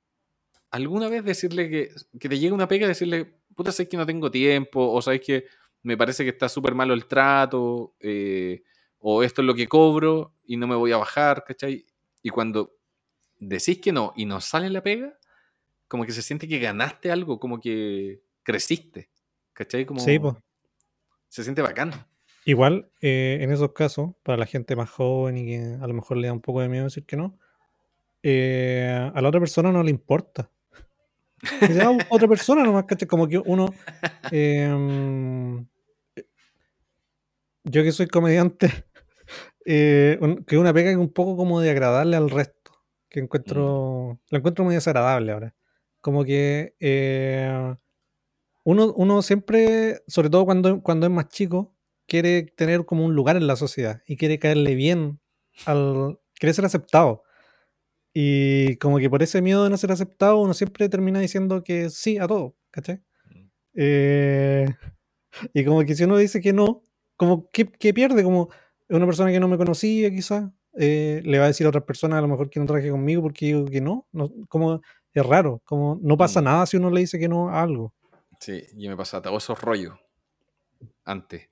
alguna 0.71 1.09
vez 1.09 1.25
decirle 1.25 1.69
que, 1.69 1.91
que 2.21 2.29
te 2.29 2.39
llegue 2.39 2.53
una 2.53 2.69
pega 2.69 2.85
y 2.85 2.91
decirle, 2.91 3.41
puta, 3.57 3.73
sabes 3.73 3.89
que 3.89 3.97
no 3.97 4.07
tengo 4.07 4.31
tiempo, 4.31 4.89
o 4.93 5.03
sabes 5.03 5.21
que 5.21 5.47
me 5.83 5.97
parece 5.97 6.23
que 6.23 6.31
está 6.31 6.49
súper 6.49 6.77
malo 6.77 6.95
el 6.95 7.07
trato, 7.07 7.97
eh, 7.99 8.62
o 9.01 9.25
esto 9.25 9.43
es 9.43 9.47
lo 9.47 9.55
que 9.57 9.67
cobro 9.67 10.37
y 10.45 10.57
no 10.57 10.69
me 10.69 10.77
voy 10.77 10.93
a 10.93 10.99
bajar, 10.99 11.43
¿cachai? 11.43 11.85
Y 12.23 12.31
cuando 12.31 12.77
decís 13.41 13.81
que 13.81 13.91
no 13.91 14.12
y 14.14 14.27
no 14.27 14.41
sale 14.41 14.71
la 14.71 14.85
pega, 14.85 15.19
como 15.89 16.07
que 16.07 16.12
se 16.12 16.23
siente 16.23 16.47
que 16.47 16.61
ganaste 16.61 17.11
algo, 17.11 17.41
como 17.41 17.59
que 17.59 18.23
creciste, 18.45 19.11
¿cachai? 19.57 19.87
Como 19.87 20.01
sí, 20.01 20.19
pues. 20.19 20.35
Se 21.29 21.43
siente 21.43 21.63
bacán. 21.63 21.93
Igual, 22.45 22.89
eh, 23.01 23.39
en 23.41 23.51
esos 23.51 23.73
casos, 23.73 24.11
para 24.23 24.39
la 24.39 24.47
gente 24.47 24.77
más 24.77 24.89
joven 24.89 25.37
y 25.37 25.47
que 25.47 25.79
a 25.81 25.87
lo 25.87 25.95
mejor 25.95 26.19
le 26.19 26.29
da 26.29 26.33
un 26.33 26.41
poco 26.41 26.61
de 26.61 26.69
miedo 26.69 26.85
decir 26.85 27.05
que 27.05 27.17
no, 27.17 27.39
eh, 28.23 29.11
a 29.13 29.21
la 29.21 29.29
otra 29.29 29.41
persona 29.41 29.73
no 29.73 29.83
le 29.83 29.91
importa. 29.91 30.51
Ah, 31.43 31.99
otra 32.11 32.29
persona 32.29 32.63
nomás, 32.63 32.85
¿cachai? 32.85 33.09
Como 33.09 33.27
que 33.27 33.39
uno. 33.39 33.75
Em, 34.31 35.67
yo 37.65 37.83
que 37.83 37.93
soy 37.93 38.07
comediante, 38.07 38.71
eh, 39.65 40.19
que 40.47 40.57
una 40.57 40.73
pega 40.73 40.91
es 40.91 40.97
un 40.97 41.13
poco 41.13 41.37
como 41.37 41.61
de 41.61 41.71
agradarle 41.71 42.17
al 42.17 42.31
resto, 42.31 42.73
que 43.09 43.21
encuentro, 43.21 44.15
mm. 44.15 44.19
lo 44.31 44.39
encuentro 44.39 44.65
muy 44.65 44.75
desagradable 44.75 45.33
ahora. 45.33 45.55
Como 46.01 46.25
que 46.25 46.77
eh, 46.79 47.75
uno, 48.67 48.93
uno 48.97 49.23
siempre, 49.23 50.03
sobre 50.09 50.29
todo 50.29 50.45
cuando, 50.45 50.83
cuando 50.83 51.07
es 51.07 51.12
más 51.12 51.29
chico, 51.29 51.73
quiere 52.09 52.43
tener 52.43 52.85
como 52.85 53.05
un 53.05 53.14
lugar 53.14 53.37
en 53.37 53.47
la 53.47 53.55
sociedad 53.55 54.03
y 54.09 54.17
quiere 54.17 54.41
caerle 54.41 54.75
bien, 54.75 55.21
al, 55.67 56.19
quiere 56.35 56.53
ser 56.53 56.64
aceptado. 56.64 57.23
Y 58.12 58.75
como 58.79 58.99
que 58.99 59.09
por 59.09 59.23
ese 59.23 59.41
miedo 59.41 59.62
de 59.62 59.71
no 59.71 59.77
ser 59.77 59.93
aceptado, 59.93 60.41
uno 60.41 60.53
siempre 60.53 60.89
termina 60.89 61.21
diciendo 61.21 61.62
que 61.62 61.91
sí 61.91 62.19
a 62.19 62.27
todo, 62.27 62.57
¿cachai? 62.73 62.97
Mm. 63.31 63.49
Eh, 63.75 64.75
y 65.55 65.64
como 65.64 65.85
que 65.85 65.95
si 65.95 66.03
uno 66.03 66.17
dice 66.17 66.41
que 66.41 66.53
no, 66.53 66.83
como 67.17 67.49
que, 67.53 67.67
pierde, 67.67 68.25
como 68.25 68.49
una 68.89 69.07
persona 69.07 69.31
que 69.31 69.39
no 69.39 69.47
me 69.47 69.59
conocía 69.59 70.11
quizás, 70.11 70.51
eh, 70.77 71.23
le 71.25 71.39
va 71.39 71.45
a 71.45 71.49
decir 71.49 71.67
a 71.67 71.69
otras 71.69 71.85
personas 71.85 72.19
a 72.19 72.23
lo 72.23 72.29
mejor 72.29 72.51
que 72.51 72.59
no 72.59 72.67
traje 72.67 72.91
conmigo 72.91 73.23
porque 73.23 73.47
digo 73.47 73.64
que 73.67 73.81
no, 73.81 74.09
no 74.11 74.29
como 74.49 74.81
es 75.14 75.25
raro, 75.25 75.62
como 75.64 76.01
no 76.03 76.17
pasa 76.17 76.41
mm. 76.41 76.45
nada 76.45 76.67
si 76.67 76.77
uno 76.79 76.91
le 76.91 77.03
dice 77.03 77.21
que 77.21 77.29
no 77.29 77.49
a 77.49 77.62
algo. 77.62 77.95
Sí, 78.41 78.64
yo 78.74 78.91
me 78.91 78.97
pasaba 78.97 79.22
todo 79.22 79.37
esos 79.37 79.61
rollos 79.61 79.99
antes. 81.05 81.49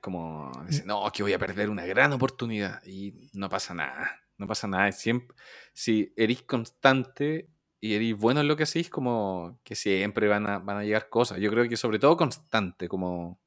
Como 0.00 0.52
decir, 0.66 0.86
no, 0.86 1.10
que 1.12 1.22
voy 1.22 1.32
a 1.32 1.38
perder 1.38 1.68
una 1.68 1.84
gran 1.84 2.12
oportunidad 2.12 2.80
y 2.84 3.30
no 3.32 3.48
pasa 3.48 3.74
nada, 3.74 4.20
no 4.38 4.46
pasa 4.46 4.68
nada. 4.68 4.92
Siempre, 4.92 5.36
si 5.72 6.12
eres 6.16 6.42
constante 6.42 7.48
y 7.80 7.94
eres 7.94 8.16
bueno 8.16 8.40
en 8.40 8.48
lo 8.48 8.56
que 8.56 8.62
hacéis, 8.62 8.88
como 8.88 9.58
que 9.64 9.74
siempre 9.74 10.28
van 10.28 10.46
a, 10.46 10.58
van 10.58 10.78
a 10.78 10.84
llegar 10.84 11.08
cosas. 11.08 11.38
Yo 11.38 11.50
creo 11.50 11.68
que 11.68 11.76
sobre 11.76 11.98
todo 11.98 12.16
constante, 12.16 12.88
como 12.88 13.40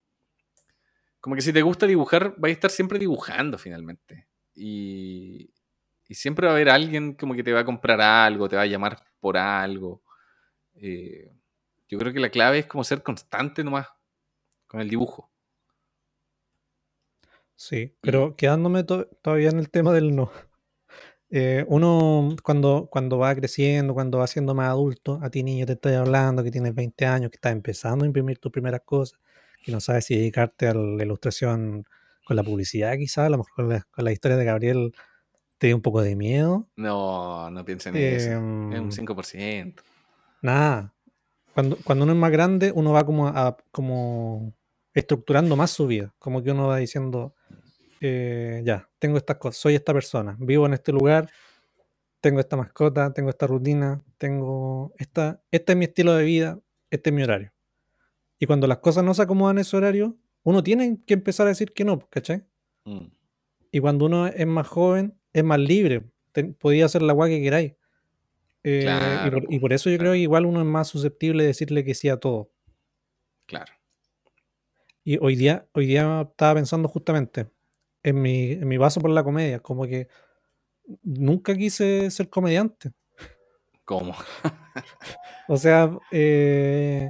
como 1.21 1.35
que 1.35 1.41
si 1.41 1.51
te 1.51 1.61
gusta 1.61 1.85
dibujar, 1.85 2.35
vas 2.37 2.49
a 2.49 2.53
estar 2.53 2.71
siempre 2.71 2.97
dibujando 2.97 3.57
finalmente. 3.57 4.27
Y, 4.55 5.53
siempre 6.11 6.47
va 6.47 6.53
a 6.53 6.55
haber 6.55 6.69
alguien 6.69 7.13
como 7.13 7.35
que 7.35 7.43
te 7.43 7.53
va 7.53 7.59
a 7.59 7.65
comprar 7.65 8.01
algo, 8.01 8.49
te 8.49 8.55
va 8.55 8.63
a 8.63 8.65
llamar 8.65 8.97
por 9.19 9.37
algo. 9.37 10.01
Eh, 10.75 11.31
yo 11.89 11.97
creo 11.97 12.13
que 12.13 12.19
la 12.19 12.29
clave 12.29 12.59
es 12.59 12.65
como 12.67 12.83
ser 12.83 13.03
constante 13.03 13.63
nomás 13.63 13.87
con 14.67 14.79
el 14.79 14.89
dibujo. 14.89 15.31
Sí, 17.55 17.93
pero 17.99 18.37
quedándome 18.37 18.83
todavía 18.83 19.49
en 19.49 19.59
el 19.59 19.69
tema 19.69 19.91
del 19.91 20.15
no. 20.15 20.31
Eh, 21.31 21.63
uno 21.67 22.35
cuando, 22.41 22.87
cuando 22.91 23.19
va 23.19 23.35
creciendo, 23.35 23.93
cuando 23.93 24.17
va 24.17 24.25
siendo 24.25 24.55
más 24.55 24.69
adulto, 24.69 25.19
a 25.21 25.29
ti 25.29 25.43
niño 25.43 25.67
te 25.67 25.73
estoy 25.73 25.93
hablando, 25.93 26.43
que 26.43 26.49
tienes 26.49 26.73
20 26.73 27.05
años, 27.05 27.29
que 27.29 27.35
estás 27.35 27.51
empezando 27.51 28.03
a 28.03 28.07
imprimir 28.07 28.39
tus 28.39 28.51
primeras 28.51 28.81
cosas, 28.83 29.19
que 29.63 29.71
no 29.71 29.79
sabes 29.79 30.05
si 30.05 30.15
dedicarte 30.15 30.67
a 30.67 30.73
la 30.73 31.03
ilustración 31.03 31.85
con 32.25 32.35
la 32.35 32.41
publicidad, 32.41 32.97
quizás, 32.97 33.27
a 33.27 33.29
lo 33.29 33.37
mejor 33.37 33.83
con 33.91 34.05
la, 34.05 34.11
historia 34.11 34.37
de 34.37 34.45
Gabriel 34.45 34.95
te 35.59 35.67
dio 35.67 35.75
un 35.75 35.83
poco 35.83 36.01
de 36.01 36.15
miedo. 36.15 36.67
No, 36.75 37.51
no 37.51 37.63
piensen 37.63 37.95
en 37.95 38.15
eso. 38.15 38.31
Es 38.31 38.37
un 38.37 38.91
5%. 38.91 39.35
Em, 39.35 39.73
nada. 40.41 40.95
Cuando, 41.59 41.77
cuando 41.83 42.05
uno 42.05 42.13
es 42.13 42.17
más 42.17 42.31
grande, 42.31 42.71
uno 42.73 42.93
va 42.93 43.05
como, 43.05 43.27
a, 43.27 43.57
como 43.69 44.53
estructurando 44.93 45.57
más 45.57 45.71
su 45.71 45.87
vida. 45.87 46.15
Como 46.17 46.41
que 46.41 46.51
uno 46.51 46.67
va 46.67 46.77
diciendo, 46.77 47.35
eh, 47.99 48.61
ya, 48.63 48.89
tengo 48.97 49.17
estas 49.17 49.35
cosas, 49.39 49.59
soy 49.59 49.75
esta 49.75 49.91
persona, 49.91 50.37
vivo 50.39 50.65
en 50.67 50.73
este 50.73 50.93
lugar, 50.93 51.29
tengo 52.21 52.39
esta 52.39 52.55
mascota, 52.55 53.11
tengo 53.11 53.29
esta 53.29 53.45
rutina, 53.45 54.01
tengo 54.17 54.93
esta, 54.97 55.43
este 55.51 55.73
es 55.73 55.77
mi 55.77 55.83
estilo 55.83 56.13
de 56.13 56.23
vida, 56.23 56.61
este 56.91 57.09
es 57.09 57.13
mi 57.13 57.23
horario. 57.23 57.51
Y 58.39 58.45
cuando 58.45 58.65
las 58.65 58.77
cosas 58.77 59.03
no 59.03 59.13
se 59.13 59.23
acomodan 59.23 59.57
en 59.57 59.61
ese 59.63 59.75
horario, 59.75 60.15
uno 60.43 60.63
tiene 60.63 61.01
que 61.05 61.13
empezar 61.13 61.45
a 61.45 61.49
decir 61.49 61.73
que 61.73 61.83
no, 61.83 61.99
¿cachai? 62.09 62.45
Mm. 62.85 63.07
Y 63.69 63.79
cuando 63.81 64.05
uno 64.05 64.27
es 64.27 64.47
más 64.47 64.65
joven, 64.65 65.19
es 65.33 65.43
más 65.43 65.59
libre. 65.59 66.05
podía 66.57 66.85
hacer 66.85 67.01
la 67.01 67.11
guay 67.11 67.35
que 67.35 67.43
queráis. 67.43 67.73
Eh, 68.63 68.85
y, 69.49 69.59
por, 69.59 69.71
eso 69.73 69.89
yo 69.89 69.97
creo 69.97 70.11
que 70.13 70.19
igual 70.19 70.45
uno 70.45 70.59
es 70.59 70.65
más 70.65 70.87
susceptible 70.87 71.43
de 71.43 71.47
decirle 71.47 71.83
que 71.83 71.95
sí 71.95 72.09
a 72.09 72.17
todo. 72.17 72.51
Claro. 73.45 73.71
Y 75.03 75.17
hoy 75.21 75.35
día, 75.35 75.67
hoy 75.73 75.87
día 75.87 76.27
estaba 76.29 76.55
pensando 76.55 76.87
justamente 76.87 77.47
en 78.03 78.21
mi, 78.21 78.51
en 78.51 78.67
mi 78.67 78.77
paso 78.77 78.99
por 78.99 79.09
la 79.11 79.23
comedia, 79.23 79.59
como 79.59 79.85
que 79.87 80.07
nunca 81.03 81.55
quise 81.55 82.11
ser 82.11 82.29
comediante. 82.29 82.91
¿Cómo? 83.85 84.13
o 85.47 85.57
sea, 85.57 85.89
eh, 86.11 87.09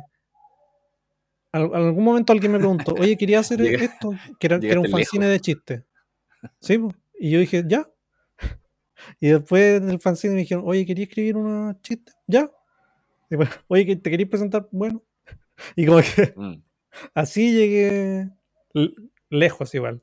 en 1.51 1.75
algún 1.75 2.03
momento 2.03 2.31
alguien 2.31 2.51
me 2.51 2.59
preguntó, 2.59 2.93
oye, 2.93 3.17
quería 3.17 3.39
hacer 3.39 3.61
esto, 3.61 4.11
que 4.39 4.47
era, 4.47 4.79
un 4.79 4.89
fanzine 4.89 5.27
de 5.27 5.39
chiste. 5.39 5.85
Sí, 6.61 6.79
y 7.19 7.31
yo 7.31 7.39
dije, 7.39 7.63
ya. 7.67 7.89
Y 9.19 9.29
después 9.29 9.85
del 9.85 9.99
fanzine 9.99 10.33
me 10.33 10.41
dijeron, 10.41 10.63
oye, 10.67 10.85
quería 10.85 11.05
escribir 11.05 11.37
una 11.37 11.79
chiste, 11.81 12.11
ya. 12.27 12.51
oye, 13.67 13.95
¿te 13.95 14.09
querías 14.09 14.29
presentar? 14.29 14.67
Bueno. 14.71 15.03
Y 15.75 15.85
como 15.85 15.99
que 15.99 16.33
mm. 16.37 16.63
así 17.13 17.51
llegué 17.51 18.29
lejos 19.29 19.75
igual. 19.75 20.01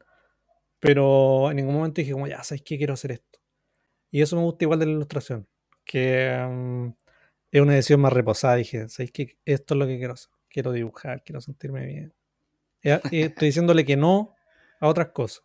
Pero 0.81 1.51
en 1.51 1.57
ningún 1.57 1.75
momento 1.75 2.01
dije 2.01 2.13
como, 2.13 2.27
ya, 2.27 2.43
¿sabes 2.43 2.63
qué? 2.63 2.77
Quiero 2.77 2.95
hacer 2.95 3.13
esto. 3.13 3.41
Y 4.11 4.23
eso 4.23 4.37
me 4.37 4.43
gusta 4.43 4.65
igual 4.65 4.79
de 4.79 4.87
la 4.87 4.93
ilustración. 4.93 5.49
Que 5.85 6.39
mm, 6.49 6.89
es 7.51 7.61
una 7.61 7.75
decisión 7.75 8.01
más 8.01 8.13
reposada. 8.13 8.57
Dije, 8.57 8.89
¿sabes 8.89 9.13
qué? 9.13 9.39
Esto 9.45 9.75
es 9.75 9.79
lo 9.79 9.87
que 9.87 9.99
quiero 9.99 10.15
hacer. 10.15 10.31
Quiero 10.49 10.73
dibujar, 10.73 11.23
quiero 11.25 11.41
sentirme 11.41 11.87
bien. 11.87 12.15
Y 13.11 13.23
estoy 13.23 13.49
diciéndole 13.49 13.85
que 13.85 13.97
no 13.97 14.35
a 14.81 14.89
otras 14.89 15.09
cosas. 15.09 15.43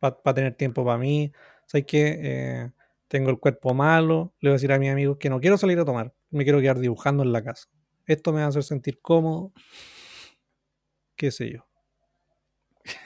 Para 0.00 0.34
tener 0.34 0.54
tiempo 0.54 0.84
para 0.84 0.98
mí. 0.98 1.32
¿Sabes 1.68 1.84
qué? 1.86 2.18
Eh, 2.22 2.70
tengo 3.08 3.28
el 3.28 3.38
cuerpo 3.38 3.74
malo. 3.74 4.34
Le 4.40 4.48
voy 4.48 4.54
a 4.54 4.56
decir 4.56 4.72
a 4.72 4.78
mis 4.78 4.90
amigos 4.90 5.18
que 5.18 5.28
no 5.28 5.38
quiero 5.38 5.58
salir 5.58 5.78
a 5.78 5.84
tomar. 5.84 6.14
Me 6.30 6.44
quiero 6.44 6.60
quedar 6.60 6.78
dibujando 6.78 7.22
en 7.22 7.30
la 7.30 7.44
casa. 7.44 7.68
Esto 8.06 8.32
me 8.32 8.40
va 8.40 8.46
a 8.46 8.48
hacer 8.48 8.62
sentir 8.62 9.00
cómodo. 9.02 9.52
Qué 11.14 11.30
sé 11.30 11.52
yo. 11.52 11.66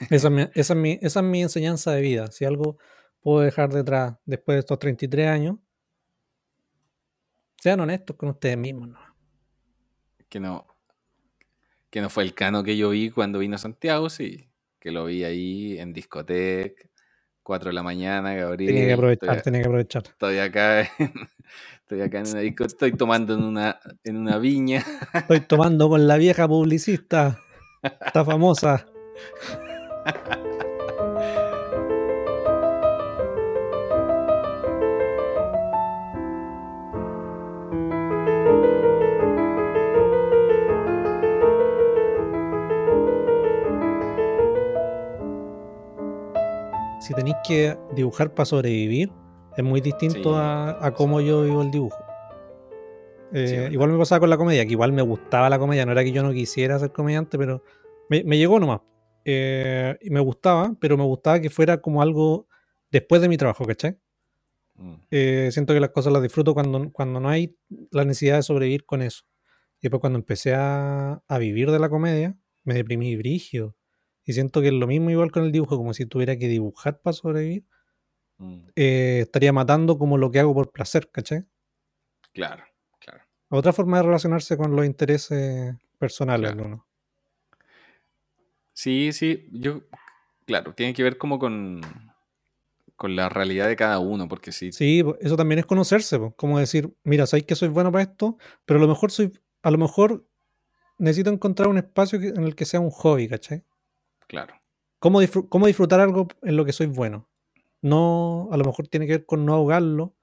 Esa 0.09 0.29
es, 0.53 0.75
mi, 0.75 0.97
es 1.01 1.21
mi, 1.21 1.41
enseñanza 1.41 1.91
de 1.91 2.01
vida. 2.01 2.27
Si 2.27 2.45
algo 2.45 2.77
puedo 3.19 3.41
dejar 3.41 3.73
detrás 3.73 4.15
después 4.25 4.55
de 4.55 4.59
estos 4.59 4.79
33 4.79 5.27
años, 5.27 5.57
sean 7.57 7.81
honestos 7.81 8.15
con 8.15 8.29
ustedes 8.29 8.57
mismos. 8.57 8.97
Que 10.29 10.39
no 10.39 10.65
que 11.89 12.01
no 12.01 12.09
fue 12.09 12.23
el 12.23 12.33
cano 12.33 12.63
que 12.63 12.75
yo 12.75 12.89
vi 12.89 13.11
cuando 13.11 13.37
vino 13.37 13.55
a 13.55 13.59
Santiago, 13.59 14.09
sí. 14.09 14.49
Que 14.79 14.89
lo 14.89 15.05
vi 15.05 15.25
ahí 15.25 15.77
en 15.77 15.93
discoteca, 15.93 16.89
4 17.43 17.69
de 17.69 17.73
la 17.73 17.83
mañana, 17.83 18.33
Gabriel. 18.33 18.73
Tenía 18.73 18.87
que 18.87 18.93
aprovechar, 18.93 19.41
tenía 19.41 19.61
que 19.61 19.67
aprovechar. 19.67 20.03
Estoy 20.03 20.39
acá, 20.39 20.81
estoy 21.81 22.01
acá 22.01 22.19
en 22.19 22.27
una 22.29 22.39
discoteca, 22.39 22.73
estoy 22.73 22.91
tomando 22.93 23.33
en 23.33 23.43
una, 23.43 23.79
en 24.03 24.17
una 24.17 24.37
viña. 24.37 24.83
Estoy 25.13 25.41
tomando 25.41 25.89
con 25.89 26.07
la 26.07 26.17
vieja 26.17 26.47
publicista, 26.47 27.39
esta 27.81 28.25
famosa. 28.25 28.85
si 47.03 47.13
tenéis 47.13 47.35
que 47.45 47.77
dibujar 47.93 48.33
para 48.33 48.45
sobrevivir, 48.45 49.11
es 49.57 49.63
muy 49.63 49.81
distinto 49.81 50.37
a, 50.37 50.93
cómo 50.95 51.19
yo 51.19 51.43
vivo 51.43 51.61
el 51.61 51.69
dibujo. 51.69 52.01
Eh, 53.33 53.69
igual 53.73 53.91
me 53.91 53.97
pasaba 53.97 54.21
con 54.21 54.29
la 54.29 54.37
comedia, 54.37 54.65
que 54.65 54.71
igual 54.71 54.93
me 54.93 55.01
gustaba 55.01 55.49
la 55.49 55.59
comedia, 55.59 55.85
no 55.85 55.91
era 55.91 56.03
que 56.03 56.13
yo 56.13 56.23
no 56.23 56.31
quisiera 56.31 56.79
ser 56.79 56.93
comediante, 56.93 57.37
pero 57.37 57.61
me, 58.09 58.37
llegó 58.37 58.57
nomás. 58.57 58.81
Eh, 59.25 59.97
me 60.09 60.21
gustaba, 60.21 60.75
pero 60.79 60.95
me 60.97 61.03
gustaba 61.03 61.41
que 61.41 61.49
fuera 61.49 61.81
como 61.81 62.01
algo 62.01 62.47
después 62.89 63.21
de 63.21 63.27
mi 63.27 63.35
trabajo, 63.35 63.65
¿cachai? 63.65 63.97
Mm. 64.75 64.93
Eh, 65.11 65.49
siento 65.51 65.73
que 65.73 65.81
las 65.81 65.89
cosas 65.89 66.13
las 66.13 66.21
disfruto 66.21 66.53
cuando, 66.53 66.89
cuando 66.93 67.19
no 67.19 67.27
hay 67.27 67.57
la 67.91 68.05
necesidad 68.05 68.37
de 68.37 68.43
sobrevivir 68.43 68.85
con 68.85 69.01
eso. 69.01 69.25
Y 69.79 69.83
después 69.83 69.99
cuando 69.99 70.19
empecé 70.19 70.53
a, 70.55 71.21
a 71.27 71.37
vivir 71.37 71.69
de 71.69 71.79
la 71.79 71.89
comedia, 71.89 72.37
me 72.63 72.75
deprimí 72.75 73.17
brigio. 73.17 73.75
Y 74.25 74.33
siento 74.33 74.61
que 74.61 74.67
es 74.67 74.73
lo 74.73 74.87
mismo 74.87 75.09
igual 75.09 75.31
con 75.31 75.43
el 75.43 75.51
dibujo, 75.51 75.77
como 75.77 75.93
si 75.93 76.05
tuviera 76.05 76.37
que 76.37 76.47
dibujar 76.47 76.99
para 77.01 77.13
sobrevivir. 77.13 77.65
Mm. 78.37 78.59
Eh, 78.75 79.19
estaría 79.21 79.53
matando 79.53 79.97
como 79.97 80.17
lo 80.17 80.31
que 80.31 80.39
hago 80.39 80.53
por 80.53 80.71
placer, 80.71 81.09
¿cachai? 81.11 81.45
Claro, 82.33 82.63
claro. 82.99 83.23
Otra 83.49 83.73
forma 83.73 83.97
de 83.97 84.03
relacionarse 84.03 84.57
con 84.57 84.75
los 84.75 84.85
intereses 84.85 85.75
personales 85.99 86.53
uno. 86.53 86.85
Sí, 88.73 89.11
sí, 89.13 89.47
yo, 89.51 89.83
claro, 90.45 90.73
tiene 90.73 90.93
que 90.93 91.03
ver 91.03 91.17
como 91.17 91.37
con, 91.37 91.81
con 92.95 93.15
la 93.15 93.29
realidad 93.29 93.67
de 93.67 93.75
cada 93.75 93.99
uno, 93.99 94.27
porque 94.27 94.51
sí. 94.51 94.71
Sí, 94.71 95.03
eso 95.21 95.37
también 95.37 95.59
es 95.59 95.65
conocerse, 95.65 96.19
como 96.35 96.57
decir, 96.57 96.91
mira, 97.03 97.27
sabéis 97.27 97.45
que 97.45 97.55
soy 97.55 97.69
bueno 97.69 97.91
para 97.91 98.03
esto, 98.03 98.37
pero 98.65 98.79
a 98.79 98.81
lo 98.81 98.87
mejor 98.87 99.11
soy, 99.11 99.31
a 99.61 99.69
lo 99.69 99.77
mejor 99.77 100.27
necesito 100.97 101.29
encontrar 101.29 101.69
un 101.69 101.77
espacio 101.77 102.19
en 102.19 102.43
el 102.43 102.55
que 102.55 102.65
sea 102.65 102.79
un 102.79 102.89
hobby, 102.89 103.27
¿cachai? 103.27 103.63
Claro. 104.27 104.55
¿Cómo, 104.99 105.19
disfrutar 105.19 105.99
algo 105.99 106.29
en 106.43 106.55
lo 106.55 106.63
que 106.63 106.71
soy 106.71 106.87
bueno? 106.87 107.27
No, 107.81 108.47
a 108.51 108.57
lo 108.57 108.63
mejor 108.63 108.87
tiene 108.87 109.05
que 109.05 109.13
ver 109.13 109.25
con 109.25 109.45
no 109.45 109.53
ahogarlo 109.53 110.15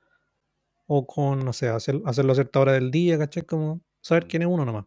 o 0.86 1.06
con, 1.06 1.44
no 1.44 1.52
sé, 1.52 1.68
hacerlo 1.68 2.02
a 2.06 2.34
cierta 2.34 2.60
hora 2.60 2.72
del 2.72 2.90
día, 2.90 3.18
¿cachai? 3.18 3.44
Como 3.44 3.82
saber 4.00 4.26
quién 4.26 4.42
es 4.42 4.48
uno 4.48 4.64
nomás. 4.64 4.86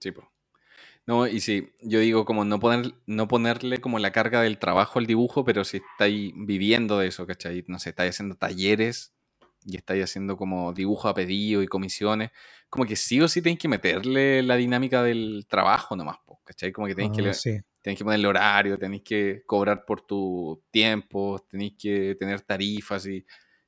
Sí, 0.00 0.12
pues. 0.12 0.26
No, 1.06 1.26
y 1.26 1.40
sí, 1.40 1.72
yo 1.80 2.00
digo 2.00 2.24
como 2.24 2.44
no, 2.44 2.58
poner, 2.58 2.92
no 3.06 3.28
ponerle 3.28 3.78
como 3.78 3.98
la 4.00 4.10
carga 4.10 4.42
del 4.42 4.58
trabajo 4.58 4.98
al 4.98 5.06
dibujo, 5.06 5.44
pero 5.44 5.64
si 5.64 5.78
estáis 5.78 6.32
viviendo 6.36 6.98
de 6.98 7.06
eso, 7.06 7.26
¿cachai? 7.26 7.64
No 7.68 7.78
sé, 7.78 7.90
estáis 7.90 8.10
haciendo 8.10 8.34
talleres 8.34 9.14
y 9.64 9.76
estáis 9.76 10.04
haciendo 10.04 10.36
como 10.36 10.72
dibujo 10.72 11.08
a 11.08 11.14
pedido 11.14 11.62
y 11.62 11.68
comisiones, 11.68 12.32
como 12.68 12.86
que 12.86 12.96
sí 12.96 13.20
o 13.20 13.28
sí 13.28 13.40
tenéis 13.40 13.60
que 13.60 13.68
meterle 13.68 14.42
la 14.42 14.56
dinámica 14.56 15.02
del 15.02 15.46
trabajo 15.48 15.94
nomás, 15.96 16.18
¿cachai? 16.44 16.72
Como 16.72 16.88
que 16.88 16.94
tenéis 16.94 17.16
que... 17.16 17.28
Ah, 17.28 17.62
tenéis 17.86 17.98
que 17.98 18.04
ponerle 18.04 18.26
horario, 18.26 18.76
tenéis 18.76 19.02
que 19.04 19.44
cobrar 19.46 19.84
por 19.84 20.00
tu 20.00 20.60
tiempo, 20.72 21.46
tenéis 21.48 21.74
que 21.78 22.16
tener 22.18 22.40
tarifas 22.40 23.06
y 23.06 23.24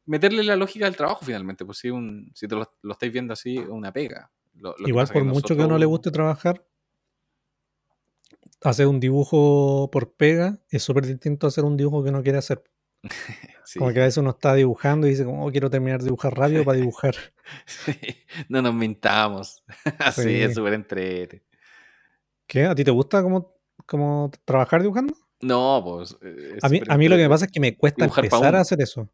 meterle 0.07 0.43
la 0.43 0.57
lógica 0.57 0.87
del 0.87 0.97
trabajo 0.97 1.25
finalmente, 1.25 1.65
pues 1.65 1.79
si, 1.79 1.91
un, 1.91 2.29
si 2.35 2.49
te 2.49 2.57
lo, 2.57 2.69
estáis 2.91 3.13
viendo 3.13 3.35
así, 3.35 3.59
una 3.59 3.93
pega. 3.93 4.29
Igual 4.85 5.07
por 5.07 5.23
mucho 5.23 5.55
que 5.55 5.63
a 5.63 5.67
uno 5.67 5.79
le 5.79 5.87
guste 5.87 6.11
trabajar, 6.11 6.67
hacer 8.61 8.89
un 8.89 8.99
dibujo 8.99 9.89
por 9.93 10.13
pega 10.15 10.59
es 10.69 10.83
súper 10.83 11.07
distinto 11.07 11.47
a 11.47 11.51
hacer 11.51 11.63
un 11.63 11.77
dibujo 11.77 12.03
que 12.03 12.11
uno 12.11 12.25
quiere 12.25 12.39
hacer. 12.39 12.65
Como 13.79 13.93
que 13.93 14.01
a 14.01 14.05
veces 14.05 14.19
uno 14.19 14.31
está 14.31 14.53
dibujando 14.55 15.07
y 15.07 15.11
dice, 15.11 15.25
como 15.25 15.47
oh, 15.47 15.53
quiero 15.53 15.71
terminar 15.71 16.01
de 16.01 16.07
dibujar 16.07 16.35
rápido 16.35 16.65
para 16.65 16.79
dibujar. 16.79 17.15
No 18.49 18.63
nos 18.63 18.75
mintamos. 18.75 19.63
Así 20.01 20.41
es 20.41 20.55
súper 20.55 20.73
entrete. 20.73 21.45
¿Qué? 22.49 22.65
¿A 22.65 22.75
ti 22.75 22.83
te 22.83 22.91
gusta 22.91 23.23
cómo 23.23 23.58
como 23.89 24.31
trabajar 24.45 24.83
dibujando? 24.83 25.15
No, 25.41 25.83
pues. 25.85 26.17
Eh, 26.23 26.59
a 26.63 26.69
mí, 26.69 26.81
a 26.87 26.99
mí 26.99 27.09
lo 27.09 27.17
que 27.17 27.23
me 27.23 27.29
pasa 27.29 27.47
es 27.47 27.51
que 27.51 27.59
me 27.59 27.77
cuesta 27.77 28.05
empezar 28.05 28.55
a 28.55 28.61
hacer 28.61 28.81
eso. 28.81 29.09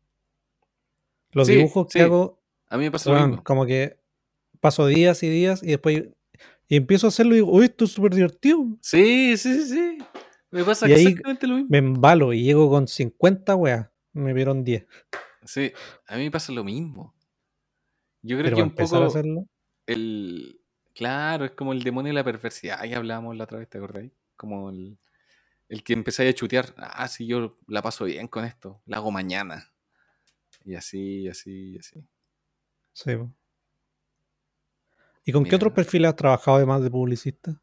Los 1.32 1.46
dibujos 1.46 1.86
que 1.90 2.02
hago. 2.02 2.42
A 2.68 2.76
mí 2.76 2.84
me 2.84 2.90
pasa 2.90 3.10
lo 3.10 3.26
mismo. 3.26 3.44
Como 3.44 3.66
que 3.66 3.98
paso 4.60 4.86
días 4.86 5.22
y 5.22 5.28
días 5.28 5.62
y 5.62 5.68
después. 5.68 6.04
Y 6.66 6.76
empiezo 6.76 7.06
a 7.06 7.08
hacerlo 7.08 7.34
y 7.34 7.36
digo, 7.36 7.52
uy, 7.52 7.66
esto 7.66 7.84
es 7.84 7.92
súper 7.92 8.14
divertido. 8.14 8.66
Sí, 8.80 9.36
sí, 9.36 9.62
sí. 9.66 9.98
Me 10.50 10.64
pasa 10.64 10.86
exactamente 10.86 11.46
lo 11.46 11.54
mismo. 11.56 11.68
Me 11.70 11.78
embalo 11.78 12.32
y 12.32 12.42
llego 12.42 12.68
con 12.70 12.88
50 12.88 13.54
weas. 13.54 13.90
Me 14.12 14.32
vieron 14.32 14.64
10. 14.64 14.86
Sí, 15.44 15.72
a 16.06 16.16
mí 16.16 16.24
me 16.24 16.30
pasa 16.30 16.52
lo 16.52 16.64
mismo. 16.64 17.14
Yo 18.22 18.38
creo 18.38 18.56
que 18.56 18.62
un 18.62 18.74
poco. 18.74 18.96
A 18.96 19.06
hacerlo? 19.06 19.46
El. 19.86 20.60
Claro, 20.94 21.44
es 21.44 21.50
como 21.50 21.72
el 21.72 21.82
demonio 21.82 22.10
de 22.10 22.14
la 22.14 22.24
perversidad. 22.24 22.78
Ahí 22.80 22.94
hablábamos 22.94 23.36
la 23.36 23.44
otra 23.44 23.58
vez, 23.58 23.68
¿te 23.68 23.78
acordáis? 23.78 24.12
Como 24.36 24.70
el, 24.70 24.98
que 25.84 25.92
empezáis 25.92 26.30
a 26.30 26.34
chutear, 26.34 26.74
ah, 26.76 27.08
sí, 27.08 27.26
yo 27.26 27.58
la 27.66 27.82
paso 27.82 28.04
bien 28.04 28.28
con 28.28 28.44
esto, 28.44 28.80
la 28.86 28.98
hago 28.98 29.10
mañana. 29.10 29.70
Y 30.64 30.74
así, 30.74 31.28
así, 31.28 31.76
así. 31.78 32.06
Sí. 32.92 33.12
¿Y 35.24 35.32
con 35.32 35.44
qué 35.44 35.56
otros 35.56 35.72
perfiles 35.72 36.10
has 36.10 36.16
trabajado 36.16 36.58
además 36.58 36.82
de 36.82 36.90
publicista? 36.90 37.60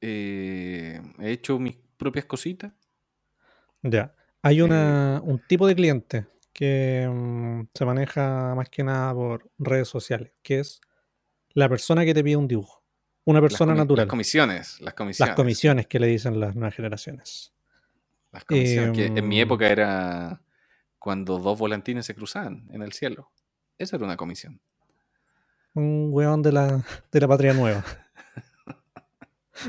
Eh, 0.00 1.00
he 1.18 1.30
hecho 1.30 1.58
mis 1.58 1.76
propias 1.96 2.24
cositas. 2.24 2.72
Ya. 3.82 4.14
Hay 4.42 4.62
una, 4.62 5.16
eh, 5.16 5.20
un 5.24 5.40
tipo 5.46 5.66
de 5.66 5.74
cliente 5.74 6.26
que 6.52 7.08
mm, 7.08 7.68
se 7.74 7.84
maneja 7.84 8.54
más 8.54 8.68
que 8.68 8.84
nada 8.84 9.12
por 9.14 9.50
redes 9.58 9.88
sociales, 9.88 10.32
que 10.42 10.60
es 10.60 10.80
la 11.50 11.68
persona 11.68 12.04
que 12.04 12.14
te 12.14 12.22
pide 12.22 12.36
un 12.36 12.48
dibujo 12.48 12.77
una 13.30 13.42
persona 13.42 13.74
natural. 13.74 14.06
Las 14.06 14.10
comisiones, 14.10 14.80
las 14.80 14.94
comisiones. 14.94 15.28
Las 15.28 15.36
comisiones 15.36 15.86
que 15.86 15.98
le 15.98 16.06
dicen 16.06 16.40
las 16.40 16.54
nuevas 16.54 16.74
generaciones. 16.74 17.52
Las 18.32 18.44
comisiones, 18.44 18.96
que 18.96 19.06
en 19.06 19.28
mi 19.28 19.40
em, 19.40 19.46
época 19.46 19.68
era 19.68 20.42
cuando 20.98 21.38
dos 21.38 21.58
volantines 21.58 22.06
se 22.06 22.14
cruzaban 22.14 22.66
en 22.70 22.82
el 22.82 22.92
cielo. 22.92 23.30
Esa 23.76 23.96
era 23.96 24.06
una 24.06 24.16
comisión. 24.16 24.60
Un 25.74 26.08
weón 26.10 26.42
de 26.42 26.52
la, 26.52 26.84
de 27.12 27.20
la 27.20 27.28
patria 27.28 27.52
nueva. 27.52 27.84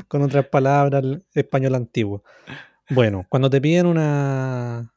Con 0.07 0.21
otras 0.21 0.47
palabras, 0.47 1.03
español 1.33 1.75
antiguo. 1.75 2.23
Bueno, 2.89 3.25
cuando 3.27 3.49
te 3.49 3.59
piden 3.59 3.87
una. 3.87 4.93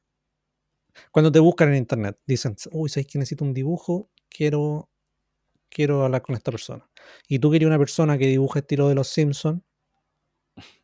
Cuando 1.11 1.33
te 1.33 1.41
buscan 1.41 1.71
en 1.71 1.77
internet, 1.77 2.19
dicen, 2.27 2.55
uy, 2.71 2.89
¿sabes 2.89 3.07
que 3.07 3.19
necesito 3.19 3.45
un 3.45 3.55
dibujo? 3.55 4.09
Quiero 4.29 4.89
quiero 5.73 6.05
hablar 6.05 6.23
con 6.23 6.37
esta 6.37 6.51
persona. 6.51 6.89
Y 7.29 7.39
tú 7.39 7.51
querías 7.51 7.69
una 7.69 7.79
persona 7.79 8.19
que 8.19 8.27
dibuje 8.27 8.61
estilo 8.61 8.89
de 8.89 8.95
los 8.95 9.09
Simpsons 9.09 9.63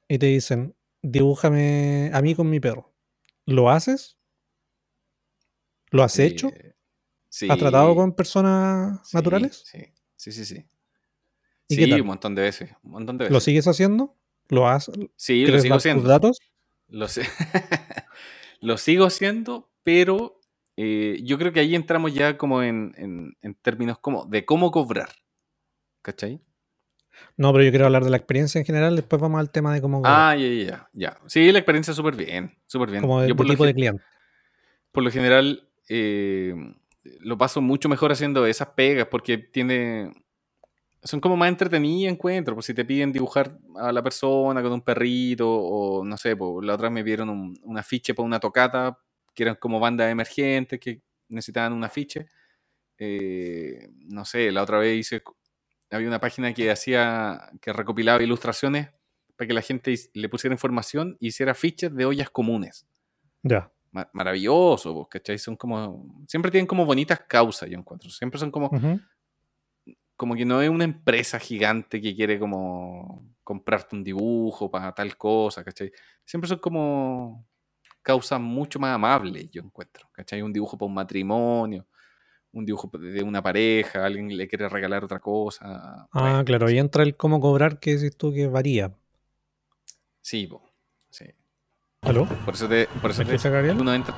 y 0.09 0.19
te 0.19 0.27
dicen, 0.27 0.75
dibújame 1.03 2.11
a 2.15 2.23
mí 2.23 2.35
con 2.35 2.49
mi 2.51 2.61
perro. 2.61 2.95
¿Lo 3.47 3.71
haces? 3.71 4.17
¿Lo 5.91 6.03
has 6.03 6.19
hecho? 6.19 6.51
Sí. 7.29 7.49
¿Has 7.51 7.59
tratado 7.59 7.95
con 7.95 8.15
personas 8.15 9.01
Sí, 9.09 9.17
naturales? 9.17 9.63
Sí, 9.65 9.83
sí, 10.17 10.33
sí. 10.33 10.45
sí. 10.45 10.65
¿Y 11.69 11.75
Sí, 11.75 11.83
qué 11.83 11.89
tal? 11.89 12.01
un 12.01 12.07
montón 12.07 12.35
de 12.35 12.43
veces. 12.43 12.71
Un 12.83 12.93
montón 12.93 13.19
de 13.19 13.25
veces. 13.25 13.33
¿Lo 13.35 13.41
sigues 13.41 13.67
haciendo? 13.69 14.17
¿Lo 14.49 14.67
has? 14.69 14.91
Sí, 15.17 15.41
lo 15.41 15.47
¿Quieres 15.47 15.63
sigo 15.63 15.73
dar 15.75 15.77
tus 15.79 15.83
haciendo. 15.83 16.09
datos? 16.09 16.39
Lo, 16.89 17.09
sé. 17.09 17.23
lo 18.61 18.79
sigo 18.79 19.05
haciendo, 19.05 19.71
pero 19.83 20.41
eh, 20.77 21.21
yo 21.23 21.39
creo 21.39 21.53
que 21.53 21.61
ahí 21.61 21.75
entramos 21.75 22.15
ya 22.15 22.39
como 22.39 22.63
en, 22.63 22.95
en- 22.97 23.37
en 23.43 23.55
términos 23.55 23.99
como 23.99 24.25
de 24.25 24.45
cómo 24.47 24.71
cobrar. 24.71 25.11
¿Cachai? 26.09 26.41
No, 27.37 27.53
pero 27.53 27.65
yo 27.65 27.71
quiero 27.71 27.85
hablar 27.85 28.03
de 28.03 28.09
la 28.09 28.17
experiencia 28.17 28.59
en 28.59 28.65
general. 28.65 28.97
Después 28.97 29.21
vamos 29.21 29.39
al 29.41 29.51
tema 29.51 29.75
de 29.75 29.83
cómo, 29.83 30.01
Ah, 30.07 30.35
ya, 30.35 30.47
ya, 30.47 30.65
ya, 30.65 30.89
ya. 30.95 31.19
Sí, 31.27 31.53
la 31.53 31.59
experiencia 31.59 31.93
súper 31.93 32.17
bien, 32.17 32.57
súper 32.67 32.91
bien. 32.91 33.03
como 33.03 33.21
de, 33.21 33.29
Yo 33.29 33.37
por 33.37 33.47
tipo 33.47 33.67
de 33.67 33.75
cliente. 33.75 34.03
por 34.91 35.05
lo 35.05 35.11
general 35.11 35.69
eh, 35.91 36.55
lo 37.21 37.37
paso 37.37 37.61
mucho 37.61 37.91
mejor 37.91 38.11
haciendo 38.11 38.47
esas 38.47 38.69
pegas 38.69 39.09
porque 39.11 39.37
tiene... 39.37 40.13
Son 41.03 41.21
como 41.21 41.37
más 41.37 41.51
entretenidas, 41.51 42.11
encuentro. 42.11 42.55
Pues 42.55 42.65
si 42.65 42.73
te 42.73 42.87
piden 42.87 43.13
dibujar 43.13 43.59
a 43.77 43.93
la 43.93 44.03
persona 44.03 44.63
con 44.63 44.73
un 44.73 44.81
perrito 44.81 45.47
o 45.47 46.03
no 46.07 46.17
sé, 46.17 46.37
pues 46.37 46.65
la 46.65 46.73
otra 46.75 46.89
vez 46.89 46.95
me 46.95 47.05
pidieron 47.05 47.29
un, 47.29 47.55
un 47.65 47.77
afiche 47.79 48.15
para 48.15 48.25
una 48.25 48.41
tocata 48.41 48.99
que 49.35 49.43
eran 49.43 49.57
como 49.57 49.79
bandas 49.79 50.11
emergentes 50.11 50.81
que 50.81 51.03
necesitaban 51.29 51.75
un 51.75 51.85
afiche. 51.85 52.29
Eh, 52.99 53.91
no 54.07 54.25
sé, 54.25 54.51
la 54.51 54.63
otra 54.63 54.79
vez 54.79 54.99
hice, 54.99 55.23
había 55.91 56.09
una 56.09 56.21
página 56.21 56.53
que 56.53 56.71
hacía, 56.71 57.51
que 57.61 57.73
recopilaba 57.73 58.23
ilustraciones 58.23 58.89
para 59.37 59.49
que 59.49 59.55
la 59.55 59.63
gente 59.63 59.95
le 60.15 60.29
pusiera 60.29 60.55
información 60.55 61.17
y 61.21 61.29
hiciera 61.29 61.53
afiches 61.53 61.95
de 61.95 62.05
ollas 62.05 62.31
comunes. 62.31 62.87
Ya. 63.43 63.71
Ma- 63.93 64.11
maravilloso, 64.13 64.93
pues, 64.95 65.09
¿cachai? 65.09 65.39
Son 65.39 65.57
como, 65.57 66.25
siempre 66.27 66.51
tienen 66.51 66.67
como 66.67 66.85
bonitas 66.85 67.21
causas, 67.21 67.71
yo 67.71 67.79
encuentro. 67.79 68.11
Siempre 68.11 68.39
son 68.39 68.51
como, 68.51 68.69
como 70.17 70.35
que 70.35 70.45
no 70.45 70.61
es 70.61 70.69
una 70.69 70.85
empresa 70.85 71.39
gigante 71.39 72.01
que 72.01 72.15
quiere 72.15 72.39
como 72.39 73.25
comprarte 73.45 73.97
un 73.97 74.05
dibujo 74.05 74.71
para 74.71 74.93
tal 74.93 75.17
cosa, 75.17 75.65
¿cachai? 75.65 75.91
Siempre 76.25 76.49
son 76.49 76.59
como 76.59 77.47
causas 78.03 78.41
mucho 78.41 78.79
más 78.79 78.95
amables, 78.95 79.49
yo 79.51 79.63
encuentro, 79.63 80.09
¿cachai? 80.13 80.43
Un 80.43 80.53
dibujo 80.53 80.77
para 80.77 80.89
un 80.89 80.95
matrimonio, 80.95 81.87
un 82.53 82.65
dibujo 82.65 82.91
de 82.99 83.23
una 83.23 83.43
pareja, 83.43 84.05
alguien 84.05 84.37
le 84.37 84.49
quiere 84.49 84.69
regalar 84.69 85.05
otra 85.05 85.21
cosa. 85.21 86.09
Ah, 86.13 86.21
bueno, 86.21 86.45
claro. 86.45 86.67
Ahí 86.67 86.79
entra 86.79 87.03
el 87.03 87.17
cómo 87.17 87.41
cobrar, 87.41 87.79
que 87.81 87.93
dices 87.93 88.17
tú 88.17 88.33
que 88.33 88.47
varía. 88.47 88.95
Sí, 90.21 90.47
po, 90.47 90.63
sí. 91.11 91.27
¿Aló? 92.03 92.27
Por 92.45 92.55
eso 92.55 92.69
te, 92.69 92.87
por 93.01 93.11
eso 93.11 93.23
uno 93.79 93.95
entra. 93.95 94.15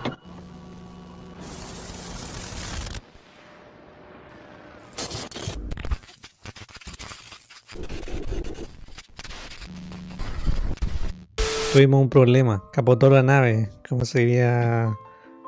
Tuvimos 11.73 12.03
un 12.03 12.11
problema. 12.11 12.65
Capotó 12.73 13.09
la 13.11 13.23
nave, 13.23 13.71
como 13.89 14.05
se 14.05 14.21
diría 14.21 14.93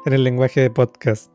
en 0.07 0.12
el 0.12 0.22
lenguaje 0.22 0.61
de 0.61 0.70
podcast. 0.70 1.33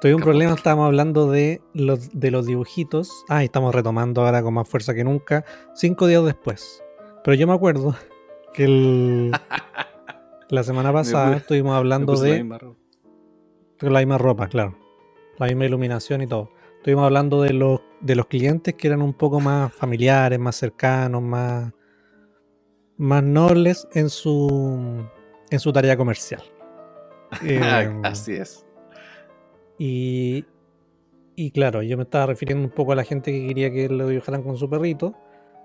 Tuvimos 0.00 0.20
un 0.20 0.24
problema, 0.24 0.54
estábamos 0.54 0.86
hablando 0.86 1.28
de 1.30 1.60
los, 1.74 2.10
de 2.12 2.30
los 2.30 2.46
dibujitos. 2.46 3.24
Ah, 3.28 3.42
y 3.42 3.46
estamos 3.46 3.74
retomando 3.74 4.24
ahora 4.24 4.42
con 4.42 4.54
más 4.54 4.68
fuerza 4.68 4.94
que 4.94 5.02
nunca, 5.02 5.44
cinco 5.74 6.06
días 6.06 6.24
después. 6.24 6.84
Pero 7.24 7.34
yo 7.34 7.46
me 7.48 7.54
acuerdo 7.54 7.96
que 8.54 8.64
el- 8.64 9.32
la 10.50 10.62
semana 10.62 10.92
pasada 10.92 11.26
puse- 11.32 11.36
estuvimos 11.38 11.74
hablando 11.76 12.12
puse 12.12 12.26
la 12.28 12.32
de 12.34 12.38
misma 12.42 12.58
ropa. 12.58 12.78
con 13.80 13.92
la 13.92 13.98
misma 13.98 14.18
ropa, 14.18 14.46
claro. 14.48 14.78
La 15.38 15.46
misma 15.46 15.64
iluminación 15.66 16.22
y 16.22 16.26
todo. 16.28 16.50
Estuvimos 16.76 17.04
hablando 17.04 17.42
de 17.42 17.52
los, 17.52 17.80
de 18.00 18.14
los 18.14 18.26
clientes 18.26 18.74
que 18.74 18.86
eran 18.86 19.02
un 19.02 19.14
poco 19.14 19.40
más 19.40 19.72
familiares, 19.72 20.38
más 20.38 20.54
cercanos, 20.54 21.22
más, 21.22 21.72
más 22.96 23.22
nobles 23.24 23.88
en 23.94 24.10
su, 24.10 25.04
en 25.50 25.58
su 25.60 25.72
tarea 25.72 25.96
comercial. 25.96 26.42
Eh, 27.44 27.60
Así 28.04 28.34
es. 28.34 28.64
Y, 29.78 30.44
y 31.36 31.50
claro, 31.52 31.82
yo 31.82 31.96
me 31.96 32.02
estaba 32.02 32.26
refiriendo 32.26 32.64
un 32.64 32.70
poco 32.70 32.92
a 32.92 32.96
la 32.96 33.04
gente 33.04 33.30
que 33.30 33.46
quería 33.46 33.72
que 33.72 33.88
lo 33.88 34.08
dibujaran 34.08 34.42
con 34.42 34.56
su 34.56 34.68
perrito. 34.68 35.14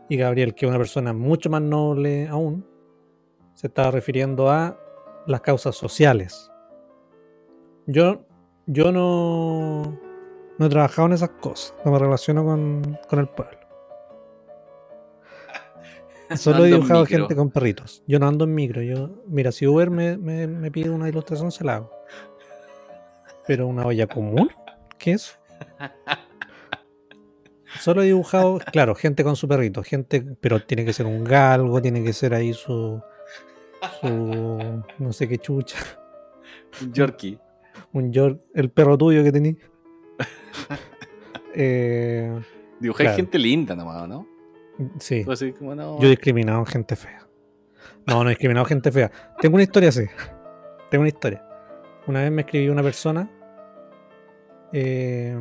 Y 0.08 0.18
Gabriel, 0.18 0.54
que 0.54 0.66
es 0.66 0.70
una 0.70 0.78
persona 0.78 1.14
mucho 1.14 1.50
más 1.50 1.62
noble 1.62 2.28
aún, 2.28 2.66
se 3.56 3.68
estaba 3.68 3.92
refiriendo 3.92 4.50
a 4.50 4.78
las 5.26 5.42
causas 5.42 5.76
sociales. 5.76 6.52
Yo, 7.88 8.26
yo 8.68 8.92
no, 8.92 10.00
no 10.58 10.66
he 10.66 10.70
trabajado 10.70 11.08
en 11.08 11.14
esas 11.14 11.30
cosas, 11.30 11.74
no 11.84 11.92
me 11.92 12.00
relaciono 12.00 12.44
con, 12.46 13.00
con 13.10 13.20
el 13.20 13.28
pueblo. 13.30 13.58
Solo 16.36 16.66
he 16.66 16.68
dibujado 16.68 17.06
gente 17.06 17.36
con 17.36 17.50
perritos. 17.50 18.04
Yo 18.08 18.20
no 18.20 18.28
ando 18.28 18.46
en 18.46 18.54
micro. 18.54 18.82
Yo, 18.82 19.10
mira, 19.28 19.52
si 19.52 19.66
Uber 19.68 19.90
me, 19.90 20.18
me, 20.18 20.48
me 20.48 20.72
pide 20.72 20.90
una 20.90 21.10
ilustración, 21.10 21.52
se 21.52 21.64
la 21.64 21.76
hago. 21.76 22.03
Pero 23.48 23.68
una 23.68 23.86
olla 23.86 24.08
común, 24.08 24.50
¿qué 24.98 25.14
es? 25.14 25.38
Solo 27.80 28.02
he 28.04 28.06
dibujado, 28.06 28.60
claro, 28.72 28.94
gente 28.96 29.24
con 29.24 29.36
su 29.36 29.48
perrito, 29.48 29.84
gente, 29.84 30.22
pero 30.40 30.64
tiene 30.64 30.86
que 30.86 30.94
ser 30.94 31.06
un 31.08 31.24
galgo, 31.24 31.82
tiene 31.82 32.04
que 32.04 32.14
ser 32.14 32.34
ahí 32.34 32.54
su, 32.54 33.02
su, 34.00 34.84
no 35.00 35.12
sé 35.14 35.28
qué 35.28 35.38
chucha, 35.40 35.78
Yorkie. 36.94 37.40
un 37.94 38.14
York, 38.14 38.42
el 38.54 38.70
perro 38.70 38.98
tuyo 38.98 39.24
que 39.24 39.32
tenés. 39.32 39.56
Eh, 41.56 42.40
Claro. 42.96 43.16
gente 43.16 43.40
linda 43.40 43.76
nomás, 43.76 44.08
¿no? 44.10 44.28
sí, 45.00 45.24
Tú 45.24 45.32
así 45.32 45.54
como 45.54 45.74
no. 45.76 46.00
yo 46.00 46.08
he 46.08 46.10
discriminado 46.10 46.66
gente 46.66 46.96
fea. 46.96 47.28
No, 48.06 48.24
no 48.24 48.30
he 48.30 48.34
discriminado 48.34 48.66
gente 48.66 48.92
fea. 48.92 49.10
Tengo 49.40 49.56
una 49.56 49.64
historia 49.64 49.90
así. 49.90 50.04
Tengo 50.90 51.04
una 51.04 51.08
historia. 51.10 51.46
Una 52.08 52.22
vez 52.22 52.32
me 52.32 52.42
escribió 52.42 52.72
una 52.72 52.84
persona. 52.84 53.30
eh, 54.72 55.38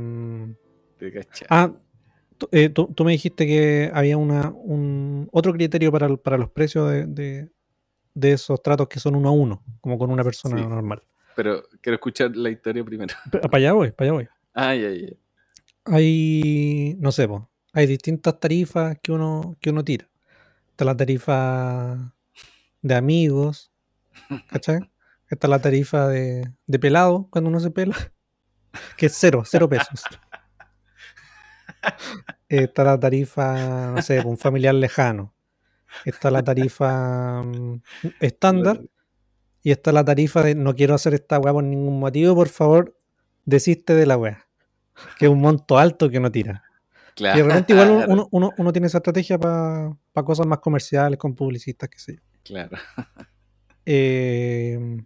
Te. 0.98 1.12
Ah, 1.48 1.72
tú, 2.38 2.48
eh, 2.52 2.68
tú- 2.68 2.92
tú 2.94 3.04
me 3.04 3.12
dijiste 3.12 3.46
que 3.46 3.90
había 3.92 4.16
una, 4.18 4.50
un 4.50 5.28
otro 5.32 5.52
criterio 5.52 5.90
para, 5.90 6.14
para 6.16 6.36
los 6.38 6.50
precios 6.50 6.90
de, 6.90 7.06
de- 7.06 7.50
de 8.14 8.32
esos 8.32 8.62
tratos 8.62 8.88
que 8.88 9.00
son 9.00 9.16
uno 9.16 9.30
a 9.30 9.32
uno, 9.32 9.62
como 9.80 9.98
con 9.98 10.10
una 10.10 10.22
persona 10.22 10.58
Sí. 10.58 10.66
normal. 10.66 11.02
Pero 11.34 11.62
quiero 11.80 11.94
escuchar 11.94 12.36
la 12.36 12.50
historia 12.50 12.84
primero. 12.84 13.14
Para 13.30 13.56
allá 13.56 13.72
voy, 13.72 13.90
para 13.90 14.10
allá 14.10 14.12
voy. 14.12 14.28
Ay, 14.52 14.84
ay, 14.84 15.06
ay. 15.08 15.18
Hay, 15.86 16.96
no 17.00 17.10
sé, 17.10 17.26
po, 17.26 17.48
hay 17.72 17.86
distintas 17.86 18.38
tarifas 18.38 18.98
que 19.02 19.12
uno, 19.12 19.56
que 19.60 19.70
uno 19.70 19.82
tira. 19.82 20.08
Está 20.70 20.84
la 20.84 20.96
tarifa 20.96 22.14
de 22.82 22.94
amigos, 22.94 23.72
¿cachai? 24.50 24.80
Está 25.33 25.49
la 25.49 25.59
tarifa 25.61 26.09
de, 26.09 26.47
de 26.66 26.78
pelado, 26.78 27.26
cuando 27.30 27.49
uno 27.49 27.59
se 27.59 27.70
pela, 27.70 27.97
que 28.99 29.07
es 29.07 29.14
cero, 29.18 29.43
cero 29.47 29.66
pesos. 29.68 30.03
Está 32.49 32.85
la 32.85 33.01
tarifa, 33.01 33.93
no 33.93 34.03
sé, 34.03 34.20
un 34.20 34.37
familiar 34.37 34.74
lejano. 34.74 35.35
Está 36.05 36.30
la 36.30 36.43
tarifa 36.43 37.43
mm, 37.43 37.80
estándar. 38.20 38.83
Y 39.64 39.70
está 39.70 39.93
la 39.93 40.05
tarifa 40.05 40.43
de 40.43 40.55
no 40.55 40.74
quiero 40.74 40.95
hacer 40.95 41.14
esta 41.14 41.39
weá 41.39 41.53
por 41.53 41.62
ningún 41.64 41.99
motivo, 42.01 42.35
por 42.35 42.49
favor, 42.49 42.99
desiste 43.45 43.95
de 43.95 44.07
la 44.07 44.16
weá. 44.16 44.47
Que 45.18 45.26
es 45.26 45.30
un 45.30 45.41
monto 45.41 45.78
alto 45.78 46.11
que 46.11 46.18
uno 46.18 46.30
tira. 46.33 46.64
Claro. 47.14 47.39
Y 47.39 47.43
de 47.43 47.49
repente 47.49 47.72
igual 47.72 47.91
uno, 47.91 48.05
uno, 48.09 48.28
uno- 48.33 48.51
uno 48.59 48.72
tiene 48.72 48.89
esa 48.89 48.99
estrategia 48.99 49.39
para 49.39 49.97
cosas 50.24 50.47
más 50.47 50.59
comerciales, 50.59 51.18
con 51.18 51.35
publicistas, 51.35 51.89
qué 51.89 51.99
sé 51.99 52.16
yo. 52.16 52.20
Claro. 52.43 52.76
Eh, 53.87 54.97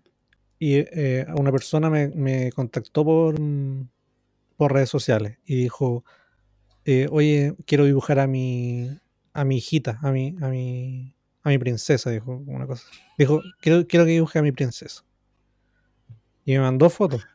y 0.58 0.76
eh, 0.76 1.26
una 1.36 1.52
persona 1.52 1.90
me, 1.90 2.08
me 2.08 2.50
contactó 2.52 3.04
por, 3.04 3.38
mm, 3.40 3.88
por 4.56 4.72
redes 4.72 4.88
sociales 4.88 5.38
y 5.44 5.56
dijo, 5.56 6.04
eh, 6.84 7.08
oye, 7.10 7.54
quiero 7.66 7.84
dibujar 7.84 8.18
a 8.18 8.26
mi, 8.26 8.98
a 9.32 9.44
mi 9.44 9.56
hijita, 9.56 9.98
a 10.02 10.10
mi, 10.10 10.36
a 10.40 10.48
mi, 10.48 11.14
a 11.42 11.48
mi 11.50 11.58
princesa, 11.58 12.10
dijo 12.10 12.42
una 12.46 12.66
cosa. 12.66 12.84
Dijo, 13.18 13.42
quiero, 13.60 13.86
quiero 13.86 14.06
que 14.06 14.12
dibuje 14.12 14.38
a 14.38 14.42
mi 14.42 14.52
princesa. 14.52 15.04
Y 16.44 16.52
me 16.52 16.60
mandó 16.60 16.88
fotos 16.88 17.26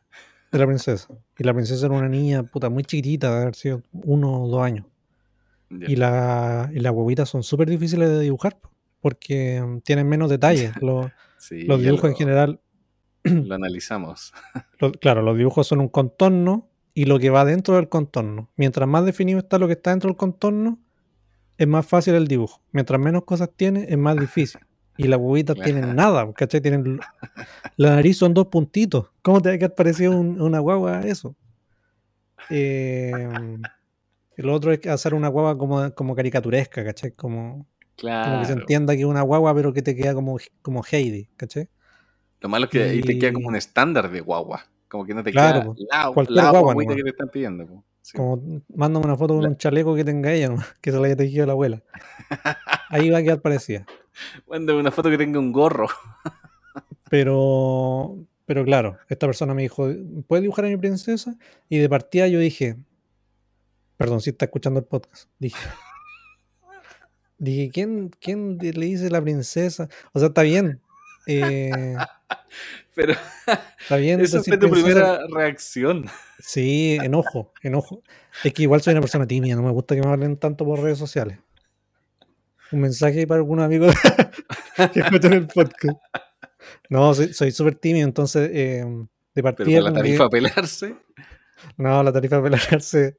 de 0.50 0.58
la 0.58 0.66
princesa. 0.66 1.08
Y 1.38 1.44
la 1.44 1.54
princesa 1.54 1.86
era 1.86 1.94
una 1.94 2.08
niña 2.08 2.42
puta 2.42 2.70
muy 2.70 2.82
chiquitita, 2.82 3.30
de 3.30 3.42
haber 3.42 3.54
sido 3.54 3.82
uno 3.92 4.42
o 4.42 4.48
dos 4.48 4.62
años. 4.62 4.86
Y, 5.70 5.96
la, 5.96 6.70
y 6.74 6.80
las 6.80 6.92
huevitas 6.92 7.28
son 7.28 7.42
súper 7.42 7.70
difíciles 7.70 8.08
de 8.10 8.20
dibujar 8.20 8.58
po, 8.58 8.70
porque 9.00 9.62
mm, 9.62 9.80
tienen 9.80 10.08
menos 10.08 10.28
detalles. 10.28 10.72
Los, 10.82 11.10
Sí, 11.38 11.62
los 11.64 11.82
dibujos 11.82 12.08
en 12.08 12.14
general 12.14 12.60
Lo 13.48 13.54
analizamos. 13.54 14.32
Lo- 14.80 14.92
claro, 14.92 15.22
los 15.22 15.36
dibujos 15.36 15.66
son 15.66 15.80
un 15.80 15.88
contorno 15.88 16.68
y 16.94 17.04
lo 17.04 17.18
que 17.18 17.30
va 17.30 17.44
dentro 17.44 17.76
del 17.76 17.88
contorno. 17.88 18.50
Mientras 18.56 18.88
más 18.88 19.04
definido 19.04 19.38
está 19.38 19.58
lo 19.58 19.66
que 19.66 19.74
está 19.74 19.90
dentro 19.90 20.08
del 20.08 20.16
contorno, 20.16 20.78
es 21.56 21.66
más 21.68 21.86
fácil 21.86 22.14
el 22.14 22.26
dibujo. 22.28 22.60
Mientras 22.72 23.00
menos 23.00 23.24
cosas 23.24 23.50
tiene, 23.56 23.86
es 23.88 23.96
más 23.96 24.16
difícil. 24.16 24.60
Y 24.98 25.04
las 25.08 25.18
huevitas 25.18 25.56
tienen 25.64 25.96
nada, 25.96 26.30
¿cachai? 26.34 26.60
Tienen. 26.60 27.00
La 27.76 27.90
nariz 27.94 28.18
son 28.18 28.34
dos 28.34 28.48
puntitos. 28.48 29.10
¿Cómo 29.22 29.40
te 29.40 29.64
ha 29.64 29.68
parecido 29.74 30.12
una 30.20 30.58
guagua 30.58 31.00
eso? 31.00 31.34
Eh, 32.50 33.12
el 34.36 34.48
otro 34.48 34.72
es 34.72 34.86
hacer 34.86 35.14
una 35.14 35.28
guagua 35.28 35.56
como, 35.56 35.90
como 35.94 36.14
caricaturesca, 36.14 36.84
¿cachai? 36.84 37.12
Como, 37.12 37.66
como 38.24 38.40
que 38.40 38.46
se 38.46 38.52
entienda 38.52 38.94
que 38.94 39.00
es 39.00 39.06
una 39.06 39.22
guagua, 39.22 39.54
pero 39.54 39.72
que 39.72 39.82
te 39.82 39.94
queda 39.96 40.14
como, 40.14 40.38
como 40.60 40.82
Heidi, 40.90 41.28
¿cachai? 41.36 41.68
Lo 42.42 42.48
malo 42.48 42.64
es 42.64 42.70
que 42.70 42.82
ahí 42.82 43.00
te 43.02 43.18
queda 43.18 43.32
como 43.32 43.48
un 43.48 43.56
estándar 43.56 44.10
de 44.10 44.20
guagua. 44.20 44.66
Como 44.88 45.06
que 45.06 45.14
no 45.14 45.22
te 45.22 45.32
queda 45.32 45.64
la, 45.90 46.10
cualquier 46.12 46.50
guagua 46.50 46.74
que 46.76 47.02
te 47.02 47.10
están 47.10 47.28
pidiendo. 47.28 47.84
Como 48.14 48.62
mándame 48.74 49.06
una 49.06 49.16
foto 49.16 49.34
con 49.34 49.46
un 49.46 49.56
chaleco 49.56 49.94
que 49.94 50.04
tenga 50.04 50.32
ella, 50.32 50.50
que 50.80 50.90
se 50.90 50.98
la 50.98 51.06
haya 51.06 51.16
tejido 51.16 51.46
la 51.46 51.52
abuela. 51.52 51.82
Ahí 52.88 53.10
va 53.10 53.18
a 53.18 53.22
quedar 53.22 53.40
parecida. 53.40 53.86
Mándame 54.48 54.80
una 54.80 54.90
foto 54.90 55.08
que 55.08 55.18
tenga 55.18 55.38
un 55.38 55.52
gorro. 55.52 55.88
Pero, 57.10 58.16
pero 58.46 58.64
claro, 58.64 58.96
esta 59.06 59.26
persona 59.26 59.52
me 59.52 59.60
dijo, 59.60 59.86
¿puedes 60.26 60.40
dibujar 60.40 60.64
a 60.64 60.68
mi 60.68 60.78
princesa? 60.78 61.36
Y 61.68 61.76
de 61.76 61.86
partida 61.86 62.26
yo 62.26 62.38
dije, 62.38 62.78
perdón 63.98 64.22
si 64.22 64.30
está 64.30 64.46
escuchando 64.46 64.80
el 64.80 64.86
podcast, 64.86 65.28
dije, 65.38 65.58
dije, 67.36 67.70
¿quién, 67.70 68.08
quién 68.18 68.56
le 68.56 68.86
dice 68.86 69.10
la 69.10 69.20
princesa? 69.20 69.90
O 70.14 70.20
sea, 70.20 70.28
está 70.28 70.40
bien. 70.40 70.80
Eh, 71.26 71.96
pero 72.94 73.14
está 73.80 73.96
bien. 73.96 74.20
Esa 74.20 74.42
fue 74.42 74.56
tu 74.58 74.70
primera 74.70 75.26
reacción. 75.28 76.06
Sí, 76.38 76.98
enojo, 77.02 77.52
enojo. 77.62 78.02
Es 78.44 78.52
que 78.52 78.62
igual 78.62 78.82
soy 78.82 78.92
una 78.92 79.00
persona 79.00 79.26
tímida, 79.26 79.56
no 79.56 79.62
me 79.62 79.70
gusta 79.70 79.94
que 79.94 80.02
me 80.02 80.08
hablen 80.08 80.36
tanto 80.36 80.64
por 80.64 80.80
redes 80.80 80.98
sociales. 80.98 81.38
Un 82.70 82.80
mensaje 82.80 83.26
para 83.26 83.38
algunos 83.38 83.64
amigos 83.64 83.94
que 84.92 85.00
escuchan 85.00 85.34
el 85.34 85.46
podcast. 85.46 85.98
No, 86.88 87.14
soy 87.14 87.50
súper 87.50 87.74
tímido, 87.74 88.06
entonces 88.06 88.50
eh, 88.52 88.84
de 89.34 89.42
partida. 89.42 89.80
la 89.82 89.92
tarifa 89.92 90.28
pelarse. 90.28 90.96
No, 91.76 92.02
la 92.02 92.12
tarifa 92.12 92.42
pelarse. 92.42 93.18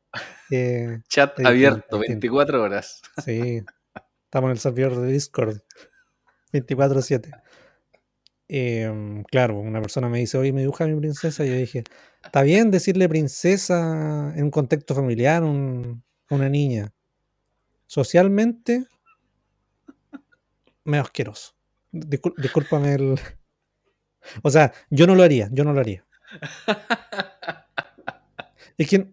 Eh, 0.50 1.00
Chat 1.08 1.40
abierto, 1.46 2.00
24 2.00 2.62
horas. 2.62 3.02
Sí, 3.24 3.64
estamos 4.26 4.48
en 4.50 4.52
el 4.52 4.60
servidor 4.60 5.00
de 5.00 5.12
Discord. 5.12 5.58
24-7. 6.52 7.42
Em, 8.56 9.24
claro, 9.24 9.60
una 9.60 9.82
persona 9.82 10.10
me 10.10 10.20
dice, 10.20 10.38
oye, 10.38 10.54
me 10.54 10.62
dibuja 10.62 10.86
mi 10.86 10.96
princesa. 10.96 11.44
Y 11.44 11.50
yo 11.50 11.56
dije, 11.56 11.84
está 12.24 12.44
bien 12.44 12.70
decirle 12.70 13.10
princesa 13.10 14.32
en 14.36 14.44
un 14.44 14.52
contexto 14.52 14.94
familiar 14.94 15.42
a 15.42 15.48
una 15.48 16.50
niña. 16.50 16.94
Socialmente, 17.88 18.86
me 20.84 21.00
asqueroso. 21.00 21.56
discúlpame 21.92 22.94
el. 22.94 23.20
O 24.44 24.50
sea, 24.52 24.72
yo 24.90 25.08
no 25.08 25.16
lo 25.16 25.24
haría, 25.24 25.50
yo 25.52 25.64
no 25.64 25.74
lo 25.74 25.80
haría. 25.80 26.06
Es 28.78 28.88
que. 28.88 29.12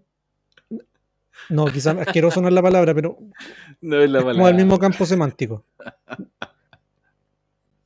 No, 1.49 1.64
quizás 1.64 1.97
asqueroso 1.97 2.43
no 2.43 2.49
es 2.49 2.55
la 2.55 2.62
palabra, 2.62 2.95
pero. 2.95 3.18
No 3.80 4.03
es 4.03 4.11
la 4.11 4.18
palabra. 4.18 4.34
Como 4.34 4.49
el 4.49 4.55
mismo 4.55 4.78
campo 4.78 5.07
semántico. 5.07 5.64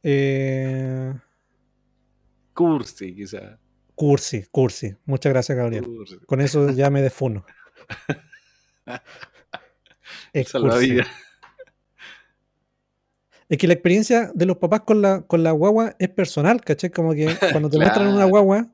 Eh, 0.03 1.15
Cursi, 2.55 3.15
quizá. 3.15 3.59
Cursi, 3.95 4.45
cursi. 4.51 4.95
Muchas 5.05 5.33
gracias, 5.33 5.59
Gabriel. 5.59 5.87
Con 6.27 6.41
eso 6.41 6.71
ya 6.71 6.89
me 6.89 7.03
defuno. 7.03 7.45
es 10.33 10.55
la 10.55 10.77
vida. 10.79 11.07
Es 13.49 13.59
que 13.59 13.67
la 13.67 13.75
experiencia 13.75 14.31
de 14.35 14.47
los 14.47 14.57
papás 14.57 14.83
con 14.83 15.03
la, 15.03 15.23
con 15.23 15.43
la 15.43 15.51
guagua 15.51 15.97
es 15.99 16.09
personal, 16.09 16.61
¿cachai? 16.63 16.91
Como 16.91 17.13
que 17.13 17.37
cuando 17.53 17.69
te 17.69 17.77
muestran 17.79 18.09
una 18.09 18.25
guagua, 18.25 18.69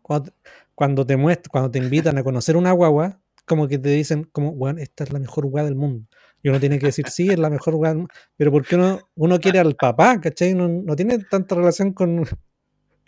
cuando, 0.74 1.06
te 1.06 1.16
muestran, 1.16 1.50
cuando 1.50 1.70
te 1.70 1.78
invitan 1.78 2.18
a 2.18 2.22
conocer 2.22 2.56
una 2.56 2.72
guagua, 2.72 3.20
como 3.46 3.66
que 3.66 3.78
te 3.78 3.88
dicen, 3.88 4.24
como, 4.30 4.52
bueno, 4.52 4.80
esta 4.80 5.04
es 5.04 5.12
la 5.12 5.18
mejor 5.18 5.46
guagua 5.46 5.64
del 5.64 5.74
mundo. 5.74 6.06
Y 6.42 6.48
uno 6.48 6.60
tiene 6.60 6.78
que 6.78 6.86
decir, 6.86 7.08
sí, 7.08 7.28
es 7.28 7.38
la 7.38 7.50
mejor 7.50 7.74
guagua 7.74 8.06
Pero 8.36 8.50
porque 8.52 8.76
uno, 8.76 9.00
uno 9.14 9.38
quiere 9.40 9.58
al 9.58 9.74
papá, 9.74 10.20
¿cachai? 10.20 10.54
No, 10.54 10.68
no 10.68 10.96
tiene 10.96 11.18
tanta 11.18 11.54
relación 11.54 11.92
con, 11.92 12.24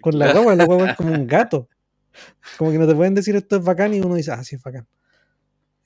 con 0.03 0.18
la 0.18 0.32
guagua, 0.32 0.55
la 0.55 0.66
guagua 0.66 0.90
es 0.90 0.96
como 0.96 1.14
un 1.14 1.26
gato. 1.26 1.68
Como 2.59 2.70
que 2.70 2.78
no 2.78 2.86
te 2.86 2.94
pueden 2.94 3.14
decir 3.14 3.34
esto 3.36 3.57
es 3.57 3.64
bacán 3.64 3.94
y 3.94 4.00
uno 4.00 4.14
dice, 4.14 4.32
ah, 4.32 4.44
sí 4.44 4.57
es 4.57 4.62
bacán. 4.62 4.86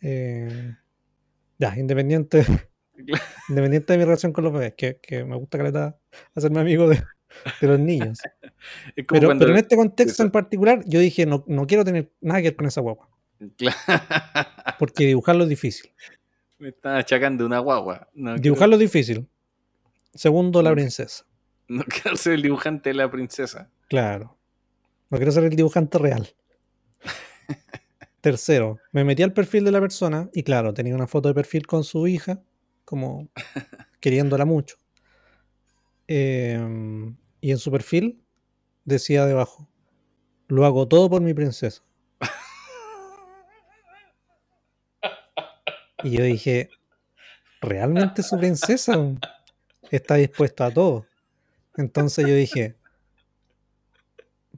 Eh, 0.00 0.74
ya, 1.58 1.76
independiente, 1.76 2.44
independiente 3.48 3.92
de 3.92 3.98
mi 3.98 4.04
relación 4.04 4.32
con 4.32 4.42
los 4.42 4.52
bebés, 4.52 4.74
que, 4.76 4.98
que 5.00 5.24
me 5.24 5.36
gusta 5.36 5.58
caleta 5.58 5.96
hacerme 6.34 6.60
amigo 6.60 6.88
de, 6.88 7.02
de 7.60 7.68
los 7.68 7.78
niños. 7.78 8.20
Pero, 8.94 9.36
pero, 9.38 9.50
en 9.50 9.56
este 9.56 9.76
contexto 9.76 10.22
en 10.22 10.30
particular, 10.30 10.82
yo 10.86 10.98
dije, 11.00 11.26
no, 11.26 11.44
no 11.46 11.66
quiero 11.66 11.84
tener 11.84 12.10
nada 12.20 12.40
que 12.40 12.48
ver 12.48 12.56
con 12.56 12.66
esa 12.66 12.80
guagua. 12.80 13.08
Porque 14.78 15.06
dibujarlo 15.06 15.44
es 15.44 15.50
difícil. 15.50 15.90
Me 16.58 16.70
están 16.70 16.96
achacando 16.96 17.44
una 17.44 17.58
guagua. 17.58 18.08
dibujarlo 18.38 18.76
es 18.76 18.80
difícil. 18.80 19.28
Segundo, 20.14 20.62
la 20.62 20.72
princesa. 20.72 21.24
No 21.68 21.84
quiero 22.02 22.16
ser 22.16 22.34
el 22.34 22.42
dibujante 22.42 22.90
de 22.90 22.94
la 22.94 23.10
princesa. 23.10 23.70
Claro. 23.88 24.36
No 25.10 25.18
quiero 25.18 25.32
ser 25.32 25.44
el 25.44 25.56
dibujante 25.56 25.98
real. 25.98 26.28
Tercero, 28.20 28.78
me 28.92 29.04
metí 29.04 29.22
al 29.22 29.32
perfil 29.32 29.64
de 29.64 29.70
la 29.70 29.80
persona 29.80 30.28
y 30.32 30.42
claro, 30.42 30.74
tenía 30.74 30.94
una 30.94 31.06
foto 31.06 31.28
de 31.28 31.34
perfil 31.34 31.66
con 31.66 31.84
su 31.84 32.08
hija, 32.08 32.42
como 32.84 33.28
queriéndola 34.00 34.44
mucho. 34.44 34.76
Em, 36.08 37.16
y 37.40 37.50
en 37.52 37.58
su 37.58 37.70
perfil 37.70 38.22
decía 38.84 39.26
debajo, 39.26 39.68
lo 40.48 40.64
hago 40.64 40.88
todo 40.88 41.08
por 41.10 41.20
mi 41.22 41.34
princesa. 41.34 41.82
Y 46.02 46.10
yo 46.10 46.24
dije, 46.24 46.68
¿realmente 47.60 48.22
su 48.22 48.36
princesa 48.36 48.92
está 49.90 50.16
dispuesta 50.16 50.66
a 50.66 50.70
todo? 50.70 51.06
Entonces 51.76 52.26
yo 52.26 52.34
dije, 52.34 52.76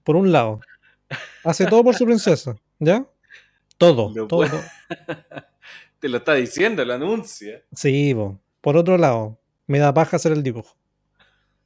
por 0.04 0.16
un 0.16 0.32
lado, 0.32 0.60
hace 1.44 1.66
todo 1.66 1.84
por 1.84 1.94
su 1.94 2.04
princesa, 2.04 2.56
¿ya? 2.78 3.06
Todo, 3.76 4.26
todo. 4.26 4.46
Te 6.00 6.08
lo 6.08 6.18
está 6.18 6.34
diciendo, 6.34 6.84
lo 6.84 6.94
anuncia. 6.94 7.62
Sí, 7.72 8.14
por 8.60 8.76
otro 8.76 8.98
lado, 8.98 9.38
me 9.66 9.78
da 9.78 9.92
paja 9.92 10.16
hacer 10.16 10.32
el 10.32 10.42
dibujo. 10.42 10.76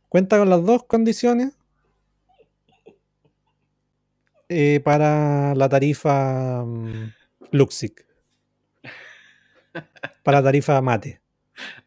Cuenta 0.09 0.39
con 0.39 0.51
las 0.51 0.65
dos 0.65 0.85
condiciones 0.85 1.53
eh, 4.49 4.81
para 4.81 5.55
la 5.55 5.69
tarifa 5.69 6.63
um, 6.63 7.11
Luxic. 7.51 8.07
Para 10.23 10.39
la 10.39 10.45
tarifa 10.45 10.81
Mate. 10.83 11.22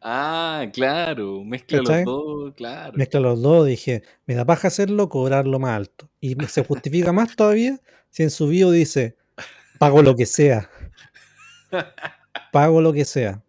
Ah, 0.01 0.65
claro, 0.73 1.43
mezcla 1.43 1.79
los 1.79 2.05
dos, 2.05 2.53
claro. 2.55 2.93
Mezcla 2.95 3.19
los 3.19 3.41
dos, 3.41 3.65
dije, 3.65 4.03
me 4.25 4.35
da 4.35 4.45
paja 4.45 4.67
hacerlo, 4.67 5.09
cobrarlo 5.09 5.59
más 5.59 5.71
alto. 5.71 6.09
Y 6.19 6.35
se 6.47 6.63
justifica 6.63 7.11
más 7.11 7.35
todavía 7.35 7.79
si 8.09 8.23
en 8.23 8.29
su 8.29 8.47
bio 8.47 8.71
dice, 8.71 9.17
pago 9.79 10.01
lo 10.01 10.15
que 10.15 10.25
sea. 10.25 10.69
Pago 12.51 12.79
lo 12.79 12.93
que 12.93 13.03
sea. 13.03 13.43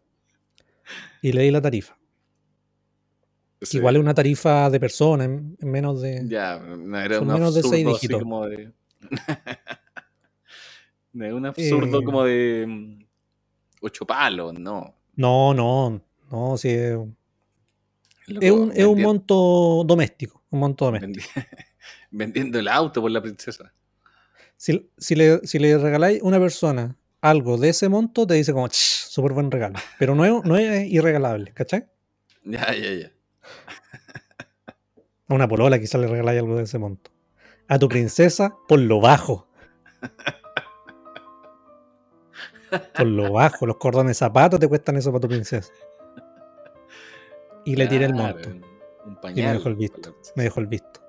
Y 1.23 1.33
leí 1.33 1.51
la 1.51 1.61
tarifa. 1.61 1.97
Igual 3.73 3.97
es 3.97 4.03
una 4.03 4.15
tarifa 4.15 4.69
de 4.69 4.81
persona, 4.81 5.25
en, 5.25 5.57
menos 5.61 6.03
de. 6.03 6.23
Ya, 6.27 6.59
no 6.59 6.99
era 6.99 7.21
un 7.21 7.29
menos 7.29 7.55
de 7.55 7.63
seis 7.63 7.87
dígitos. 7.87 8.21
Como 8.21 8.47
de... 8.47 8.73
un 11.15 11.47
absurdo 11.47 12.03
como 12.03 12.25
de 12.25 12.65
mm, 12.67 13.05
ocho 13.83 14.07
palos, 14.07 14.55
no. 14.55 14.95
No, 15.15 15.55
no, 15.55 16.01
no, 16.31 16.57
sí. 16.57 16.71
Es, 16.71 18.51
un, 18.51 18.73
es 18.75 18.85
un 18.85 19.01
monto 19.01 19.85
doméstico. 19.85 20.43
Un 20.51 20.61
monto 20.61 20.87
doméstico. 20.87 21.27
Vendiendo 22.11 22.59
el 22.59 22.69
auto 22.69 23.01
por 23.01 23.11
la 23.11 23.21
princesa. 23.21 23.73
Si, 24.57 24.91
si, 24.97 25.15
le, 25.15 25.39
si 25.47 25.59
le 25.59 25.77
regaláis 25.79 26.23
a 26.23 26.25
una 26.25 26.39
persona 26.39 26.97
algo 27.21 27.59
de 27.59 27.71
ese 27.71 27.89
monto, 27.89 28.27
te 28.27 28.35
dice 28.35 28.53
como, 28.53 28.69
súper 28.71 29.33
buen 29.33 29.51
regalo. 29.51 29.79
Pero 29.99 30.15
no 30.15 30.25
es, 30.25 30.45
no 30.45 30.57
es 30.57 30.91
irregalable, 30.91 31.53
¿cachai? 31.53 31.87
Ya, 32.45 32.73
ya, 32.75 32.93
ya. 32.93 33.13
A 35.29 35.35
una 35.35 35.49
polola 35.49 35.79
quizás 35.79 36.01
le 36.01 36.07
regaláis 36.07 36.41
algo 36.41 36.57
de 36.57 36.65
ese 36.65 36.79
monto. 36.79 37.11
A 37.69 37.79
tu 37.79 37.89
princesa, 37.89 38.57
por 38.69 38.79
lo 38.79 39.01
bajo. 39.01 39.49
Por 42.97 43.07
lo 43.07 43.33
bajo, 43.33 43.65
los 43.65 43.77
cordones 43.77 44.19
zapatos 44.19 44.59
te 44.59 44.69
cuestan 44.69 44.97
eso 44.97 45.11
para 45.13 45.21
tu 45.21 45.29
princesa. 45.29 45.73
Y 47.67 47.77
le 47.77 47.87
tiré 47.89 48.07
el 48.07 48.15
monto. 48.15 48.49
Un 49.05 49.21
pañal, 49.21 49.39
y 49.39 49.43
me 49.43 49.53
dejó 49.53 49.69
el 49.69 49.77
visto. 49.77 50.17
Me 50.37 50.45
dejó 50.45 50.61
el 50.61 50.69
visto. 50.69 51.01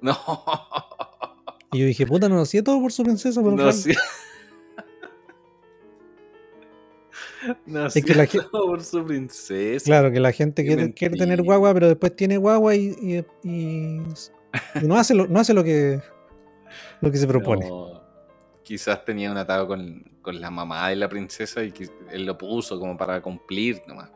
No. 0.00 0.16
Y 1.72 1.80
yo 1.80 1.86
dije, 1.86 2.06
puta, 2.06 2.28
no 2.28 2.36
lo 2.36 2.42
hacía 2.42 2.62
todo 2.62 2.80
por 2.80 2.92
su 2.92 3.02
princesa, 3.02 3.42
no, 3.42 3.72
sí. 3.72 3.90
es 7.94 8.04
que 8.04 8.14
la 8.14 8.26
gente, 8.26 8.46
por 8.48 8.80
su 8.82 9.04
princesa. 9.04 9.84
Claro, 9.84 10.12
que 10.12 10.20
la 10.20 10.30
gente 10.30 10.64
quiere, 10.64 11.16
tener 11.16 11.42
guagua, 11.42 11.74
pero 11.74 11.88
después 11.88 12.14
tiene 12.14 12.36
guagua 12.36 12.76
y, 12.76 13.24
y, 13.42 14.00
no, 14.82 14.96
hace 14.96 15.14
lo, 15.14 15.26
no 15.26 15.40
hace 15.40 15.52
lo 15.52 15.64
que, 15.64 16.00
lo 17.00 17.10
que 17.10 17.18
se 17.18 17.26
propone. 17.26 17.68
quizás 18.62 19.04
tenía 19.04 19.32
un 19.32 19.36
atado 19.36 19.66
con, 19.66 20.04
con, 20.22 20.40
la 20.40 20.52
mamá 20.52 20.90
de 20.90 20.96
la 20.96 21.08
princesa 21.08 21.64
y 21.64 21.72
que 21.72 21.88
él 22.12 22.24
lo 22.24 22.38
puso 22.38 22.78
como 22.78 22.96
para 22.96 23.20
cumplir 23.20 23.82
nomás. 23.88 24.12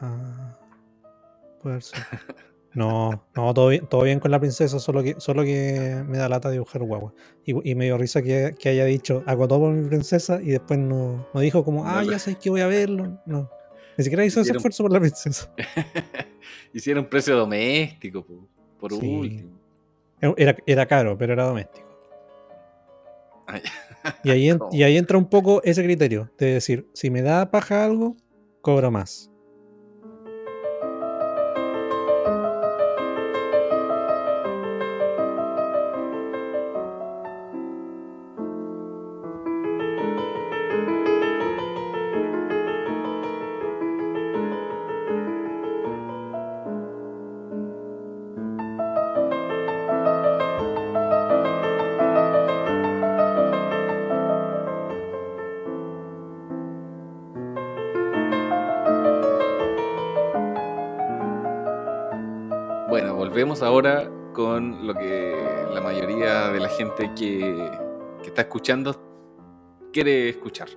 Ah, 0.00 0.59
puede 1.62 1.80
ser. 1.80 2.00
No, 2.72 3.26
no, 3.34 3.52
todo 3.52 3.68
bien, 3.68 3.86
todo 3.88 4.02
bien 4.02 4.20
con 4.20 4.30
la 4.30 4.38
princesa, 4.38 4.78
solo 4.78 5.02
que, 5.02 5.16
solo 5.18 5.42
que 5.42 6.04
me 6.06 6.18
da 6.18 6.28
lata 6.28 6.50
dibujar 6.50 6.82
guagua. 6.82 7.12
Y, 7.44 7.74
me 7.74 7.86
dio 7.86 7.98
risa 7.98 8.22
que, 8.22 8.54
haya 8.64 8.84
dicho, 8.84 9.24
hago 9.26 9.48
todo 9.48 9.60
por 9.60 9.72
mi 9.72 9.88
princesa 9.88 10.40
y 10.40 10.50
después 10.50 10.78
no, 10.78 11.26
no 11.34 11.40
dijo 11.40 11.64
como, 11.64 11.84
ah, 11.84 12.04
ya 12.04 12.18
sé 12.18 12.36
que 12.36 12.48
voy 12.48 12.60
a 12.60 12.68
verlo. 12.68 13.20
No, 13.26 13.50
ni 13.96 14.04
siquiera 14.04 14.24
hizo 14.24 14.40
ese 14.40 14.52
esfuerzo 14.52 14.84
por 14.84 14.92
la 14.92 15.00
princesa. 15.00 15.52
Hicieron 16.72 17.06
precio 17.06 17.36
doméstico, 17.36 18.24
por, 18.78 18.92
último. 18.92 19.50
Era, 20.20 20.56
era 20.64 20.86
caro, 20.86 21.18
pero 21.18 21.32
era 21.32 21.44
doméstico. 21.44 21.88
y, 24.22 24.30
ahí, 24.30 24.48
y 24.70 24.82
ahí 24.84 24.96
entra 24.96 25.18
un 25.18 25.28
poco 25.28 25.60
ese 25.64 25.82
criterio 25.82 26.30
de 26.38 26.54
decir, 26.54 26.88
si 26.92 27.10
me 27.10 27.20
da 27.20 27.50
paja 27.50 27.84
algo, 27.84 28.16
cobro 28.60 28.92
más. 28.92 29.29
Ahora 63.62 64.10
con 64.32 64.86
lo 64.86 64.94
que 64.94 65.36
la 65.72 65.80
mayoría 65.80 66.48
de 66.48 66.60
la 66.60 66.68
gente 66.68 67.10
que, 67.14 67.70
está 68.24 68.42
escuchando 68.42 68.94
quiere 69.92 70.28
escuchar. 70.28 70.68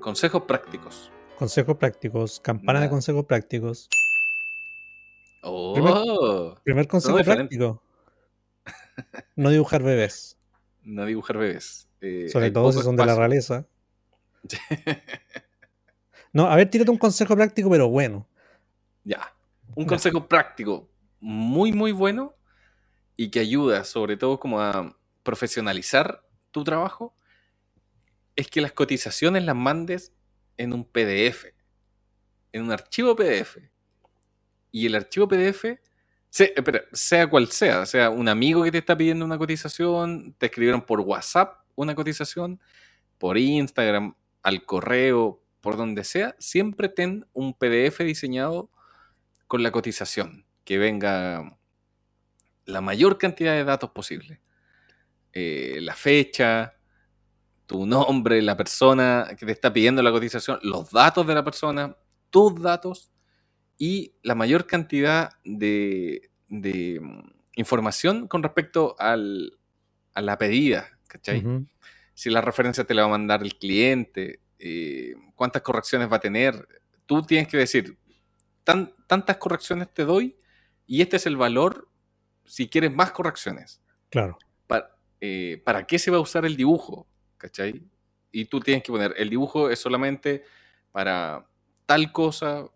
Consejos 0.00 0.42
prácticos. 0.42 1.10
Consejos 1.38 1.76
prácticos, 1.76 2.40
campana 2.40 2.80
de 2.80 2.88
consejos 2.88 3.24
prácticos. 3.24 3.88
Oh, 5.42 6.54
primer, 6.62 6.86
consejo 6.86 7.18
práctico. 7.18 7.82
No 9.34 9.50
dibujar 9.50 9.82
bebés. 9.82 10.38
No 10.84 11.04
dibujar 11.06 11.38
bebés. 11.38 11.88
Eh, 12.00 12.28
Sobre 12.30 12.50
todo 12.50 12.72
si 12.72 12.82
son 12.82 12.94
de 12.94 13.06
la 13.06 13.16
realeza. 13.16 13.66
no, 16.32 16.46
a 16.46 16.56
ver, 16.56 16.70
tírate 16.70 16.90
un 16.90 16.98
consejo 16.98 17.34
práctico, 17.34 17.70
pero 17.70 17.88
bueno. 17.88 18.28
Ya. 19.04 19.34
Un 19.74 19.86
consejo 19.86 20.28
práctico 20.28 20.91
muy, 21.22 21.72
muy 21.72 21.92
bueno 21.92 22.34
y 23.16 23.30
que 23.30 23.38
ayuda 23.38 23.84
sobre 23.84 24.16
todo 24.16 24.40
como 24.40 24.60
a 24.60 24.98
profesionalizar 25.22 26.26
tu 26.50 26.64
trabajo 26.64 27.16
es 28.34 28.48
que 28.48 28.60
las 28.60 28.72
cotizaciones 28.72 29.44
las 29.44 29.54
mandes 29.54 30.12
en 30.56 30.72
un 30.72 30.84
PDF, 30.84 31.46
en 32.50 32.62
un 32.64 32.72
archivo 32.72 33.14
PDF. 33.14 33.58
Y 34.72 34.86
el 34.86 34.96
archivo 34.96 35.28
PDF, 35.28 35.78
sea, 36.28 37.30
cual 37.30 37.48
sea, 37.48 37.86
sea 37.86 38.10
un 38.10 38.28
amigo 38.28 38.64
que 38.64 38.72
te 38.72 38.78
está 38.78 38.96
pidiendo 38.96 39.24
una 39.24 39.38
cotización, 39.38 40.34
te 40.38 40.46
escribieron 40.46 40.82
por 40.82 41.00
WhatsApp 41.00 41.60
una 41.76 41.94
cotización, 41.94 42.60
por 43.18 43.38
Instagram, 43.38 44.16
al 44.42 44.64
correo, 44.64 45.40
por 45.60 45.76
donde 45.76 46.02
sea, 46.02 46.34
siempre 46.40 46.88
ten 46.88 47.26
un 47.32 47.54
PDF 47.54 48.00
diseñado 48.00 48.70
con 49.46 49.62
la 49.62 49.70
cotización 49.70 50.46
que 50.64 50.78
venga 50.78 51.58
la 52.66 52.80
mayor 52.80 53.18
cantidad 53.18 53.52
de 53.52 53.64
datos 53.64 53.90
posible. 53.90 54.40
Eh, 55.32 55.78
la 55.80 55.94
fecha, 55.94 56.74
tu 57.66 57.86
nombre, 57.86 58.42
la 58.42 58.56
persona 58.56 59.28
que 59.38 59.46
te 59.46 59.52
está 59.52 59.72
pidiendo 59.72 60.02
la 60.02 60.12
cotización, 60.12 60.58
los 60.62 60.90
datos 60.90 61.26
de 61.26 61.34
la 61.34 61.44
persona, 61.44 61.96
tus 62.30 62.60
datos 62.60 63.10
y 63.78 64.14
la 64.22 64.34
mayor 64.34 64.66
cantidad 64.66 65.30
de, 65.44 66.30
mm, 66.48 67.20
información 67.56 68.28
con 68.28 68.42
respecto 68.42 68.94
a 68.98 69.16
la 69.16 70.38
pedida, 70.38 70.88
¿cachai? 71.08 71.44
Si 72.14 72.30
la 72.30 72.40
referencia 72.40 72.84
te 72.84 72.94
la 72.94 73.02
va 73.02 73.08
a 73.08 73.18
mandar 73.18 73.42
el 73.42 73.56
cliente, 73.56 74.40
eh, 74.58 75.14
cuántas 75.34 75.62
correcciones 75.62 76.10
va 76.10 76.16
a 76.16 76.20
tener. 76.20 76.68
Tú 77.06 77.22
tienes 77.22 77.48
que 77.48 77.56
decir, 77.56 77.98
tantas 78.64 79.36
correcciones 79.38 79.92
te 79.92 80.04
doy 80.04 80.36
y 80.86 81.02
este 81.02 81.16
es 81.16 81.26
el 81.26 81.36
valor 81.36 81.88
si 82.44 82.68
quieres 82.68 82.92
más 82.92 83.12
correcciones. 83.12 83.82
Claro. 84.10 84.38
Para, 84.66 84.96
eh, 85.20 85.62
¿Para 85.64 85.86
qué 85.86 85.98
se 85.98 86.10
va 86.10 86.18
a 86.18 86.20
usar 86.20 86.44
el 86.44 86.56
dibujo? 86.56 87.06
¿Cachai? 87.38 87.82
Y 88.30 88.46
tú 88.46 88.60
tienes 88.60 88.82
que 88.82 88.92
poner, 88.92 89.14
el 89.16 89.30
dibujo 89.30 89.70
es 89.70 89.78
solamente 89.78 90.44
para 90.90 91.46
tal 91.86 92.12
cosa, 92.12 92.66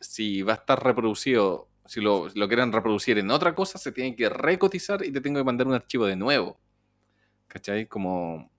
si 0.00 0.42
va 0.42 0.52
a 0.52 0.56
estar 0.56 0.82
reproducido, 0.82 1.68
si 1.86 2.00
lo, 2.00 2.28
lo 2.34 2.48
quieren 2.48 2.72
reproducir 2.72 3.18
en 3.18 3.30
otra 3.30 3.54
cosa, 3.54 3.78
se 3.78 3.92
tiene 3.92 4.14
que 4.14 4.28
recotizar 4.28 5.04
y 5.04 5.12
te 5.12 5.20
tengo 5.20 5.40
que 5.40 5.44
mandar 5.44 5.66
un 5.66 5.74
archivo 5.74 6.06
de 6.06 6.16
nuevo. 6.16 6.58
¿Cachai? 7.46 7.86
Como, 7.86 8.50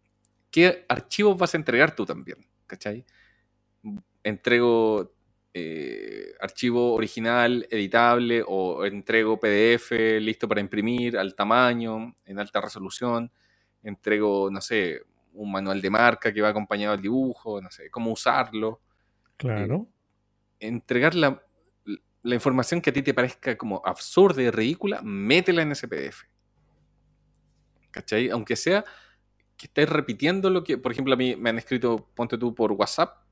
¿qué 0.50 0.86
archivos 0.88 1.38
vas 1.38 1.54
a 1.54 1.58
entregar 1.58 1.96
tú 1.96 2.06
también? 2.06 2.48
¿Cachai? 2.66 3.06
Entrego 4.24 5.14
eh, 5.54 6.34
archivo 6.40 6.94
original, 6.94 7.68
editable 7.70 8.44
o 8.46 8.86
entrego 8.86 9.40
PDF 9.40 9.92
listo 10.20 10.48
para 10.48 10.62
imprimir 10.62 11.18
al 11.18 11.36
tamaño, 11.36 12.14
en 12.26 12.40
alta 12.40 12.62
resolución. 12.62 13.32
Entrego, 13.82 14.50
no 14.52 14.62
sé, 14.62 15.02
un 15.34 15.52
manual 15.52 15.82
de 15.82 15.90
marca 15.90 16.34
que 16.34 16.42
va 16.42 16.50
acompañado 16.50 16.94
al 16.94 17.02
dibujo, 17.02 17.62
no 17.62 17.72
sé, 17.72 17.90
cómo 17.90 18.12
usarlo. 18.12 18.82
Claro. 19.38 19.88
Eh, 20.60 20.68
entregar 20.68 21.16
la, 21.16 21.42
la, 22.24 22.36
información 22.36 22.82
que 22.82 22.90
a 22.90 22.94
ti 22.94 23.02
te 23.02 23.14
parezca 23.14 23.58
como 23.58 23.82
absurda 23.86 24.42
y 24.42 24.50
ridícula, 24.50 25.02
métela 25.04 25.62
en 25.62 25.72
ese 25.72 25.88
PDF. 25.88 26.24
¿Cachai? 27.92 28.30
Aunque 28.30 28.56
sea 28.56 28.84
que 29.56 29.66
estés 29.68 29.90
repitiendo 29.90 30.50
lo 30.50 30.64
que, 30.64 30.78
por 30.78 30.92
ejemplo, 30.92 31.14
a 31.14 31.18
mí 31.18 31.36
me 31.36 31.50
han 31.50 31.58
escrito, 31.58 32.10
ponte 32.14 32.38
tú 32.38 32.54
por 32.54 32.72
WhatsApp, 32.74 33.24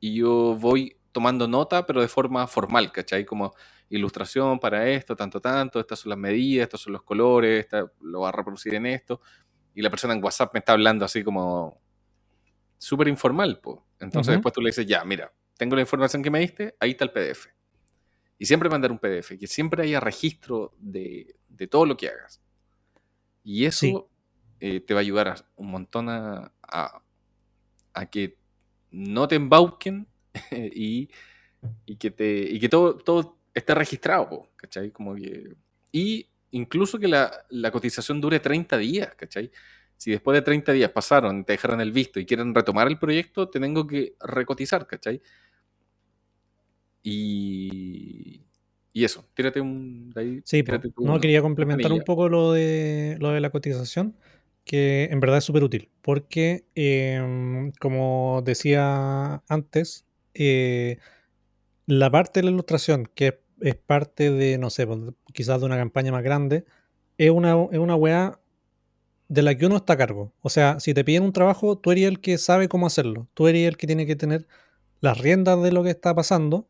y 0.00 0.14
yo 0.14 0.56
voy 0.56 0.96
tomando 1.12 1.48
nota, 1.48 1.86
pero 1.86 2.00
de 2.00 2.08
forma 2.08 2.46
formal, 2.46 2.92
¿cachai? 2.92 3.24
Como 3.24 3.54
ilustración 3.88 4.58
para 4.58 4.88
esto, 4.88 5.16
tanto, 5.16 5.40
tanto, 5.40 5.80
estas 5.80 6.00
son 6.00 6.10
las 6.10 6.18
medidas, 6.18 6.64
estos 6.64 6.82
son 6.82 6.92
los 6.92 7.02
colores, 7.02 7.66
lo 8.00 8.20
va 8.20 8.28
a 8.28 8.32
reproducir 8.32 8.74
en 8.74 8.86
esto. 8.86 9.20
Y 9.74 9.82
la 9.82 9.90
persona 9.90 10.14
en 10.14 10.22
WhatsApp 10.22 10.54
me 10.54 10.58
está 10.58 10.72
hablando 10.72 11.04
así 11.04 11.24
como 11.24 11.80
súper 12.78 13.08
informal, 13.08 13.60
pues. 13.60 13.78
Entonces 13.98 14.34
después 14.34 14.52
tú 14.54 14.60
le 14.60 14.68
dices, 14.68 14.86
ya, 14.86 15.04
mira, 15.04 15.32
tengo 15.56 15.74
la 15.74 15.82
información 15.82 16.22
que 16.22 16.30
me 16.30 16.40
diste, 16.40 16.76
ahí 16.80 16.92
está 16.92 17.04
el 17.04 17.12
PDF. 17.12 17.48
Y 18.38 18.46
siempre 18.46 18.70
mandar 18.70 18.90
un 18.90 18.98
PDF, 18.98 19.38
que 19.38 19.46
siempre 19.46 19.82
haya 19.82 20.00
registro 20.00 20.72
de, 20.78 21.36
todo 21.68 21.84
lo 21.84 21.96
que 21.96 22.08
hagas. 22.08 22.40
Y 23.42 23.66
eso 23.66 24.08
eh, 24.60 24.80
te 24.80 24.94
va 24.94 25.00
a 25.00 25.02
ayudar 25.02 25.46
un 25.56 25.70
montón 25.70 26.08
a, 26.08 26.54
a, 26.62 27.02
a 27.92 28.06
que 28.06 28.38
no 28.90 29.28
te 29.28 29.36
embauquen 29.36 30.08
y, 30.50 31.08
que, 31.98 32.10
te, 32.10 32.42
y 32.50 32.58
que 32.60 32.68
todo, 32.68 32.96
todo 32.96 33.38
esté 33.54 33.74
registrado, 33.74 34.48
¿cachai? 34.56 34.90
Como 34.90 35.16
y 35.92 36.26
incluso 36.52 36.98
que 36.98 37.08
la, 37.08 37.70
cotización 37.72 38.20
dure 38.20 38.40
30 38.40 38.78
días, 38.78 39.14
¿cachai? 39.16 39.50
Si 39.96 40.10
después 40.10 40.34
de 40.34 40.42
30 40.42 40.72
días 40.72 40.90
pasaron, 40.90 41.44
te 41.44 41.52
dejaron 41.52 41.80
el 41.80 41.92
visto 41.92 42.18
y 42.18 42.26
quieren 42.26 42.54
retomar 42.54 42.88
el 42.88 42.98
proyecto, 42.98 43.48
te 43.48 43.60
tengo 43.60 43.86
que 43.86 44.14
recotizar, 44.20 44.86
¿cachai? 44.86 45.20
Y, 47.02 48.42
y 48.92 49.04
eso, 49.04 49.26
tírate 49.34 49.60
un... 49.60 50.12
sí, 50.44 50.64
no, 50.98 51.20
quería 51.20 51.42
complementar 51.42 51.92
un 51.92 52.02
poco 52.02 52.28
lo 52.28 52.52
de, 52.52 53.16
lo 53.20 53.30
de 53.30 53.40
la 53.40 53.50
cotización 53.50 54.16
que 54.64 55.08
en 55.10 55.20
verdad 55.20 55.38
es 55.38 55.44
súper 55.44 55.64
útil, 55.64 55.88
porque 56.02 56.64
em, 56.74 57.72
como 57.80 58.42
decía 58.44 59.42
antes, 59.48 60.06
eh, 60.34 60.98
la 61.86 62.10
parte 62.10 62.40
de 62.40 62.44
la 62.44 62.50
ilustración, 62.52 63.10
que 63.14 63.40
es, 63.60 63.74
parte 63.74 64.30
de, 64.30 64.58
no 64.58 64.70
sé, 64.70 64.86
pues, 64.86 65.00
quizás 65.32 65.60
de 65.60 65.66
una 65.66 65.76
campaña 65.76 66.12
más 66.12 66.22
grande, 66.22 66.64
es 67.18 67.30
una, 67.30 67.56
es 67.70 67.78
una 67.78 67.96
weá 67.96 68.40
de 69.28 69.42
la 69.42 69.56
que 69.56 69.66
uno 69.66 69.76
está 69.76 69.94
a 69.94 69.96
cargo. 69.96 70.32
O 70.40 70.48
sea, 70.48 70.80
si 70.80 70.94
te 70.94 71.04
piden 71.04 71.22
un 71.22 71.32
trabajo, 71.32 71.78
tú 71.78 71.92
eres 71.92 72.04
el 72.04 72.20
que 72.20 72.38
sabe 72.38 72.68
cómo 72.68 72.86
hacerlo. 72.86 73.28
Tú 73.34 73.46
eres 73.48 73.68
el 73.68 73.76
que 73.76 73.86
tiene 73.86 74.06
que 74.06 74.16
tener 74.16 74.46
las 75.00 75.18
riendas 75.18 75.62
de 75.62 75.72
lo 75.72 75.82
que 75.84 75.90
está 75.90 76.14
pasando. 76.14 76.68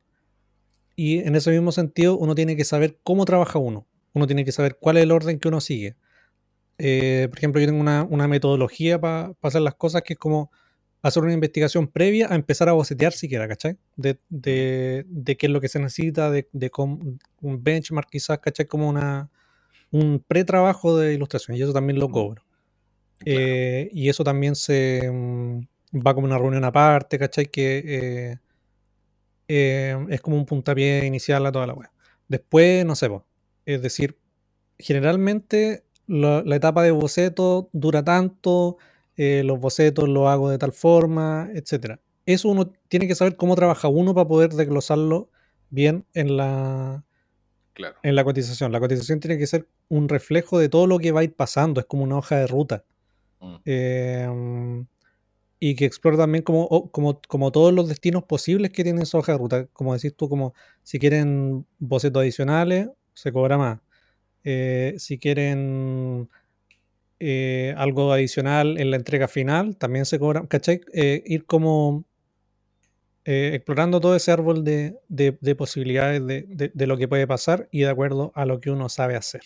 Y 0.97 1.21
en 1.21 1.37
ese 1.37 1.51
mismo 1.53 1.73
sentido, 1.73 2.19
uno 2.19 2.35
tiene 2.35 2.57
que 2.57 2.65
saber 2.65 2.99
cómo 3.03 3.25
trabaja 3.25 3.59
uno. 3.59 3.87
Uno 4.13 4.27
tiene 4.27 4.45
que 4.45 4.53
saber 4.53 4.77
cuál 4.79 4.99
es 4.99 5.05
el 5.05 5.13
orden 5.13 5.39
que 5.39 5.49
uno 5.49 5.61
sigue. 5.61 5.97
Eh, 6.83 7.29
por 7.29 7.39
ejemplo, 7.39 7.61
yo 7.61 7.67
tengo 7.67 7.81
una, 7.81 8.29
metodología 8.29 9.01
para 9.01 9.35
hacer 9.43 9.63
las 9.63 9.75
cosas 9.75 10.03
que 10.03 10.15
es 10.15 10.19
como 10.19 10.51
hacer 11.03 11.23
una 11.23 11.33
investigación 11.33 11.89
previa 11.89 12.31
a 12.31 12.35
empezar 12.35 12.69
a 12.69 12.73
bocetear 12.73 13.13
siquiera, 13.13 13.49
¿cachai? 13.49 13.79
De, 13.97 14.19
de, 14.29 15.05
de 15.09 15.37
qué 15.37 15.47
es 15.47 15.53
lo 15.53 15.61
que 15.61 15.69
se 15.69 15.79
necesita, 15.79 16.31
de, 16.31 16.49
de 16.53 16.71
un 16.77 17.19
benchmark 17.63 18.09
quizás, 18.11 18.39
¿cachai? 18.39 18.67
Como 18.67 18.89
una, 18.89 19.31
un 19.91 20.25
pre-trabajo 20.27 20.97
de 20.97 21.15
ilustración 21.15 21.57
y 21.57 21.63
eso 21.63 21.73
también 21.73 21.99
lo 21.99 22.09
mm. 22.09 22.13
cobro. 22.13 22.45
Eh, 23.25 23.91
y 23.93 24.09
eso 24.09 24.25
también 24.25 24.55
se 24.55 25.11
mm, 25.13 25.61
va 26.07 26.15
como 26.15 26.27
una 26.27 26.39
reunión 26.39 26.65
aparte, 26.65 27.19
¿cachai? 27.19 27.47
Que 27.47 27.83
eh, 27.85 28.39
eh, 29.49 30.07
es 30.09 30.21
como 30.21 30.37
un 30.37 30.47
puntapié 30.47 31.05
inicial 31.07 31.45
a 31.47 31.53
toda 31.53 31.67
la 31.67 31.75
web. 31.75 31.91
Después, 32.29 32.85
no 32.87 32.95
sé, 32.95 33.11
es 33.67 33.83
decir, 33.83 34.17
generalmente 34.79 35.85
la, 36.07 36.43
etapa 36.55 36.83
de 36.83 36.93
boceto 36.93 37.69
dura 37.73 38.05
tanto, 38.05 38.79
los 39.45 39.61
bocetos 39.61 40.09
los 40.09 40.29
hago 40.29 40.49
de 40.49 40.59
tal 40.59 40.73
forma, 40.73 41.51
etc. 41.55 41.99
Eso 42.25 42.49
uno 42.49 42.73
tiene 42.89 43.07
que 43.07 43.15
saber 43.15 43.37
cómo 43.37 43.55
trabaja 43.55 43.89
uno 43.89 44.15
para 44.15 44.27
poder 44.27 44.51
desglosarlo 44.51 45.29
bien 45.69 46.07
en 46.15 46.37
la, 46.37 47.05
en 48.03 48.15
la 48.15 48.25
cotización. 48.25 48.73
La 48.73 48.81
cotización 48.81 49.21
tiene 49.21 49.39
que 49.39 49.47
ser 49.47 49.67
un 49.89 50.09
reflejo 50.09 50.59
de 50.59 50.69
todo 50.69 50.87
lo 50.87 50.99
que 50.99 51.13
va 51.13 51.21
a 51.21 51.25
ir 51.25 51.35
pasando, 51.35 51.81
es 51.81 51.87
como 51.87 52.05
una 52.05 52.17
hoja 52.17 52.37
de 52.37 52.47
ruta. 52.47 52.85
Mm. 53.41 53.57
Em, 53.65 54.87
y 55.59 55.75
que 55.75 55.85
explora 55.85 56.17
también 56.17 56.43
como, 56.43 56.91
como, 56.91 57.21
como, 57.29 57.53
todos 57.53 57.73
los 57.73 57.89
destinos 57.89 58.25
posibles 58.25 58.71
que 58.71 58.83
tiene 58.83 59.03
esa 59.03 59.19
hoja 59.19 59.33
de 59.33 59.39
ruta. 59.39 59.67
Como 59.73 59.93
decís 59.95 60.15
tú, 60.17 60.29
como 60.29 60.55
si 60.83 60.99
quieren 60.99 61.67
bocetos 61.79 62.23
adicionales, 62.23 62.89
se 63.13 63.33
cobra 63.33 63.59
más. 63.59 63.81
Eh, 64.45 64.95
si 64.99 65.19
quieren 65.19 66.31
eh, 67.23 67.75
algo 67.77 68.15
adicional 68.15 68.79
en 68.79 68.91
la 68.91 68.97
entrega 68.97 69.29
final, 69.29 69.77
también 69.77 70.07
se 70.07 70.19
cobra. 70.19 70.47
¿Cachai? 70.49 70.81
Eh, 70.95 71.23
ir 71.27 71.45
como 71.45 72.07
eh, 73.27 73.51
explorando 73.53 74.01
todo 74.01 74.17
ese 74.17 74.33
árbol 74.33 74.65
de, 74.65 74.97
posibilidades 75.57 76.27
de, 76.27 76.87
lo 76.87 76.97
que 76.97 77.09
puede 77.09 77.27
pasar 77.27 77.69
y 77.71 77.81
de 77.81 77.91
acuerdo 77.91 78.33
a 78.35 78.47
lo 78.47 78.59
que 78.61 78.71
uno 78.71 78.89
sabe 78.89 79.17
hacer. 79.17 79.43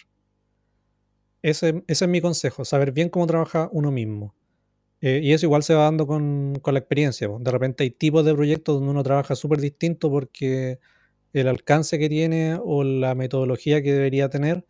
Ese, 1.42 1.82
es 1.88 2.06
mi 2.06 2.20
consejo, 2.20 2.64
saber 2.64 2.92
bien 2.92 3.08
cómo 3.08 3.26
trabaja 3.26 3.68
uno 3.72 3.90
mismo. 3.90 4.34
Y 5.00 5.32
eso 5.32 5.44
igual 5.44 5.62
se 5.62 5.74
va 5.74 5.82
dando 5.82 6.06
con, 6.06 6.58
la 6.64 6.78
experiencia. 6.78 7.28
De 7.28 7.50
repente 7.50 7.82
hay 7.82 7.90
tipos 7.90 8.24
de 8.24 8.34
proyectos 8.34 8.76
donde 8.76 8.90
uno 8.90 9.02
trabaja 9.02 9.34
súper 9.34 9.60
distinto 9.60 10.10
porque 10.10 10.78
el 11.34 11.48
alcance 11.48 11.98
que 11.98 12.08
tiene 12.08 12.58
o 12.62 12.84
la 12.84 13.14
metodología 13.14 13.82
que 13.82 13.92
debería 13.92 14.30
tener 14.30 14.64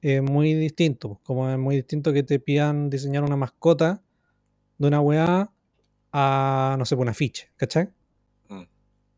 es 0.00 0.22
muy 0.22 0.54
distinto. 0.54 1.20
Como 1.24 1.50
es 1.50 1.58
muy 1.58 1.76
distinto 1.76 2.12
que 2.12 2.22
te 2.22 2.38
pidan 2.40 2.90
diseñar 2.90 3.24
una 3.24 3.36
mascota 3.36 4.02
de 4.78 4.88
una 4.88 5.00
weá 5.00 5.52
a, 6.12 6.76
no 6.78 6.84
sé, 6.84 6.94
una 6.94 7.14
ficha, 7.14 7.46
¿cachai? 7.56 7.88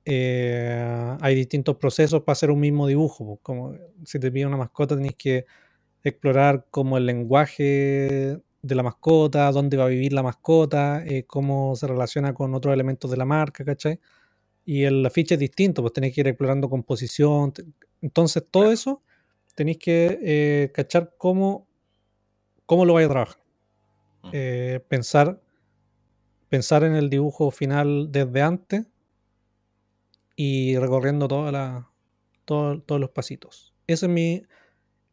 Eh, 0.04 1.16
hay 1.20 1.34
distintos 1.34 1.76
procesos 1.76 2.22
para 2.22 2.32
hacer 2.32 2.50
un 2.50 2.60
mismo 2.60 2.86
dibujo. 2.86 3.38
Como 3.42 3.74
si 4.04 4.18
te 4.18 4.32
pide 4.32 4.46
una 4.46 4.56
mascota, 4.56 4.96
tenés 4.96 5.16
que 5.16 5.44
explorar 6.02 6.66
como 6.70 6.96
el 6.96 7.06
lenguaje 7.06 8.38
de 8.62 8.74
la 8.74 8.82
mascota, 8.82 9.50
dónde 9.52 9.76
va 9.76 9.84
a 9.84 9.88
vivir 9.88 10.12
la 10.12 10.22
mascota, 10.22 11.04
eh, 11.06 11.24
cómo 11.26 11.76
se 11.76 11.86
relaciona 11.86 12.34
con 12.34 12.54
otros 12.54 12.72
elementos 12.74 13.10
de 13.10 13.16
la 13.18 13.24
marca, 13.24 13.64
¿cachai? 13.64 14.00
Y 14.64 14.84
el 14.84 15.10
ficha 15.10 15.34
es 15.34 15.40
distinto, 15.40 15.82
pues 15.82 15.92
tenéis 15.94 16.14
que 16.14 16.22
ir 16.22 16.28
explorando 16.28 16.70
composición. 16.70 17.52
Entonces, 18.02 18.44
todo 18.50 18.72
eso 18.72 19.02
tenéis 19.58 19.78
que 19.78 20.20
eh, 20.22 20.70
cachar 20.72 21.14
cómo, 21.18 21.66
cómo 22.64 22.84
lo 22.84 22.94
vais 22.94 23.06
a 23.06 23.10
trabajar. 23.10 23.38
Mm. 24.22 24.30
pensar, 24.88 25.40
pensar 26.48 26.84
en 26.84 26.94
el 26.94 27.10
dibujo 27.10 27.50
final 27.50 28.12
desde 28.12 28.42
antes 28.42 28.86
y 30.36 30.76
recorriendo 30.76 31.26
toda 31.26 31.50
la, 31.50 31.90
todos 32.44 33.00
los 33.00 33.10
pasitos. 33.10 33.74
Esa 33.88 34.06
es, 34.06 34.12
mi, 34.12 34.44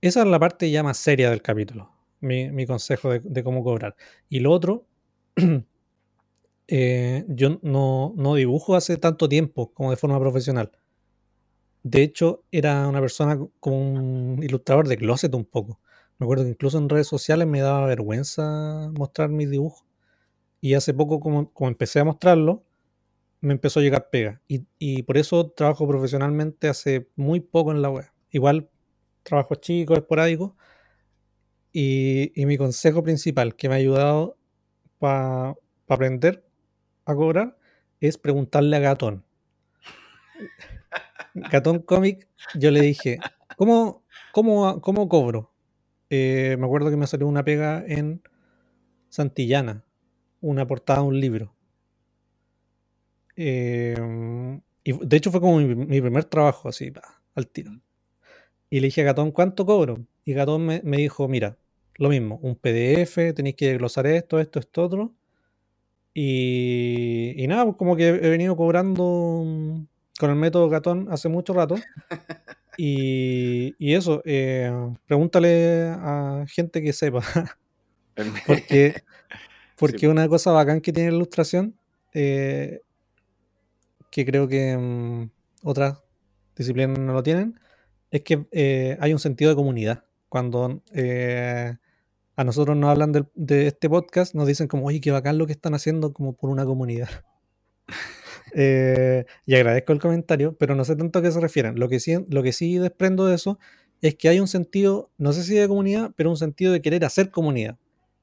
esa 0.01 0.21
es 0.21 0.27
la 0.27 0.39
parte 0.39 0.69
ya 0.69 0.83
más 0.83 0.97
seria 0.97 1.31
del 1.31 1.41
capítulo, 1.41 1.91
mi, 2.19 2.67
consejo 2.67 3.09
de, 3.09 3.43
cómo 3.43 3.63
cobrar. 3.63 3.95
Y 4.29 4.41
lo 4.41 4.51
otro, 4.51 4.85
eh, 6.67 7.25
yo 7.29 7.59
no, 7.63 8.13
no, 8.15 8.35
dibujo 8.35 8.75
hace 8.75 8.97
tanto 8.97 9.27
tiempo 9.27 9.73
como 9.73 9.89
de 9.89 9.97
forma 9.97 10.19
profesional. 10.19 10.71
De 11.85 12.01
hecho, 12.01 12.43
era 12.51 12.87
una 12.87 12.99
persona 12.99 13.39
como 13.59 13.77
un 13.77 14.41
ilustrador 14.41 14.87
de 14.87 14.97
closet 14.97 15.31
un 15.35 15.45
poco. 15.45 15.79
Me 16.17 16.25
acuerdo 16.25 16.43
que 16.43 16.49
incluso 16.49 16.79
en 16.79 16.89
redes 16.89 17.05
sociales 17.05 17.45
me 17.45 17.61
daba 17.61 17.85
vergüenza 17.85 18.89
mostrar 18.97 19.29
mis 19.29 19.51
dibujos. 19.51 19.85
Y 20.61 20.73
hace 20.73 20.95
poco, 20.95 21.19
como, 21.19 21.53
como 21.53 21.69
empecé 21.69 21.99
a 21.99 22.03
mostrarlo, 22.03 22.63
me 23.39 23.53
empezó 23.53 23.79
a 23.79 23.83
llegar 23.83 24.09
pega. 24.09 24.41
Y, 24.47 25.03
por 25.03 25.15
eso 25.17 25.51
trabajo 25.51 25.87
profesionalmente 25.87 26.69
hace 26.69 27.07
muy 27.15 27.39
poco 27.39 27.71
en 27.71 27.83
la 27.83 27.91
web. 27.91 28.05
Igual 28.31 28.67
trabajo 29.21 29.53
chico, 29.53 29.93
esporádico. 29.93 30.57
Y, 31.71 32.31
y 32.33 32.47
mi 32.47 32.57
consejo 32.57 33.03
principal 33.03 33.55
que 33.55 33.69
me 33.69 33.75
ha 33.75 33.77
ayudado 33.77 34.39
para 34.97 35.53
aprender 35.87 36.43
a 37.05 37.13
cobrar 37.13 37.59
es 37.99 38.17
preguntarle 38.17 38.75
a 38.75 38.79
Gatón. 38.79 39.23
Gatón 41.35 41.79
Comic, 41.79 42.29
yo 42.55 42.71
le 42.71 42.81
dije, 42.81 43.19
¿cómo, 43.57 44.03
cómo, 44.31 44.79
cómo 44.81 45.09
cobro? 45.09 45.51
Eh, 46.09 46.55
me 46.57 46.65
acuerdo 46.65 46.89
que 46.89 46.95
me 46.95 47.07
salió 47.07 47.27
una 47.27 47.43
pega 47.43 47.83
en 47.85 48.21
Santillana, 49.09 49.83
una 50.39 50.65
portada 50.65 51.01
de 51.01 51.07
un 51.07 51.19
libro. 51.19 51.53
Em, 53.35 54.61
y 54.83 54.93
de 54.93 55.17
hecho 55.17 55.29
fue 55.29 55.41
como 55.41 55.59
mi, 55.59 55.99
primer 56.01 56.23
trabajo, 56.25 56.69
así, 56.69 56.93
al 57.35 57.47
tiro. 57.47 57.71
Y 58.69 58.79
le 58.79 58.87
dije 58.87 59.01
a 59.01 59.05
Gatón, 59.05 59.31
¿cuánto 59.31 59.65
cobro? 59.65 60.05
Y 60.23 60.33
Gatón 60.33 60.65
me, 60.65 60.97
dijo, 60.97 61.27
mira, 61.27 61.57
lo 61.95 62.09
mismo, 62.09 62.39
un 62.43 62.55
PDF, 62.55 63.33
tenéis 63.35 63.55
que 63.55 63.77
glosar 63.77 64.07
esto, 64.07 64.39
esto, 64.39 64.59
esto, 64.59 64.83
otro. 64.83 65.15
Y, 66.13 67.33
y 67.35 67.47
nada, 67.47 67.65
pues 67.65 67.75
como 67.77 67.95
que 67.97 68.07
he 68.07 68.29
venido 68.29 68.55
cobrando 68.55 69.43
mm, 69.45 69.85
con 70.19 70.29
el 70.29 70.35
método 70.35 70.69
Gatón 70.69 71.07
hace 71.11 71.29
mucho 71.29 71.53
rato. 71.53 71.75
Y, 72.77 73.73
y 73.79 73.93
eso, 73.93 74.21
eh, 74.25 74.69
pregúntale 75.07 75.93
a 75.97 76.43
gente 76.45 76.81
que 76.81 76.91
sepa. 76.91 77.23
porque 78.45 78.95
porque 79.77 80.07
una 80.07 80.27
cosa 80.27 80.51
bacán 80.51 80.81
que 80.81 80.93
tiene 80.93 81.11
la 81.11 81.17
ilustración 81.17 81.75
eh, 82.13 82.81
que 84.09 84.25
creo 84.25 84.47
que 84.47 84.77
mm, 84.77 85.29
otras 85.63 85.99
disciplinas 86.55 86.97
no 86.97 87.11
lo 87.13 87.21
tienen, 87.21 87.59
es 88.11 88.21
que 88.21 88.45
eh, 88.51 88.97
hay 89.01 89.11
un 89.11 89.19
sentido 89.19 89.49
de 89.49 89.55
comunidad. 89.55 90.05
Cuando 90.29 90.81
eh, 90.93 91.75
a 92.37 92.43
nosotros 92.43 92.77
nos 92.77 92.89
hablan 92.89 93.11
de, 93.11 93.67
este 93.67 93.89
podcast, 93.89 94.33
nos 94.33 94.47
dicen 94.47 94.67
como, 94.67 94.85
oye, 94.85 95.01
qué 95.01 95.11
bacán 95.11 95.37
lo 95.37 95.45
que 95.45 95.51
están 95.51 95.73
haciendo 95.73 96.13
como 96.13 96.33
por 96.33 96.49
una 96.49 96.65
comunidad. 96.65 97.09
Eh, 98.57 99.25
y 99.45 99.55
agradezco 99.55 99.93
el 99.93 99.99
comentario, 99.99 100.55
pero 100.57 100.75
no 100.75 100.85
sé 100.85 100.95
tanto 100.95 101.19
a 101.19 101.21
qué 101.21 101.31
se 101.31 101.41
refieren. 101.41 101.79
Lo 101.79 101.89
que, 101.89 101.99
sí, 101.99 102.15
lo 102.29 102.43
que 102.43 102.53
sí 102.53 102.77
desprendo 102.77 103.25
de 103.27 103.35
eso 103.35 103.59
es 104.01 104.15
que 104.15 104.29
hay 104.29 104.39
un 104.39 104.47
sentido, 104.47 105.11
no 105.17 105.33
sé 105.33 105.43
si 105.43 105.55
de 105.55 105.67
comunidad, 105.67 106.11
pero 106.15 106.29
un 106.31 106.37
sentido 106.37 106.71
de 106.73 106.81
querer 106.81 107.05
hacer 107.05 107.31
comunidad 107.31 107.77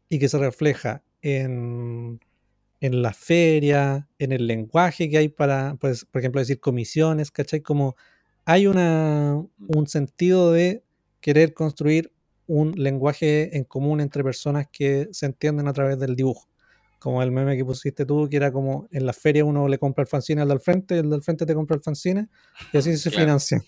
y 0.09 0.19
que 0.19 0.29
se 0.29 0.39
refleja 0.39 1.03
en 1.23 2.21
en 2.81 3.03
la 3.03 3.13
feria, 3.13 4.09
en 4.19 4.33
el 4.33 4.47
lenguaje 4.47 5.09
que 5.09 5.19
hay 5.19 5.29
para, 5.29 5.77
pues, 5.81 6.05
por 6.05 6.21
ejemplo, 6.21 6.41
decir 6.41 6.61
comisiones, 6.61 7.31
¿cachai? 7.31 7.61
Como 7.63 7.97
hay 8.45 8.67
una, 8.67 9.43
un 9.69 9.87
sentido 9.87 10.53
de 10.53 10.85
querer 11.21 11.55
construir 11.55 12.13
un 12.47 12.73
lenguaje 12.77 13.57
en 13.57 13.65
común 13.65 14.01
entre 14.01 14.25
personas 14.25 14.67
que 14.73 15.09
se 15.13 15.27
entienden 15.27 15.69
a 15.69 15.73
través 15.73 15.99
del 15.99 16.17
dibujo. 16.17 16.49
Como 17.03 17.23
el 17.23 17.33
meme 17.33 17.57
que 17.57 17.65
pusiste 17.65 18.07
tú, 18.07 18.29
que 18.29 18.37
era 18.37 18.53
como 18.53 18.89
en 18.93 19.05
la 19.05 19.13
feria 19.13 19.45
uno 19.45 19.67
le 19.67 19.79
compra 19.79 20.03
el 20.03 20.09
fanzine 20.09 20.43
al 20.43 20.49
del 20.49 20.61
frente, 20.61 20.95
y 20.95 20.99
el 20.99 21.11
del 21.11 21.23
frente 21.23 21.45
te 21.45 21.55
compra 21.55 21.77
el 21.77 21.83
fanzine, 21.83 22.29
y 22.73 22.79
así 22.79 22.97
se 22.97 23.11
financian 23.11 23.63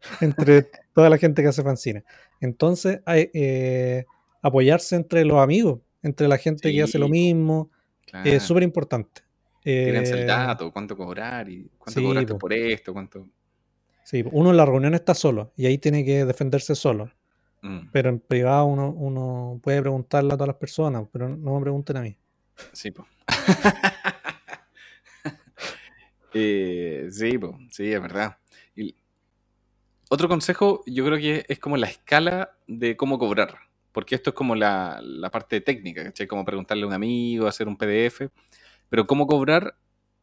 entre 0.20 0.70
toda 0.94 1.08
la 1.08 1.16
gente 1.16 1.40
que 1.42 1.48
hace 1.48 1.62
fanzine. 1.62 2.04
Entonces, 2.40 3.00
hay, 3.06 3.30
eh, 3.32 4.04
apoyarse 4.42 4.96
entre 4.96 5.24
los 5.24 5.38
amigos, 5.38 5.80
entre 6.02 6.28
la 6.28 6.36
gente 6.36 6.70
que 6.70 6.82
hace 6.82 6.98
lo 6.98 7.08
mismo, 7.08 7.70
es 8.24 8.42
súper 8.42 8.62
importante. 8.62 9.22
Tírense 9.62 10.12
el 10.14 10.20
eh, 10.20 10.26
dato, 10.26 10.72
cuánto 10.72 10.96
cobrar 10.96 11.48
y 11.48 11.70
cuánto 11.78 12.02
cobraste 12.02 12.34
por 12.34 12.52
esto, 12.52 12.92
cuánto. 12.92 13.28
Sí, 14.04 14.24
uno 14.32 14.50
en 14.50 14.56
la 14.56 14.66
reunión 14.66 14.94
está 14.94 15.14
solo 15.14 15.52
y 15.56 15.66
ahí 15.66 15.78
tiene 15.78 16.04
que 16.04 16.24
defenderse 16.24 16.74
solo. 16.74 17.10
Mm. 17.62 17.90
Pero 17.92 18.08
en 18.08 18.20
privado 18.20 18.64
uno, 18.64 18.90
uno 18.90 19.60
puede 19.62 19.80
preguntarle 19.82 20.32
a 20.32 20.36
todas 20.36 20.48
las 20.48 20.56
personas, 20.56 21.04
pero 21.12 21.28
no 21.28 21.56
me 21.56 21.60
pregunten 21.60 21.96
a 21.98 22.00
mí. 22.00 22.16
Sí, 22.72 22.90
pues. 22.90 23.08
Eh, 26.32 27.08
sí, 27.10 27.40
sí, 27.70 27.92
es 27.92 28.00
verdad. 28.00 28.38
otro 30.08 30.28
consejo, 30.28 30.82
yo 30.86 31.04
creo 31.04 31.18
que 31.18 31.44
es 31.48 31.58
como 31.58 31.76
la 31.76 31.88
escala 31.88 32.56
de 32.68 32.96
cómo 32.96 33.18
cobrar, 33.18 33.58
porque 33.90 34.14
esto 34.14 34.30
es 34.30 34.36
como 34.36 34.54
la, 34.54 35.02
parte 35.32 35.60
técnica, 35.60 36.04
¿cachai? 36.04 36.28
Como 36.28 36.44
preguntarle 36.44 36.84
a 36.84 36.86
un 36.86 36.92
amigo, 36.92 37.48
hacer 37.48 37.66
un 37.66 37.76
PDF, 37.76 38.28
pero 38.88 39.06
cómo 39.08 39.26
cobrar, 39.26 39.76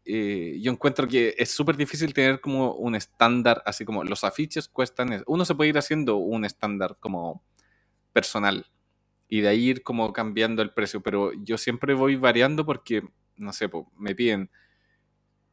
eh, 0.05 0.57
yo 0.61 0.71
encuentro 0.71 1.07
que 1.09 1.35
es 1.37 1.51
súper 1.51 1.75
difícil 1.75 2.13
tener 2.13 2.39
como 2.39 2.73
un 2.75 2.95
estándar, 2.95 3.61
así 3.65 3.83
como 3.83 4.05
los 4.05 4.23
afiches 4.23 4.69
cuestan, 4.69 5.23
uno 5.27 5.43
se 5.43 5.55
puede 5.55 5.71
ir 5.71 5.77
haciendo 5.77 6.17
un 6.17 6.45
estándar 6.45 6.95
como 7.01 7.43
personal 8.13 8.65
y 9.29 9.41
de 9.41 9.49
ahí 9.49 9.69
ir 9.69 9.83
como 9.83 10.13
cambiando 10.13 10.61
el 10.61 10.73
precio, 10.73 11.01
pero 11.01 11.31
yo 11.43 11.57
siempre 11.57 11.93
voy 11.93 12.15
variando 12.15 12.65
porque, 12.65 13.03
no 13.35 13.53
sé, 13.53 13.69
me 13.97 14.15
piden 14.15 14.49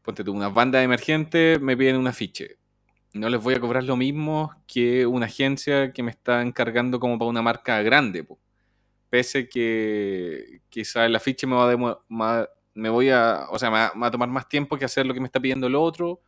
ponte 0.04 0.22
tú, 0.22 0.32
una 0.32 0.50
banda 0.50 0.82
emergente 0.82 1.58
me 1.58 1.76
piden 1.76 1.96
un 1.96 2.06
afiche. 2.06 2.58
No 3.14 3.28
les 3.28 3.42
voy 3.42 3.54
a 3.54 3.60
cobrar 3.60 3.84
lo 3.84 3.96
mismo 3.96 4.54
que 4.66 5.06
una 5.06 5.26
agencia 5.26 5.92
que 5.92 6.02
me 6.02 6.10
está 6.10 6.42
encargando 6.42 7.00
como 7.00 7.18
para 7.18 7.30
una 7.30 7.42
marca 7.42 7.80
grande. 7.82 8.26
Pese 9.08 9.48
que 9.48 10.60
quizá 10.68 11.06
el 11.06 11.16
afiche 11.16 11.46
me 11.46 11.54
va 11.54 11.72
a 11.72 12.48
me 12.74 12.88
voy 12.88 13.08
a, 13.08 13.46
o 13.50 13.58
sea, 13.58 13.70
me 13.70 14.00
va, 14.00 14.06
a 14.08 14.10
tomar 14.10 14.28
más 14.28 14.48
tiempo 14.48 14.76
que 14.76 14.84
hacer 14.84 15.06
lo 15.06 15.14
que 15.14 15.20
me 15.20 15.26
está 15.26 15.40
pidiendo 15.40 15.68
el 15.68 15.76
otro, 15.76 16.20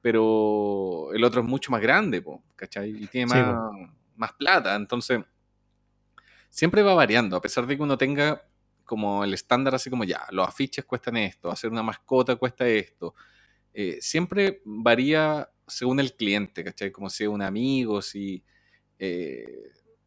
pero 0.00 1.12
el 1.12 1.24
otro 1.24 1.40
es 1.40 1.46
mucho 1.46 1.72
más 1.72 1.82
grande, 1.82 2.24
¿cachai? 2.54 2.90
Y 2.90 3.06
tiene 3.08 3.26
más, 3.26 3.56
más 4.14 4.32
plata, 4.34 4.76
entonces 4.76 5.24
siempre 6.56 6.82
va 6.82 6.94
variando, 6.94 7.36
a 7.36 7.42
pesar 7.42 7.66
de 7.66 7.76
que 7.76 7.82
uno 7.82 7.98
tenga 7.98 8.42
como 8.82 9.22
el 9.24 9.34
estándar, 9.34 9.74
así 9.74 9.90
como 9.90 10.04
ya, 10.04 10.26
los 10.30 10.48
afiches 10.48 10.86
cuestan 10.86 11.18
esto, 11.18 11.50
hacer 11.50 11.70
una 11.70 11.82
mascota 11.82 12.36
cuesta 12.36 12.66
esto. 12.66 13.14
Eh, 13.74 13.98
siempre 14.00 14.62
varía 14.64 15.50
según 15.66 16.00
el 16.00 16.14
cliente, 16.14 16.64
¿cachai? 16.64 16.90
Como 16.90 17.10
si 17.10 17.26
un 17.26 17.42
amigo, 17.42 18.00
si, 18.00 18.42
eh, 18.98 19.44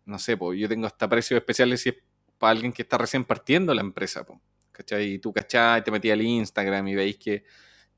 no 0.05 0.17
sé, 0.17 0.37
pues 0.37 0.59
yo 0.59 0.67
tengo 0.67 0.87
hasta 0.87 1.07
precios 1.07 1.37
especiales 1.37 1.81
si 1.81 1.89
es 1.89 1.95
para 2.39 2.49
alguien 2.49 2.73
que 2.73 2.81
está 2.81 2.97
recién 2.97 3.25
partiendo 3.25 3.71
la 3.75 3.81
empresa, 3.81 4.25
¿cachai? 4.71 5.13
Y 5.13 5.19
tú, 5.19 5.31
¿cachai? 5.31 5.83
Te 5.83 5.91
metí 5.91 6.09
al 6.09 6.23
Instagram 6.23 6.87
y 6.87 6.95
veis 6.95 7.17
que, 7.17 7.43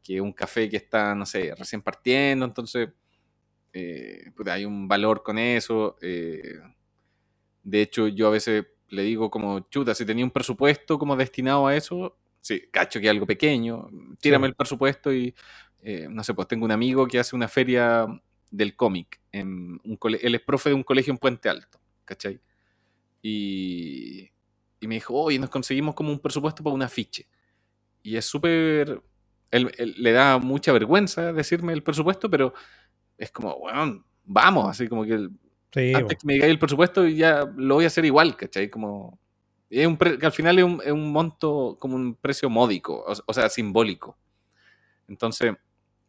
que 0.04 0.20
un 0.20 0.34
café 0.34 0.68
que 0.68 0.76
está, 0.76 1.16
no 1.16 1.26
sé, 1.26 1.56
recién 1.56 1.82
partiendo, 1.82 2.44
entonces 2.44 2.90
pues 3.72 4.50
hay 4.50 4.66
un 4.66 4.90
valor 4.90 5.24
con 5.24 5.38
eso. 5.38 5.96
De 7.64 7.82
hecho, 7.82 8.08
yo 8.08 8.28
a 8.28 8.32
veces 8.32 8.66
le 8.90 9.04
digo 9.04 9.30
como, 9.30 9.62
chuta, 9.70 9.96
si 9.96 10.06
tenía 10.06 10.26
un 10.26 10.32
presupuesto 10.32 11.00
como 11.00 11.16
destinado 11.16 11.68
a 11.68 11.76
eso, 11.76 12.18
sí, 12.42 12.64
cacho 12.72 13.00
que 13.00 13.10
algo 13.10 13.26
pequeño, 13.26 13.88
tírame 14.20 14.48
el 14.48 14.56
presupuesto 14.56 15.14
y, 15.14 15.34
eh, 15.82 16.08
no 16.10 16.24
sé, 16.24 16.34
pues 16.34 16.48
tengo 16.48 16.66
un 16.66 16.72
amigo 16.72 17.08
que 17.08 17.20
hace 17.20 17.36
una 17.36 17.48
feria 17.48 18.06
del 18.50 18.76
cómic, 18.76 19.22
en 19.32 19.80
un 19.84 19.98
él 20.22 20.36
es 20.36 20.42
profe 20.42 20.70
de 20.70 20.76
un 20.76 20.84
colegio 20.84 21.12
en 21.14 21.18
Puente 21.18 21.48
Alto, 21.50 21.80
¿cachai? 22.04 22.42
Y, 23.22 24.30
y 24.82 24.88
me 24.88 24.96
dijo, 24.96 25.14
oye, 25.14 25.40
nos 25.40 25.50
conseguimos 25.50 25.96
como 25.96 26.12
un 26.12 26.20
presupuesto 26.20 26.64
para 26.64 26.74
un 26.74 26.82
afiche. 26.82 27.28
Y 28.04 28.18
es 28.18 28.26
súper, 28.26 29.02
él, 29.52 29.72
le 29.98 30.12
da 30.12 30.40
mucha 30.40 30.74
vergüenza 30.74 31.32
decirme 31.32 31.72
el 31.74 31.84
presupuesto, 31.84 32.30
pero 32.30 32.54
es 33.18 33.32
como, 33.32 33.58
bueno, 33.60 34.04
vamos, 34.26 34.70
así 34.70 34.88
como 34.88 35.06
que 35.06 35.30
antes 35.76 36.18
que 36.18 36.28
me 36.28 36.34
digáis 36.34 36.52
el 36.52 36.60
presupuesto, 36.60 37.08
ya 37.08 37.50
lo 37.56 37.76
voy 37.76 37.86
a 37.86 37.88
hacer 37.88 38.06
igual, 38.06 38.36
¿cachai? 38.36 38.70
Como, 38.70 39.20
es 39.70 39.88
un 39.88 39.98
que 39.98 40.26
al 40.26 40.32
final 40.32 40.60
es 40.60 40.92
un, 40.92 41.12
monto 41.12 41.78
como 41.80 41.96
un 41.96 42.16
precio 42.16 42.50
módico, 42.50 43.06
o, 43.26 43.34
sea, 43.34 43.50
simbólico. 43.50 44.18
Entonces, 45.08 45.54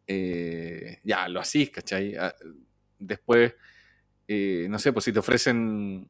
eh, 0.06 0.98
ya 1.04 1.28
lo 1.28 1.40
hacís, 1.40 1.70
¿cachai? 1.70 2.16
Ah, 2.16 2.34
después, 2.98 3.54
eh, 4.26 4.66
no 4.68 4.78
sé, 4.78 4.92
pues 4.92 5.04
si 5.04 5.12
te 5.12 5.20
ofrecen. 5.20 6.08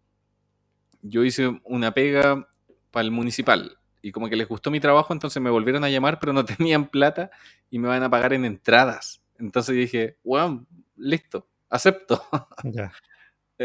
Yo 1.03 1.25
hice 1.25 1.61
una 1.65 1.93
pega 1.93 2.49
para 2.91 3.05
el 3.05 3.11
municipal 3.11 3.77
y 4.03 4.13
como 4.13 4.29
que 4.29 4.37
les 4.37 4.49
gustó 4.49 4.71
mi 4.71 4.81
trabajo, 4.81 5.13
entonces 5.13 5.43
me 5.43 5.51
volvieron 5.51 5.85
a 5.85 5.91
llamar, 5.91 6.19
pero 6.21 6.33
no 6.33 6.45
tenían 6.45 6.89
plata 6.89 7.31
y 7.71 7.79
me 7.79 7.89
van 7.89 8.03
a 8.03 8.11
pagar 8.11 8.33
en 8.33 8.45
entradas. 8.45 9.23
Entonces 9.39 9.75
dije, 9.77 10.17
wow, 10.25 10.65
listo, 10.97 11.49
acepto. 11.69 12.23
Ya. 12.65 12.93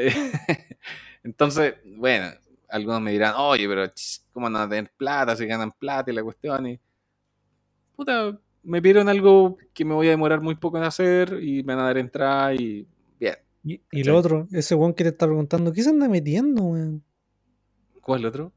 Entonces, 1.23 1.75
bueno, 1.85 2.27
algunos 2.69 3.01
me 3.01 3.11
dirán, 3.11 3.33
oye, 3.37 3.67
pero 3.67 3.91
¿cómo 4.31 4.45
van 4.45 4.55
a 4.55 4.69
tener 4.69 4.91
plata 4.97 5.35
si 5.35 5.45
ganan 5.45 5.71
plata 5.71 6.11
y 6.11 6.15
la 6.15 6.23
cuestión? 6.23 6.67
Y, 6.67 6.79
puta, 7.95 8.39
me 8.63 8.81
pidieron 8.81 9.09
algo 9.09 9.57
que 9.73 9.85
me 9.85 9.93
voy 9.93 10.07
a 10.07 10.11
demorar 10.11 10.41
muy 10.41 10.55
poco 10.55 10.77
en 10.77 10.83
hacer 10.83 11.39
y 11.41 11.63
me 11.63 11.75
van 11.75 11.83
a 11.83 11.87
dar 11.87 11.97
entrada 11.97 12.53
y 12.53 12.87
bien. 13.19 13.35
Y, 13.63 14.03
lo 14.03 14.17
otro, 14.17 14.47
ese 14.51 14.75
weón 14.75 14.93
que 14.93 15.03
te 15.03 15.09
está 15.09 15.25
preguntando, 15.25 15.73
¿qué 15.73 15.83
se 15.83 15.89
anda 15.89 16.07
metiendo, 16.07 16.63
weón? 16.63 17.03
¿Cuál 18.01 18.25
otro? 18.25 18.53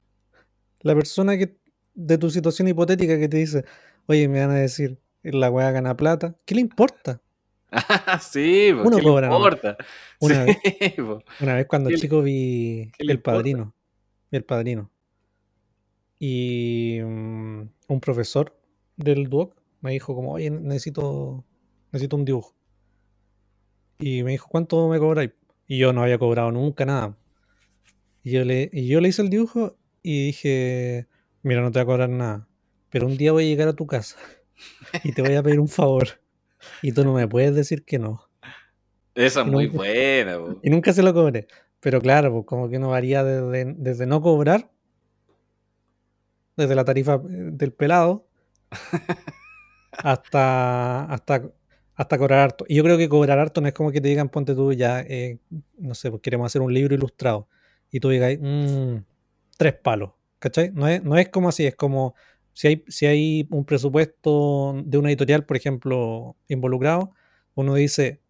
La 0.80 0.94
persona 0.94 1.36
que 1.36 1.58
de 1.94 2.18
tu 2.18 2.30
situación 2.30 2.68
hipotética 2.68 3.18
que 3.18 3.28
te 3.28 3.36
dice, 3.36 3.64
oye, 4.06 4.28
me 4.28 4.40
van 4.40 4.50
a 4.50 4.58
decir, 4.58 4.98
la 5.22 5.50
weá 5.50 5.70
gana 5.70 5.96
plata, 5.96 6.36
¿qué 6.44 6.54
le 6.54 6.60
importa? 6.60 7.20
sí, 8.20 8.72
Uno 8.72 8.96
¿qué 8.96 9.02
cobra, 9.02 9.34
importa? 9.34 9.76
Una, 10.20 10.44
vez, 10.44 10.58
una 11.40 11.54
vez 11.54 11.66
cuando 11.66 11.90
chico 11.90 12.22
vi 12.22 12.90
El 12.98 13.20
Padrino. 13.20 13.74
El 14.30 14.44
Padrino. 14.44 14.90
Y 16.18 16.98
mm, 17.02 17.62
un 17.88 18.00
profesor 18.00 18.56
del 18.96 19.28
DUOC 19.28 19.54
me 19.80 19.92
dijo 19.92 20.14
como, 20.14 20.32
oye, 20.32 20.50
necesito, 20.50 21.44
necesito 21.92 22.16
un 22.16 22.24
dibujo. 22.24 22.54
Y 23.98 24.22
me 24.22 24.32
dijo, 24.32 24.48
¿cuánto 24.48 24.88
me 24.88 24.98
cobráis? 24.98 25.32
Y 25.66 25.78
yo 25.78 25.92
no 25.92 26.02
había 26.02 26.18
cobrado 26.18 26.50
nunca 26.52 26.84
nada. 26.84 27.16
Y 28.22 28.32
yo 28.32 28.44
le, 28.44 28.70
y 28.72 28.86
yo 28.86 29.00
le 29.00 29.08
hice 29.08 29.22
el 29.22 29.30
dibujo 29.30 29.76
y 30.02 30.26
dije, 30.26 31.06
mira, 31.42 31.62
no 31.62 31.70
te 31.70 31.78
voy 31.78 31.82
a 31.82 31.86
cobrar 31.86 32.10
nada. 32.10 32.48
Pero 32.90 33.06
un 33.06 33.16
día 33.16 33.32
voy 33.32 33.44
a 33.44 33.48
llegar 33.48 33.68
a 33.68 33.72
tu 33.72 33.86
casa 33.86 34.16
y 35.04 35.12
te 35.12 35.22
voy 35.22 35.34
a 35.34 35.42
pedir 35.42 35.60
un 35.60 35.68
favor. 35.68 36.20
Y 36.82 36.92
tú 36.92 37.04
no 37.04 37.12
me 37.12 37.26
puedes 37.28 37.54
decir 37.54 37.84
que 37.84 37.98
no. 37.98 38.28
Esa 39.14 39.40
es 39.40 39.46
muy 39.46 39.66
buena. 39.66 40.38
Y 40.62 40.70
nunca 40.70 40.92
se 40.92 41.02
lo 41.02 41.12
cobré. 41.12 41.46
Pero 41.80 42.00
claro, 42.00 42.32
pues 42.32 42.46
como 42.46 42.68
que 42.68 42.78
no 42.78 42.90
varía 42.90 43.24
desde, 43.24 44.06
no 44.06 44.20
cobrar, 44.20 44.70
desde 46.56 46.74
la 46.74 46.84
tarifa 46.84 47.14
eh, 47.14 47.50
del 47.52 47.72
pelado, 47.72 48.26
hasta, 49.92 51.04
hasta, 51.04 51.50
hasta 51.94 52.18
cobrar 52.18 52.40
harto. 52.40 52.66
Y 52.68 52.76
yo 52.76 52.84
creo 52.84 52.98
que 52.98 53.08
cobrar 53.08 53.38
harto 53.38 53.62
no 53.62 53.68
es 53.68 53.74
como 53.74 53.92
que 53.92 54.00
te 54.00 54.08
digan, 54.08 54.28
ponte 54.28 54.54
tú 54.54 54.72
ya, 54.74 55.00
eh, 55.00 55.38
no 55.78 55.94
sé, 55.94 56.10
pues 56.10 56.22
queremos 56.22 56.46
hacer 56.46 56.60
un 56.60 56.72
libro 56.72 56.94
ilustrado. 56.94 57.48
Y 57.90 57.98
tú 57.98 58.10
digas, 58.10 58.36
mmm, 58.38 58.96
tres 59.56 59.74
palos. 59.74 60.12
¿Cachai? 60.38 60.70
No 60.72 60.88
es, 60.88 61.02
no 61.02 61.18
es 61.18 61.28
como 61.28 61.50
así, 61.50 61.66
es 61.66 61.76
como 61.76 62.14
si 62.52 62.68
hay, 62.68 62.84
si 62.88 63.06
hay 63.06 63.48
un 63.50 63.64
presupuesto 63.64 64.74
de 64.84 64.98
una 64.98 65.08
editorial, 65.08 65.44
por 65.44 65.56
ejemplo, 65.56 66.36
involucrado, 66.48 67.12
uno 67.54 67.74
dice, 67.74 68.20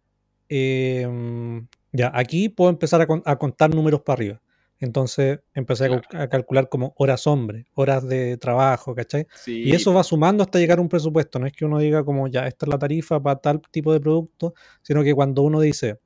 em, 0.49 1.67
ya, 1.91 2.11
aquí 2.13 2.49
puedo 2.49 2.69
empezar 2.69 3.01
a, 3.01 3.35
contar 3.37 3.73
números 3.73 4.01
para 4.01 4.15
arriba. 4.15 4.41
Entonces 4.79 5.39
empecé 5.53 5.89
a, 6.11 6.27
calcular 6.27 6.67
como 6.67 6.93
horas 6.97 7.27
hombre, 7.27 7.65
horas 7.75 8.07
de 8.07 8.37
trabajo, 8.37 8.95
¿cachai? 8.95 9.27
Y 9.45 9.75
eso 9.75 9.93
va 9.93 10.03
sumando 10.03 10.43
hasta 10.43 10.57
llegar 10.57 10.79
a 10.79 10.81
un 10.81 10.89
presupuesto. 10.89 11.37
No 11.37 11.45
es 11.45 11.53
que 11.53 11.65
uno 11.65 11.77
diga 11.77 12.03
como 12.03 12.27
ya, 12.27 12.47
esta 12.47 12.65
es 12.65 12.69
la 12.69 12.79
tarifa 12.79 13.21
para 13.21 13.39
tal 13.39 13.61
tipo 13.69 13.93
de 13.93 13.99
producto, 13.99 14.55
sino 14.81 15.03
que 15.03 15.13
cuando 15.13 15.43
uno 15.43 15.59
dice, 15.59 15.99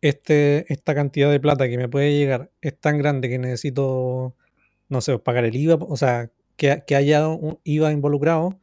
este, 0.00 0.72
esta 0.72 0.94
cantidad 0.94 1.30
de 1.30 1.40
plata 1.40 1.68
que 1.68 1.76
me 1.76 1.88
puede 1.88 2.16
llegar 2.16 2.50
es 2.62 2.78
tan 2.80 2.98
grande 2.98 3.28
que 3.28 3.38
necesito, 3.38 4.34
no 4.88 5.00
sé, 5.02 5.18
pagar 5.18 5.44
el 5.44 5.54
IVA, 5.54 5.74
o 5.80 5.96
sea, 5.96 6.30
que, 6.60 6.94
haya 6.94 7.26
un 7.26 7.58
IVA 7.64 7.90
involucrado 7.90 8.60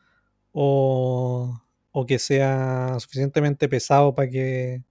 o, 0.52 1.60
que 2.08 2.20
sea 2.20 2.96
suficientemente 3.00 3.68
pesado 3.68 4.14
para 4.14 4.30
que, 4.30 4.84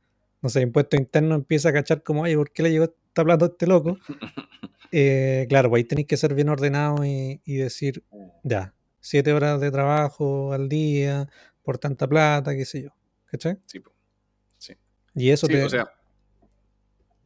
no 0.43 0.49
sé, 0.49 0.61
impuesto 0.61 0.97
interno 0.97 1.37
empiece 1.37 1.69
a 1.69 1.73
cachar 1.73 2.03
como, 2.03 2.23
oye, 2.23 2.37
¿por 2.37 2.51
qué 2.51 2.65
le 2.65 2.73
llegó 2.73 2.85
esta 2.87 3.25
plata 3.25 3.45
a 3.47 3.49
este 3.49 3.67
loco? 3.67 3.99
Eh, 4.93 5.47
claro, 5.49 5.69
pues 5.69 5.81
ahí 5.81 5.85
tenéis 5.85 6.07
que 6.07 6.17
ser 6.17 6.33
bien 6.33 6.49
ordenado 6.49 7.05
y, 7.05 7.41
decir, 7.45 8.05
ya, 8.45 8.73
siete 9.01 9.33
horas 9.33 9.61
de 9.61 9.73
trabajo 9.73 10.53
al 10.53 10.69
día 10.69 11.29
por 11.65 11.77
tanta 11.77 12.07
plata, 12.07 12.55
qué 12.55 12.65
sé 12.65 12.85
yo. 12.85 12.91
¿Cachai? 13.27 13.59
Sí, 13.67 13.83
sí. 14.59 14.75
Y 15.17 15.31
eso 15.31 15.49
te, 15.49 15.67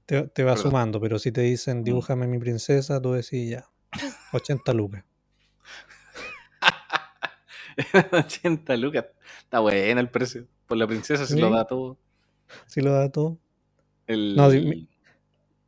te, 0.06 0.42
va 0.42 0.56
sumando, 0.56 1.00
pero 1.00 1.18
si 1.18 1.30
te 1.32 1.42
dicen, 1.42 1.80
mm. 1.80 1.84
dibújame 1.84 2.26
mi 2.26 2.38
princesa, 2.38 3.00
tú 3.00 3.12
decís 3.12 3.50
ya, 3.50 3.68
80 4.32 4.72
lucas. 4.72 5.04
80 8.12 8.76
lucas. 8.76 9.06
Está 9.42 9.60
bueno 9.60 10.00
el 10.00 10.08
precio. 10.08 10.46
Por 10.66 10.78
la 10.78 10.86
princesa 10.86 11.26
se 11.26 11.38
lo 11.38 11.50
da 11.50 11.66
todo. 11.66 11.98
Sí 12.66 12.80
lo 12.80 12.92
da 12.92 13.10
todo. 13.10 13.38
No, 14.08 14.50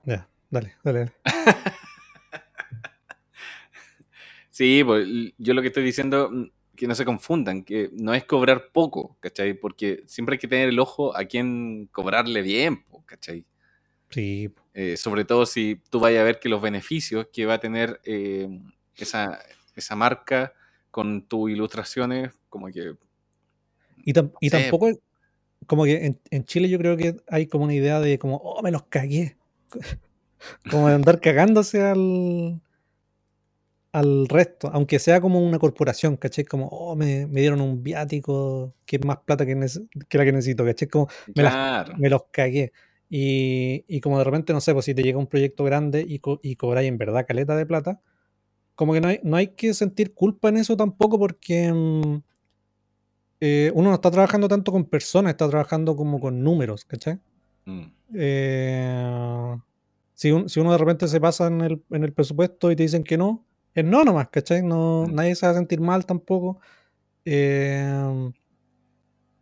Ya, 0.04 0.28
dale, 0.50 0.74
dale. 0.82 1.12
sí, 4.50 4.82
pues 4.84 5.06
yo 5.38 5.54
lo 5.54 5.62
que 5.62 5.68
estoy 5.68 5.84
diciendo, 5.84 6.28
mm, 6.30 6.50
que 6.74 6.88
no 6.88 6.94
se 6.94 7.04
confundan, 7.04 7.62
que 7.62 7.90
no 7.92 8.14
es 8.14 8.24
cobrar 8.24 8.70
poco, 8.72 9.16
¿cachai? 9.20 9.54
Porque 9.54 10.02
siempre 10.06 10.34
hay 10.34 10.38
que 10.38 10.48
tener 10.48 10.68
el 10.68 10.80
ojo 10.80 11.16
a 11.16 11.24
quien 11.24 11.88
cobrarle 11.92 12.42
bien, 12.42 12.84
¿cachai? 13.06 13.46
Sí. 14.10 14.52
Eh, 14.74 14.96
sobre 14.96 15.24
todo 15.24 15.46
si 15.46 15.80
tú 15.90 16.00
vayas 16.00 16.22
a 16.22 16.24
ver 16.24 16.40
que 16.40 16.48
los 16.48 16.60
beneficios 16.60 17.28
que 17.32 17.46
va 17.46 17.54
a 17.54 17.60
tener 17.60 18.00
eh, 18.04 18.48
esa, 18.96 19.38
esa 19.74 19.96
marca 19.96 20.52
con 20.90 21.22
tus 21.22 21.50
ilustraciones, 21.50 22.32
como 22.48 22.66
que... 22.68 22.94
Y, 24.04 24.12
y 24.40 24.50
tampoco, 24.50 24.90
como 25.66 25.84
que 25.84 26.18
en, 26.30 26.44
Chile 26.44 26.68
yo 26.68 26.78
creo 26.78 26.96
que 26.96 27.16
hay 27.28 27.46
como 27.46 27.64
una 27.64 27.74
idea 27.74 28.00
de 28.00 28.18
como, 28.18 28.36
oh, 28.36 28.62
me 28.62 28.70
los 28.70 28.84
cagué. 28.84 29.36
como 30.70 30.88
de 30.88 30.94
andar 30.94 31.20
cagándose 31.20 31.82
al, 31.82 32.60
al 33.92 34.28
resto, 34.28 34.70
aunque 34.72 34.98
sea 34.98 35.20
como 35.20 35.40
una 35.40 35.58
corporación, 35.58 36.16
¿cachai? 36.16 36.44
Como, 36.44 36.66
oh, 36.68 36.96
me, 36.96 37.26
dieron 37.26 37.60
un 37.60 37.82
viático 37.82 38.74
que 38.86 38.96
es 38.96 39.04
más 39.04 39.18
plata 39.18 39.46
que, 39.46 39.54
que 40.08 40.18
la 40.18 40.24
que 40.24 40.32
necesito, 40.32 40.64
¿cachai? 40.64 40.88
Como, 40.88 41.08
me, 41.98 42.08
los 42.08 42.24
cagué. 42.30 42.72
Y, 43.08 44.00
como 44.00 44.18
de 44.18 44.24
repente, 44.24 44.52
no 44.54 44.60
sé, 44.60 44.72
pues 44.72 44.86
si 44.86 44.94
te 44.94 45.02
llega 45.02 45.18
un 45.18 45.26
proyecto 45.26 45.64
grande 45.64 46.04
y, 46.08 46.20
y 46.42 46.56
cobráis 46.56 46.88
en 46.88 46.98
verdad 46.98 47.26
caleta 47.26 47.54
de 47.54 47.66
plata, 47.66 48.00
como 48.74 48.92
que 48.92 49.00
no 49.00 49.08
hay, 49.08 49.20
no 49.22 49.36
hay 49.36 49.48
que 49.48 49.74
sentir 49.74 50.14
culpa 50.14 50.48
en 50.48 50.56
eso 50.56 50.76
tampoco 50.76 51.18
porque 51.18 51.72
mm, 51.72 52.22
eh, 53.40 53.72
uno 53.74 53.90
no 53.90 53.94
está 53.94 54.10
trabajando 54.10 54.48
tanto 54.48 54.72
con 54.72 54.84
personas, 54.84 55.32
está 55.32 55.48
trabajando 55.48 55.96
como 55.96 56.20
con 56.20 56.42
números, 56.42 56.84
¿cachai? 56.84 57.18
Mm. 57.64 57.82
Eh, 58.14 59.56
si, 60.14 60.30
uno 60.30 60.72
de 60.72 60.78
repente 60.78 61.08
se 61.08 61.20
pasa 61.20 61.48
en 61.48 61.60
el, 61.60 61.82
en 61.90 62.04
el, 62.04 62.12
presupuesto 62.12 62.70
y 62.70 62.76
te 62.76 62.84
dicen 62.84 63.02
que 63.02 63.18
no, 63.18 63.44
es 63.74 63.84
no 63.84 64.04
nomás, 64.04 64.28
¿cachai? 64.28 64.62
No, 64.62 65.06
mm. 65.08 65.14
Nadie 65.14 65.34
se 65.34 65.46
va 65.46 65.52
a 65.52 65.56
sentir 65.56 65.80
mal 65.80 66.06
tampoco. 66.06 66.60
Eh, 67.24 68.30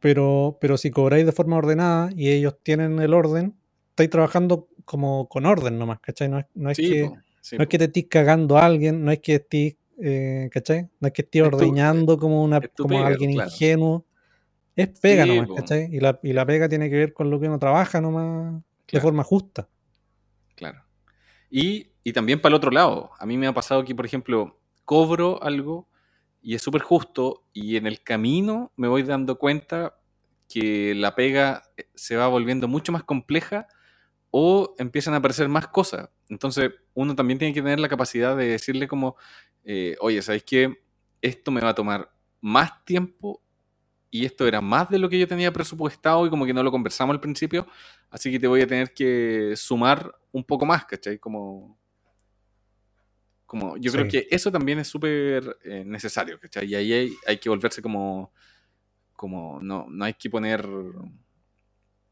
pero, 0.01 0.59
pero 0.61 0.78
si 0.78 0.90
cobráis 0.90 1.27
de 1.27 1.32
forma 1.32 1.57
ordenada 1.57 2.11
y 2.16 2.31
ellos 2.31 2.57
tienen 2.62 2.98
el 3.01 3.12
orden, 3.12 3.55
estáis 3.90 4.11
trabajando 4.11 4.69
como 4.85 5.28
con 5.28 5.47
orden 5.47 5.78
nomás, 5.78 6.01
¿cachai? 6.01 6.28
No 6.28 6.43
no 6.55 6.70
es 6.70 6.78
que 6.78 7.11
no 7.53 7.62
es 7.62 7.69
que 7.69 7.79
te 7.79 7.85
estés 7.85 8.07
cagando 8.09 8.59
a 8.59 8.67
alguien, 8.67 9.05
no 9.05 9.11
es 9.11 9.21
que 9.21 9.37
estés, 9.37 9.77
eh, 10.03 10.49
¿cachai? 10.53 10.89
No 11.01 11.09
es 11.09 11.12
que 11.12 11.23
estés 11.23 11.43
ordeñando 11.43 12.19
como, 12.19 12.43
una, 12.43 12.61
como 12.61 13.05
alguien 13.05 13.31
ingenuo. 13.31 14.05
Es 14.77 14.89
pega 15.01 15.27
nomás, 15.27 15.49
¿cachai? 15.57 15.89
Y 15.95 16.01
la, 16.01 16.19
y 16.23 16.33
la, 16.33 16.47
pega 16.47 16.69
tiene 16.69 16.89
que 16.89 16.97
ver 16.97 17.12
con 17.12 17.31
lo 17.31 17.41
que 17.41 17.49
uno 17.49 17.59
trabaja 17.59 18.01
nomás 18.01 18.62
de 18.91 19.01
forma 19.01 19.25
justa. 19.25 19.69
Claro. 20.55 20.83
Y, 21.51 21.89
y 22.05 22.12
también 22.12 22.41
para 22.41 22.53
el 22.53 22.57
otro 22.57 22.71
lado. 22.71 23.11
A 23.19 23.27
mí 23.27 23.37
me 23.37 23.47
ha 23.47 23.55
pasado 23.55 23.85
que, 23.85 23.95
por 23.95 24.07
ejemplo, 24.07 24.59
cobro 24.85 25.43
algo 25.43 25.89
y 26.43 26.55
es 26.55 26.62
súper 26.62 26.83
justo 26.83 27.45
y 27.53 27.77
en 27.77 27.87
el 27.87 28.03
camino 28.03 28.73
me 28.77 28.89
voy 28.89 29.03
dando 29.03 29.39
cuenta 29.39 29.97
que 30.49 30.95
la 30.95 31.15
pega 31.15 31.62
eh, 31.77 31.89
se 31.95 32.17
va 32.17 32.27
volviendo 32.27 32.67
mucho 32.69 32.93
más 32.93 33.05
compleja 33.05 33.69
o 34.31 34.75
empiezan 34.79 35.15
a 35.15 35.19
aparecer 35.19 35.49
más 35.49 35.69
cosas. 35.69 36.09
Entonces, 36.29 36.71
uno 36.95 37.15
también 37.15 37.39
tiene 37.39 37.55
que 37.55 37.62
tener 37.62 37.81
la 37.81 37.89
capacidad 37.89 38.37
de 38.37 38.47
decirle 38.47 38.89
como, 38.89 39.17
eh, 39.65 39.97
oye, 40.01 40.23
¿sabéis 40.23 40.45
qué? 40.45 40.83
Esto 41.21 41.51
me 41.51 41.61
va 41.61 41.71
a 41.71 41.75
tomar 41.75 42.11
más 42.41 42.85
tiempo 42.85 43.43
y 44.11 44.25
esto 44.25 44.47
era 44.47 44.61
más 44.61 44.91
de 44.91 44.99
lo 44.99 45.09
que 45.09 45.19
yo 45.19 45.29
tenía 45.29 45.53
presupuestado 45.53 46.27
y 46.27 46.31
como 46.31 46.45
que 46.45 46.55
no 46.55 46.62
lo 46.62 46.71
conversamos 46.71 47.15
al 47.15 47.21
principio, 47.21 47.67
así 48.11 48.31
que 48.31 48.41
te 48.41 48.49
voy 48.49 48.62
a 48.62 48.67
tener 48.67 48.93
que 48.93 49.53
sumar 49.57 50.12
un 50.33 50.43
poco 50.43 50.67
más, 50.67 50.85
¿cachai? 50.85 51.19
Como, 51.19 51.79
como 53.47 53.77
yo 53.77 53.93
creo 53.93 54.09
que 54.09 54.27
eso 54.31 54.51
también 54.51 54.81
es 54.81 54.89
súper 54.89 55.59
eh, 55.65 55.85
necesario, 55.87 56.41
¿cachai? 56.41 56.67
Y 56.67 56.75
ahí 56.75 56.93
hay, 56.93 57.12
hay, 57.27 57.39
que 57.39 57.49
volverse 57.49 57.81
como, 57.81 58.33
como 59.15 59.61
no, 59.62 59.87
no 59.89 60.05
hay 60.05 60.15
que 60.15 60.29
poner 60.29 60.67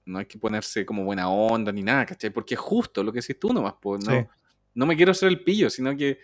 no 0.09 0.19
hay 0.19 0.27
que 0.27 0.39
ponerse 0.39 0.87
como 0.87 1.05
buena 1.05 1.29
onda 1.29 1.71
ni 1.71 1.83
nada, 1.83 2.07
¿cachai? 2.07 2.31
Porque 2.31 2.55
es 2.55 2.61
justo 2.61 3.03
lo 3.03 3.13
que 3.13 3.21
decís 3.21 3.39
tú 3.39 3.53
nomás, 3.53 3.75
pues, 3.81 4.05
no, 4.07 4.29
no 4.79 4.87
me 4.87 4.97
quiero 4.97 5.11
hacer 5.11 5.29
el 5.29 5.43
pillo, 5.43 5.69
sino 5.71 5.97
que 5.97 6.21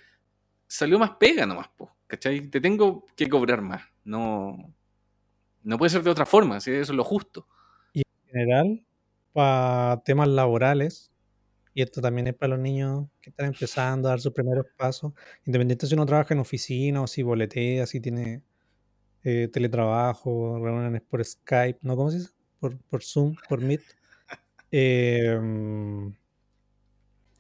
salió 0.69 0.97
más 0.97 1.11
pega 1.19 1.45
nomás, 1.45 1.69
pues, 1.77 1.91
¿cachai? 2.07 2.49
Te 2.49 2.61
tengo 2.61 3.05
que 3.17 3.29
cobrar 3.29 3.61
más, 3.63 3.83
no, 4.05 4.73
no 5.65 5.77
puede 5.77 5.91
ser 5.91 6.05
de 6.05 6.11
otra 6.11 6.25
forma, 6.25 6.59
eso 6.59 6.71
es 6.71 6.89
lo 6.91 7.03
justo. 7.03 7.49
Y 7.93 8.03
en 8.03 8.29
general, 8.29 8.87
para 9.33 10.01
temas 10.05 10.29
laborales, 10.29 11.11
y 11.75 11.83
esto 11.83 12.01
también 12.01 12.29
es 12.29 12.35
para 12.35 12.51
los 12.51 12.61
niños 12.61 13.09
que 13.21 13.31
están 13.31 13.47
empezando 13.47 14.07
a 14.07 14.13
dar 14.13 14.21
sus 14.21 14.33
primeros 14.33 14.67
pasos, 14.77 15.13
independiente 15.45 15.89
si 15.89 15.95
uno 15.95 16.07
trabaja 16.07 16.33
en 16.33 16.39
oficina 16.39 17.03
o 17.03 17.09
si 17.09 17.25
boletea, 17.25 17.87
si 17.87 18.01
tiene 18.01 18.45
eh, 19.25 19.49
teletrabajo, 19.53 20.61
reuniones 20.63 21.03
por 21.03 21.25
Skype, 21.25 21.81
¿no? 21.83 21.97
¿Cómo 21.97 22.13
se 22.13 22.19
dice? 22.19 22.31
por, 22.61 23.03
Zoom, 23.03 23.35
por 23.49 23.61
Meet. 23.61 23.83
Em, 24.71 26.15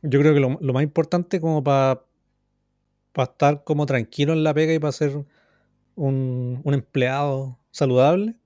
yo 0.04 0.20
creo 0.20 0.34
que 0.34 0.40
lo, 0.40 0.72
más 0.72 0.82
importante 0.82 1.40
como 1.40 1.64
para 1.64 2.04
estar 3.16 3.64
como 3.64 3.86
tranquilo 3.86 4.34
en 4.34 4.44
la 4.44 4.52
pega 4.52 4.74
y 4.74 4.78
para 4.78 4.92
ser 4.92 5.24
un, 5.96 6.62
empleado 6.66 7.58
saludable 7.70 8.36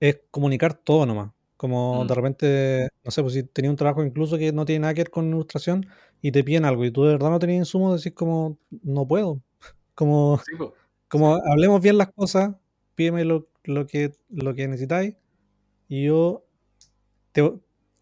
es 0.00 0.20
comunicar 0.30 0.74
todo 0.74 1.06
nomás. 1.06 1.32
Como 1.56 2.04
de 2.06 2.12
mm. 2.12 2.16
repente, 2.16 2.88
no 3.04 3.10
sé, 3.10 3.22
pues 3.22 3.34
si 3.34 3.42
tenía 3.42 3.70
un 3.70 3.76
trabajo 3.76 4.04
incluso 4.04 4.38
que 4.38 4.52
no 4.52 4.64
tiene 4.64 4.80
nada 4.80 4.94
que 4.94 5.02
ver 5.02 5.10
con 5.10 5.28
ilustración 5.28 5.86
y 6.22 6.32
te 6.32 6.44
piden 6.44 6.64
algo 6.64 6.84
y 6.84 6.90
tú 6.90 7.04
de 7.04 7.12
verdad 7.12 7.30
no 7.30 7.38
tenías 7.38 7.58
insumo, 7.58 7.96
decís 7.96 8.12
como, 8.12 8.58
no 8.82 9.06
puedo. 9.06 9.40
Como, 9.94 10.40
como 11.08 11.34
hablemos 11.34 11.82
bien 11.82 11.98
las 11.98 12.10
cosas, 12.12 12.54
pídeme 12.94 13.26
lo, 13.26 13.48
lo, 13.64 13.86
que, 13.86 14.12
lo 14.30 14.54
que 14.54 14.66
necesitáis 14.66 15.14
y 15.88 16.04
yo, 16.04 16.46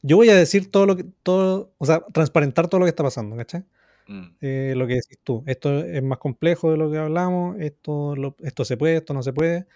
yo 0.02 0.16
voy 0.16 0.28
a 0.30 0.34
decir 0.34 0.70
todo 0.70 0.86
lo 0.86 0.96
que, 0.96 1.04
todo, 1.22 1.74
o 1.78 1.86
sea, 1.86 2.04
transparentar 2.12 2.68
todo 2.68 2.80
lo 2.80 2.86
que 2.86 2.90
está 2.90 3.02
pasando, 3.02 3.36
¿cachai? 3.36 3.64
Mm. 4.06 4.36
Eh, 4.40 4.74
lo 4.76 4.86
que 4.86 4.94
decís 4.94 5.18
tú, 5.22 5.42
esto 5.46 5.80
es 5.84 6.02
más 6.02 6.18
complejo 6.18 6.70
de 6.70 6.78
lo 6.78 6.90
que 6.90 6.98
hablamos, 6.98 7.56
esto, 7.60 8.14
esto 8.40 8.64
se 8.64 8.76
puede, 8.76 8.96
esto 8.96 9.12
no 9.12 9.22
se 9.22 9.32
puede, 9.32 9.66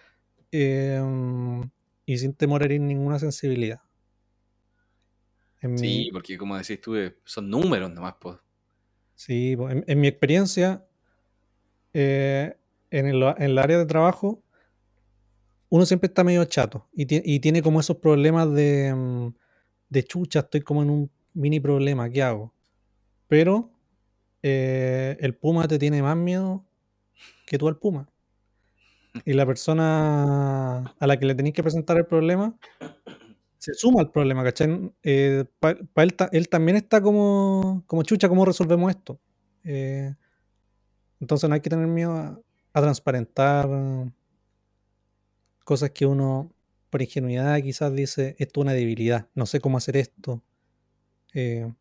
em, 0.51 1.69
y 2.07 2.19
sin 2.19 2.35
temor 2.35 2.63
a 2.63 2.65
herir 2.67 2.81
ninguna 2.81 3.19
sensibilidad. 3.19 3.81
sí, 5.77 6.09
porque 6.13 6.39
como 6.39 6.57
decís 6.57 6.81
tú, 6.81 6.97
eh, 6.97 7.17
son 7.25 7.51
números 7.51 7.93
nomás, 7.93 8.15
pues. 8.21 8.39
Sí, 9.15 9.57
en, 9.87 10.01
mi 10.01 10.09
experiencia, 10.09 10.85
eh, 11.93 12.57
en, 12.91 13.07
el, 13.07 13.23
en 13.23 13.43
el 13.43 13.59
área 13.59 13.79
de 13.79 13.87
trabajo, 13.87 14.43
uno 15.73 15.87
siempre 15.87 16.09
está 16.09 16.23
medio 16.23 16.45
chato 16.45 16.87
y, 16.93 17.07
tiene 17.41 17.63
como 17.63 17.81
esos 17.81 17.97
problemas 17.97 18.47
mm, 18.47 19.29
de, 19.93 20.05
chucha, 20.05 20.41
estoy 20.41 20.63
como 20.63 20.83
en 20.83 20.91
un 20.91 21.11
mini 21.35 21.61
problema, 21.61 22.09
¿qué 22.11 22.23
hago? 22.23 22.53
Pero 23.29 23.71
eh, 24.43 25.17
el 25.21 25.35
puma 25.35 25.69
te 25.69 25.79
tiene 25.79 26.03
más 26.03 26.17
miedo 26.17 26.65
que 27.47 27.59
tú 27.59 27.69
al 27.69 27.79
puma. 27.79 28.09
Y 29.27 29.35
la 29.35 29.45
persona 29.45 30.95
a 30.99 31.07
la 31.07 31.19
que 31.19 31.27
le 31.27 31.35
tenéis 31.35 31.55
que 31.55 31.63
presentar 31.63 31.99
el 31.99 32.07
problema 32.07 32.57
se 33.59 33.75
suma 33.75 34.01
al 34.01 34.11
problema, 34.11 34.43
¿cachai? 34.43 34.91
Eh, 35.03 35.45
él, 36.33 36.49
también 36.49 36.77
está 36.79 37.03
como, 37.03 37.85
como 37.87 38.03
chucha, 38.03 38.29
¿cómo 38.29 38.47
resolvemos 38.47 38.91
esto? 38.91 39.21
Eh, 39.65 40.15
entonces 41.21 41.47
no 41.49 41.55
hay 41.55 41.61
que 41.61 41.69
tener 41.69 41.87
miedo 41.87 42.43
a 42.73 42.81
transparentar 42.81 43.69
cosas 45.63 45.91
que 45.91 46.07
uno, 46.07 46.53
por 46.93 47.01
ingenuidad, 47.01 47.59
quizás 47.63 47.91
dice, 47.95 48.37
esto 48.39 48.61
es 48.61 48.65
una 48.65 48.75
debilidad, 48.75 49.27
no 49.35 49.47
sé 49.47 49.61
cómo 49.61 49.79
hacer 49.79 49.97
esto. 49.97 50.43
Eh, 51.33 51.73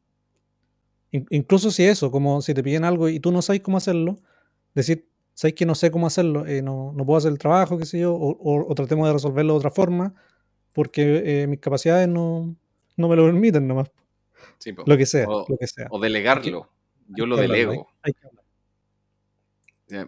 incluso 1.11 1.69
si 1.69 1.83
eso, 1.83 2.09
como 2.11 2.41
si 2.41 2.53
te 2.53 2.63
piden 2.63 2.85
algo 2.85 3.09
y 3.09 3.19
tú 3.19 3.33
no 3.33 3.41
sabes 3.41 3.61
cómo 3.61 3.75
hacerlo, 3.75 4.21
decir, 4.73 5.09
sabes 5.33 5.53
que 5.55 5.65
no 5.65 5.75
sé 5.75 5.91
cómo 5.91 6.07
hacerlo, 6.07 6.47
eh, 6.47 6.61
no, 6.61 6.95
puedo 7.05 7.17
hacer 7.17 7.33
el 7.33 7.39
trabajo, 7.39 7.77
qué 7.77 7.85
sé 7.85 7.99
yo, 7.99 8.15
o, 8.17 8.73
tratemos 8.73 9.05
de 9.05 9.11
resolverlo 9.11 9.51
de 9.51 9.57
otra 9.57 9.71
forma, 9.71 10.15
porque 10.71 11.41
eh, 11.41 11.47
mis 11.47 11.59
capacidades 11.59 12.07
no, 12.07 12.55
me 12.95 13.15
lo 13.17 13.25
permiten 13.25 13.67
nomás. 13.67 13.91
lo 14.85 14.97
que 14.97 15.05
sea, 15.05 15.27
o, 15.27 15.45
lo 15.45 15.57
que 15.57 15.67
sea. 15.67 15.87
O 15.89 15.99
delegarlo. 15.99 16.69
yo 17.09 17.25
lo 17.25 17.35
delego. 17.35 17.89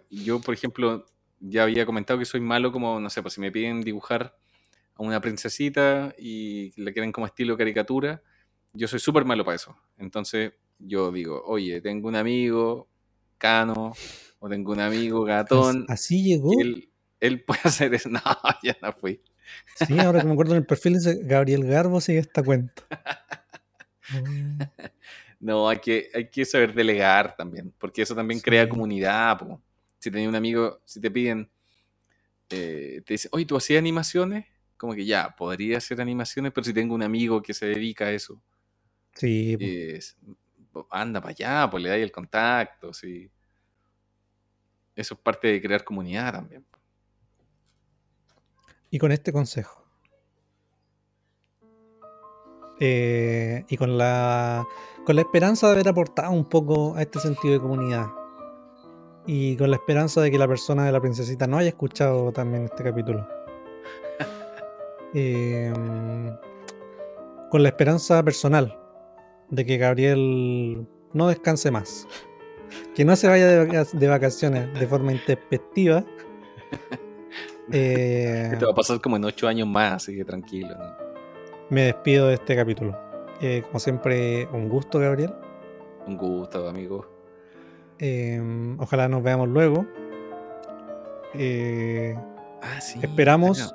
Yo, 0.08 0.40
por 0.40 0.54
ejemplo, 0.54 1.04
ya 1.40 1.64
había 1.64 1.84
comentado 1.84 2.18
que 2.18 2.24
soy 2.24 2.40
malo 2.40 2.72
como, 2.72 2.98
no 3.00 3.10
sé, 3.10 3.20
pues 3.20 3.34
si 3.34 3.42
me 3.42 3.52
piden 3.52 3.82
dibujar 3.82 4.34
a 4.96 5.02
una 5.02 5.20
princesita 5.20 6.14
y 6.18 6.72
le 6.80 6.92
quieren 6.92 7.12
como 7.12 7.26
estilo 7.26 7.56
caricatura, 7.56 8.22
yo 8.72 8.88
soy 8.88 8.98
súper 8.98 9.24
malo 9.24 9.44
para 9.44 9.56
eso. 9.56 9.76
Entonces 9.98 10.52
yo 10.78 11.10
digo, 11.12 11.42
oye, 11.44 11.80
tengo 11.80 12.08
un 12.08 12.16
amigo, 12.16 12.88
Cano, 13.38 13.94
o 14.38 14.48
tengo 14.48 14.72
un 14.72 14.80
amigo, 14.80 15.24
Gatón. 15.24 15.86
¿Así 15.88 16.22
llegó? 16.22 16.60
Él, 16.60 16.90
él, 17.20 17.42
puede 17.44 17.60
hacer 17.64 17.94
eso. 17.94 18.08
No, 18.12 18.20
ya 18.62 18.76
no 18.82 18.92
fui. 18.92 19.20
Sí, 19.86 19.98
ahora 19.98 20.20
que 20.20 20.26
me 20.26 20.32
acuerdo 20.32 20.52
en 20.52 20.58
el 20.58 20.66
perfil 20.66 20.94
dice 20.94 21.20
Gabriel 21.22 21.64
Garbo 21.64 22.00
sigue 22.00 22.18
esta 22.18 22.42
cuenta. 22.42 22.82
no, 25.40 25.68
hay 25.68 25.78
que, 25.78 26.10
hay 26.14 26.30
que 26.30 26.44
saber 26.44 26.72
delegar 26.72 27.36
también, 27.36 27.72
porque 27.78 28.02
eso 28.02 28.14
también 28.14 28.40
crea 28.40 28.68
comunidad. 28.68 29.38
Po 29.38 29.60
si 30.04 30.10
tenés 30.10 30.28
un 30.28 30.34
amigo, 30.34 30.82
si 30.84 31.00
te 31.00 31.10
piden, 31.10 31.50
eh, 32.50 33.00
te 33.06 33.14
dice, 33.14 33.26
oye, 33.32 33.46
¿tú 33.46 33.56
hacías 33.56 33.78
animaciones? 33.78 34.44
Como 34.76 34.94
que 34.94 35.04
ya, 35.04 35.34
podría 35.36 35.78
hacer 35.78 36.00
animaciones, 36.00 36.52
pero 36.52 36.64
si 36.64 36.72
tengo 36.74 36.94
un 36.94 37.02
amigo 37.02 37.40
que 37.42 37.54
se 37.54 37.66
dedica 37.66 38.06
a 38.06 38.12
eso. 38.12 38.40
Sí. 39.14 39.56
anda 40.90 41.20
para 41.20 41.30
allá, 41.30 41.70
pues 41.70 41.82
le 41.82 41.88
dais 41.88 42.02
el 42.02 42.12
contacto, 42.12 42.92
sí. 42.92 43.30
Eso 44.96 45.14
es 45.14 45.20
parte 45.20 45.48
de 45.48 45.60
crear 45.60 45.84
comunidad 45.84 46.32
también. 46.32 46.64
Y 48.90 48.98
con 48.98 49.10
este 49.10 49.32
consejo. 49.32 49.84
Eh, 52.80 53.64
y 53.68 53.76
con 53.76 53.98
la, 53.98 54.66
con 55.04 55.16
la 55.16 55.22
esperanza 55.22 55.66
de 55.68 55.72
haber 55.74 55.88
aportado 55.88 56.32
un 56.32 56.44
poco 56.44 56.94
a 56.96 57.02
este 57.02 57.18
sentido 57.18 57.54
de 57.54 57.60
comunidad. 57.60 58.06
Y 59.26 59.56
con 59.56 59.70
la 59.70 59.76
esperanza 59.76 60.20
de 60.20 60.30
que 60.30 60.38
la 60.38 60.46
persona 60.46 60.84
de 60.84 60.92
la 60.92 61.00
princesita 61.00 61.46
no 61.46 61.56
haya 61.58 61.70
escuchado 61.70 62.30
también 62.32 62.64
este 62.64 62.84
capítulo. 62.84 63.26
Em, 65.14 66.36
con 67.50 67.62
la 67.62 67.68
esperanza 67.68 68.22
personal 68.24 68.76
de 69.48 69.64
que 69.64 69.78
Gabriel 69.78 70.86
no 71.12 71.28
descanse 71.28 71.70
más. 71.70 72.06
Que 72.94 73.04
no 73.04 73.14
se 73.14 73.28
vaya 73.28 73.64
de, 73.64 74.08
vacaciones 74.08 74.78
de 74.78 74.86
forma 74.86 75.12
intempestiva. 75.12 76.04
Eh, 77.72 78.54
te 78.58 78.62
va 78.66 78.72
a 78.72 78.74
pasar 78.74 79.00
como 79.00 79.16
en 79.16 79.24
ocho 79.24 79.48
años 79.48 79.66
más, 79.66 79.94
así 79.94 80.14
que 80.14 80.22
tranquilo. 80.22 80.76
Me 81.70 81.84
despido 81.84 82.28
de 82.28 82.34
este 82.34 82.54
capítulo. 82.54 82.94
Eh, 83.40 83.62
como 83.64 83.78
siempre, 83.78 84.46
un 84.52 84.68
gusto, 84.68 84.98
Gabriel. 84.98 85.32
Un 86.06 86.18
gusto, 86.18 86.68
amigo. 86.68 87.06
Em, 87.98 88.78
ojalá 88.78 89.08
nos 89.08 89.22
veamos 89.22 89.48
luego. 89.48 89.86
Eh, 91.32 92.14
ah, 92.60 92.80
sí. 92.82 92.98
Esperamos. 93.00 93.74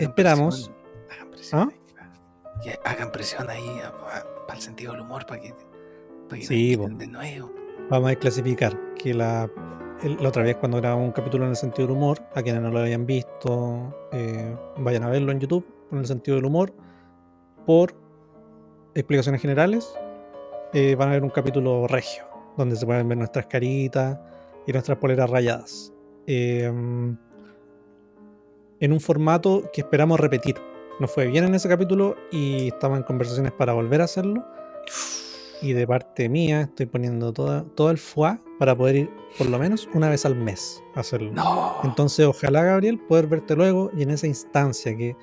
Esperamos. 0.00 0.70
hagan 1.10 1.30
presión. 1.30 1.60
¿Ah? 1.60 1.86
hagan 2.84 3.12
presión 3.12 3.50
ahí 3.50 3.80
para 4.46 4.58
el 4.58 4.62
sentido 4.62 4.92
del 4.92 5.02
humor, 5.02 5.26
para 5.26 5.40
que, 5.40 5.54
para 6.28 6.42
sí, 6.42 6.76
de 6.76 7.06
nuevo. 7.06 7.52
Vamos 7.90 8.10
a 8.10 8.16
clasificar 8.16 8.76
que 8.94 9.14
la, 9.14 9.48
la, 10.02 10.28
otra 10.28 10.42
vez 10.42 10.56
cuando 10.56 10.78
grabamos 10.78 11.06
un 11.06 11.12
capítulo 11.12 11.44
en 11.44 11.50
el 11.50 11.56
sentido 11.56 11.88
del 11.88 11.96
humor, 11.96 12.18
a 12.34 12.42
quienes 12.42 12.62
no 12.62 12.70
lo 12.70 12.80
hayan 12.80 13.06
visto, 13.06 14.08
eh, 14.12 14.56
vayan 14.78 15.04
a 15.04 15.10
verlo 15.10 15.32
en 15.32 15.40
YouTube, 15.40 15.66
en 15.92 15.98
el 15.98 16.06
sentido 16.06 16.36
del 16.36 16.46
humor, 16.46 16.72
por 17.64 17.94
explicaciones 18.94 19.40
generales, 19.40 19.94
eh, 20.72 20.94
van 20.94 21.10
a 21.10 21.12
ver 21.12 21.22
un 21.22 21.30
capítulo 21.30 21.86
regio, 21.86 22.24
donde 22.56 22.76
se 22.76 22.86
pueden 22.86 23.08
ver 23.08 23.18
nuestras 23.18 23.46
caritas 23.46 24.18
y 24.66 24.72
nuestras 24.72 24.98
poleras 24.98 25.30
rayadas. 25.30 25.92
Em, 26.26 27.16
en 28.80 28.92
un 28.92 29.00
formato 29.00 29.70
que 29.72 29.82
esperamos 29.82 30.20
repetir. 30.20 30.56
Nos 30.98 31.10
fue 31.10 31.26
bien 31.26 31.44
en 31.44 31.54
ese 31.54 31.68
capítulo 31.68 32.16
y 32.30 32.68
estamos 32.68 32.98
en 32.98 33.04
conversaciones 33.04 33.52
para 33.52 33.72
volver 33.72 34.00
a 34.00 34.04
hacerlo. 34.04 34.44
Y 35.62 35.72
de 35.72 35.86
parte 35.86 36.28
mía 36.28 36.62
estoy 36.62 36.86
poniendo 36.86 37.32
todo 37.32 37.90
el 37.90 37.98
FUA 37.98 38.40
para 38.58 38.76
poder 38.76 38.96
ir 38.96 39.10
por 39.38 39.48
lo 39.48 39.58
menos 39.58 39.88
una 39.94 40.08
vez 40.08 40.26
al 40.26 40.36
mes 40.36 40.82
a 40.94 41.00
hacerlo. 41.00 41.32
Entonces 41.82 42.26
ojalá 42.26 42.62
Gabriel 42.62 42.98
poder 42.98 43.26
verte 43.26 43.56
luego 43.56 43.90
y 43.96 44.02
en 44.02 44.10
esa 44.10 44.26
instancia 44.26 44.96
que 44.96 45.16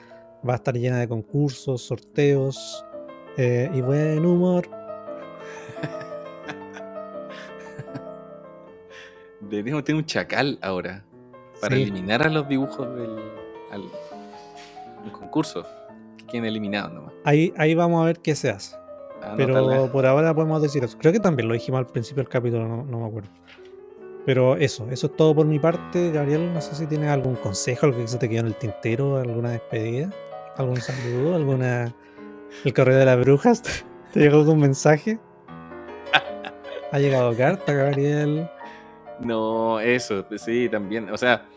va 0.47 0.53
a 0.53 0.55
estar 0.57 0.75
llena 0.75 0.99
de 0.99 1.07
concursos, 1.07 1.83
sorteos 1.83 2.83
eh, 3.37 3.69
y 3.73 3.81
buen 3.81 4.25
humor. 4.25 4.67
Deberíamos 9.41 9.83
tener 9.83 10.01
un 10.01 10.05
chacal 10.05 10.57
ahora 10.61 11.05
para 11.61 11.75
eliminar 11.75 12.25
a 12.25 12.29
los 12.29 12.47
dibujos 12.47 12.95
del 12.95 13.42
concurso 15.11 15.65
que 16.17 16.25
quieren 16.25 16.47
eliminados 16.47 16.93
nomás. 16.93 17.13
Ahí, 17.25 17.53
ahí 17.57 17.75
vamos 17.75 18.01
a 18.01 18.05
ver 18.05 18.19
qué 18.19 18.35
se 18.35 18.49
hace. 18.49 18.75
Pero 19.37 19.89
por 19.91 20.05
ahora 20.05 20.33
podemos 20.33 20.61
decir 20.61 20.83
eso. 20.83 20.97
Creo 20.97 21.13
que 21.13 21.19
también 21.19 21.47
lo 21.47 21.53
dijimos 21.53 21.79
al 21.79 21.87
principio 21.87 22.23
del 22.23 22.29
capítulo, 22.29 22.67
no, 22.67 22.83
no 22.83 22.99
me 22.99 23.07
acuerdo. 23.07 23.29
Pero 24.25 24.55
eso, 24.55 24.87
eso 24.89 25.07
es 25.07 25.15
todo 25.15 25.35
por 25.35 25.45
mi 25.45 25.59
parte. 25.59 26.11
Gabriel, 26.11 26.53
no 26.53 26.61
sé 26.61 26.75
si 26.75 26.87
tienes 26.87 27.09
algún 27.09 27.35
consejo, 27.35 27.85
algo 27.85 27.99
que 27.99 28.07
se 28.07 28.17
te 28.17 28.29
quedó 28.29 28.41
en 28.41 28.47
el 28.47 28.55
tintero, 28.55 29.17
alguna 29.17 29.51
despedida, 29.51 30.09
algún 30.55 30.77
saludo, 30.77 31.35
alguna. 31.35 31.93
El 32.63 32.73
correo 32.73 32.97
de 32.97 33.05
las 33.05 33.19
brujas. 33.19 33.63
¿Te 34.13 34.19
llegó 34.19 34.39
algún 34.39 34.59
mensaje? 34.59 35.19
¿Ha 36.91 36.99
llegado 36.99 37.35
carta, 37.35 37.73
Gabriel? 37.73 38.47
No, 39.19 39.79
eso, 39.79 40.23
sí, 40.37 40.69
también. 40.69 41.09
O 41.09 41.17
sea, 41.17 41.47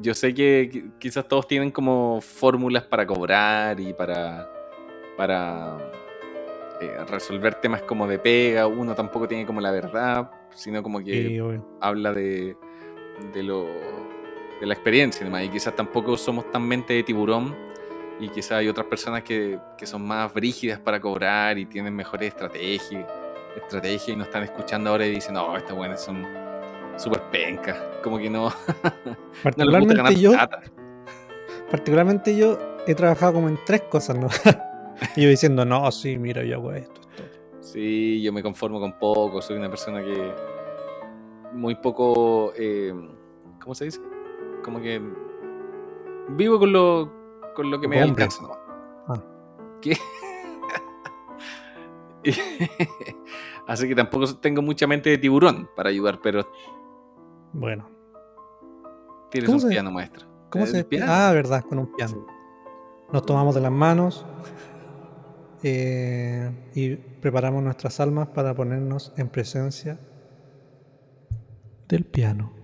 yo 0.00 0.14
sé 0.14 0.34
que 0.34 0.90
quizás 0.98 1.26
todos 1.26 1.46
tienen 1.46 1.70
como 1.70 2.20
fórmulas 2.20 2.84
para 2.84 3.06
cobrar 3.06 3.78
y 3.80 3.92
para. 3.92 4.50
para 5.16 5.78
eh, 6.80 7.04
resolver 7.08 7.54
temas 7.56 7.82
como 7.82 8.06
de 8.06 8.18
pega, 8.18 8.66
uno 8.66 8.94
tampoco 8.94 9.28
tiene 9.28 9.46
como 9.46 9.60
la 9.60 9.70
verdad, 9.70 10.30
sino 10.50 10.82
como 10.82 10.98
que 10.98 11.40
habla 11.80 12.12
de, 12.12 12.56
de, 13.32 13.42
lo, 13.44 13.66
de 14.60 14.66
la 14.66 14.74
experiencia 14.74 15.44
y 15.44 15.48
quizás 15.50 15.76
tampoco 15.76 16.16
somos 16.16 16.50
tan 16.50 16.66
mente 16.66 16.94
de 16.94 17.02
tiburón. 17.02 17.54
Y 18.20 18.28
quizás 18.28 18.52
hay 18.52 18.68
otras 18.68 18.86
personas 18.86 19.22
que, 19.24 19.58
que 19.76 19.86
son 19.86 20.06
más 20.06 20.32
brígidas 20.32 20.78
para 20.78 21.00
cobrar 21.00 21.58
y 21.58 21.66
tienen 21.66 21.94
mejores 21.94 22.28
estrategias 22.28 23.04
estrategia 23.56 24.14
y 24.14 24.16
nos 24.16 24.26
están 24.26 24.42
escuchando 24.42 24.90
ahora 24.90 25.06
y 25.06 25.14
dicen, 25.14 25.34
no, 25.34 25.56
estas 25.56 25.76
buenas 25.76 26.02
son 26.04 26.26
súper 26.96 27.22
pencas, 27.30 27.76
como 28.02 28.18
que 28.18 28.30
no... 28.30 28.50
Particularmente 29.42 30.16
yo... 30.16 30.32
Particularmente 31.70 32.36
yo 32.36 32.58
he 32.86 32.94
trabajado 32.94 33.34
como 33.34 33.48
en 33.48 33.58
tres 33.64 33.82
cosas, 33.82 34.18
¿no? 34.18 34.28
y 35.16 35.22
yo 35.22 35.28
diciendo, 35.28 35.64
no, 35.64 35.90
sí, 35.90 36.18
mira, 36.18 36.44
yo 36.44 36.56
hago 36.56 36.72
esto, 36.72 37.00
esto. 37.00 37.38
Sí, 37.60 38.22
yo 38.22 38.32
me 38.32 38.42
conformo 38.42 38.78
con 38.78 38.98
poco, 38.98 39.40
soy 39.42 39.56
una 39.56 39.68
persona 39.68 40.02
que 40.02 40.32
muy 41.52 41.74
poco, 41.76 42.52
eh, 42.56 42.92
¿cómo 43.62 43.74
se 43.74 43.86
dice? 43.86 44.00
Como 44.62 44.80
que 44.80 45.00
vivo 46.28 46.58
con 46.58 46.72
lo, 46.72 47.12
con 47.54 47.70
lo 47.70 47.80
que 47.80 47.88
me 47.88 48.00
alcanza. 48.00 48.42
¿no? 48.42 48.58
Ah. 49.08 49.22
¿Qué? 49.80 49.96
Así 53.66 53.88
que 53.88 53.94
tampoco 53.94 54.36
tengo 54.36 54.62
mucha 54.62 54.86
mente 54.86 55.10
de 55.10 55.18
tiburón 55.18 55.68
para 55.74 55.90
ayudar, 55.90 56.20
pero... 56.22 56.46
Bueno. 57.54 57.88
Tienes 59.30 59.48
un 59.48 59.68
piano, 59.68 59.90
maestro. 59.90 60.26
¿Cómo 60.50 60.66
se 60.66 60.84
piano? 60.84 61.06
Ah, 61.08 61.32
verdad, 61.32 61.64
con 61.64 61.78
un 61.78 61.96
piano. 61.96 62.26
Nos 63.12 63.24
tomamos 63.24 63.54
de 63.54 63.60
las 63.60 63.72
manos 63.72 64.26
eh, 65.62 66.50
y 66.74 66.96
preparamos 66.96 67.62
nuestras 67.62 67.98
almas 68.00 68.28
para 68.28 68.54
ponernos 68.54 69.12
en 69.16 69.28
presencia 69.28 69.98
del 71.88 72.04
piano. 72.04 72.63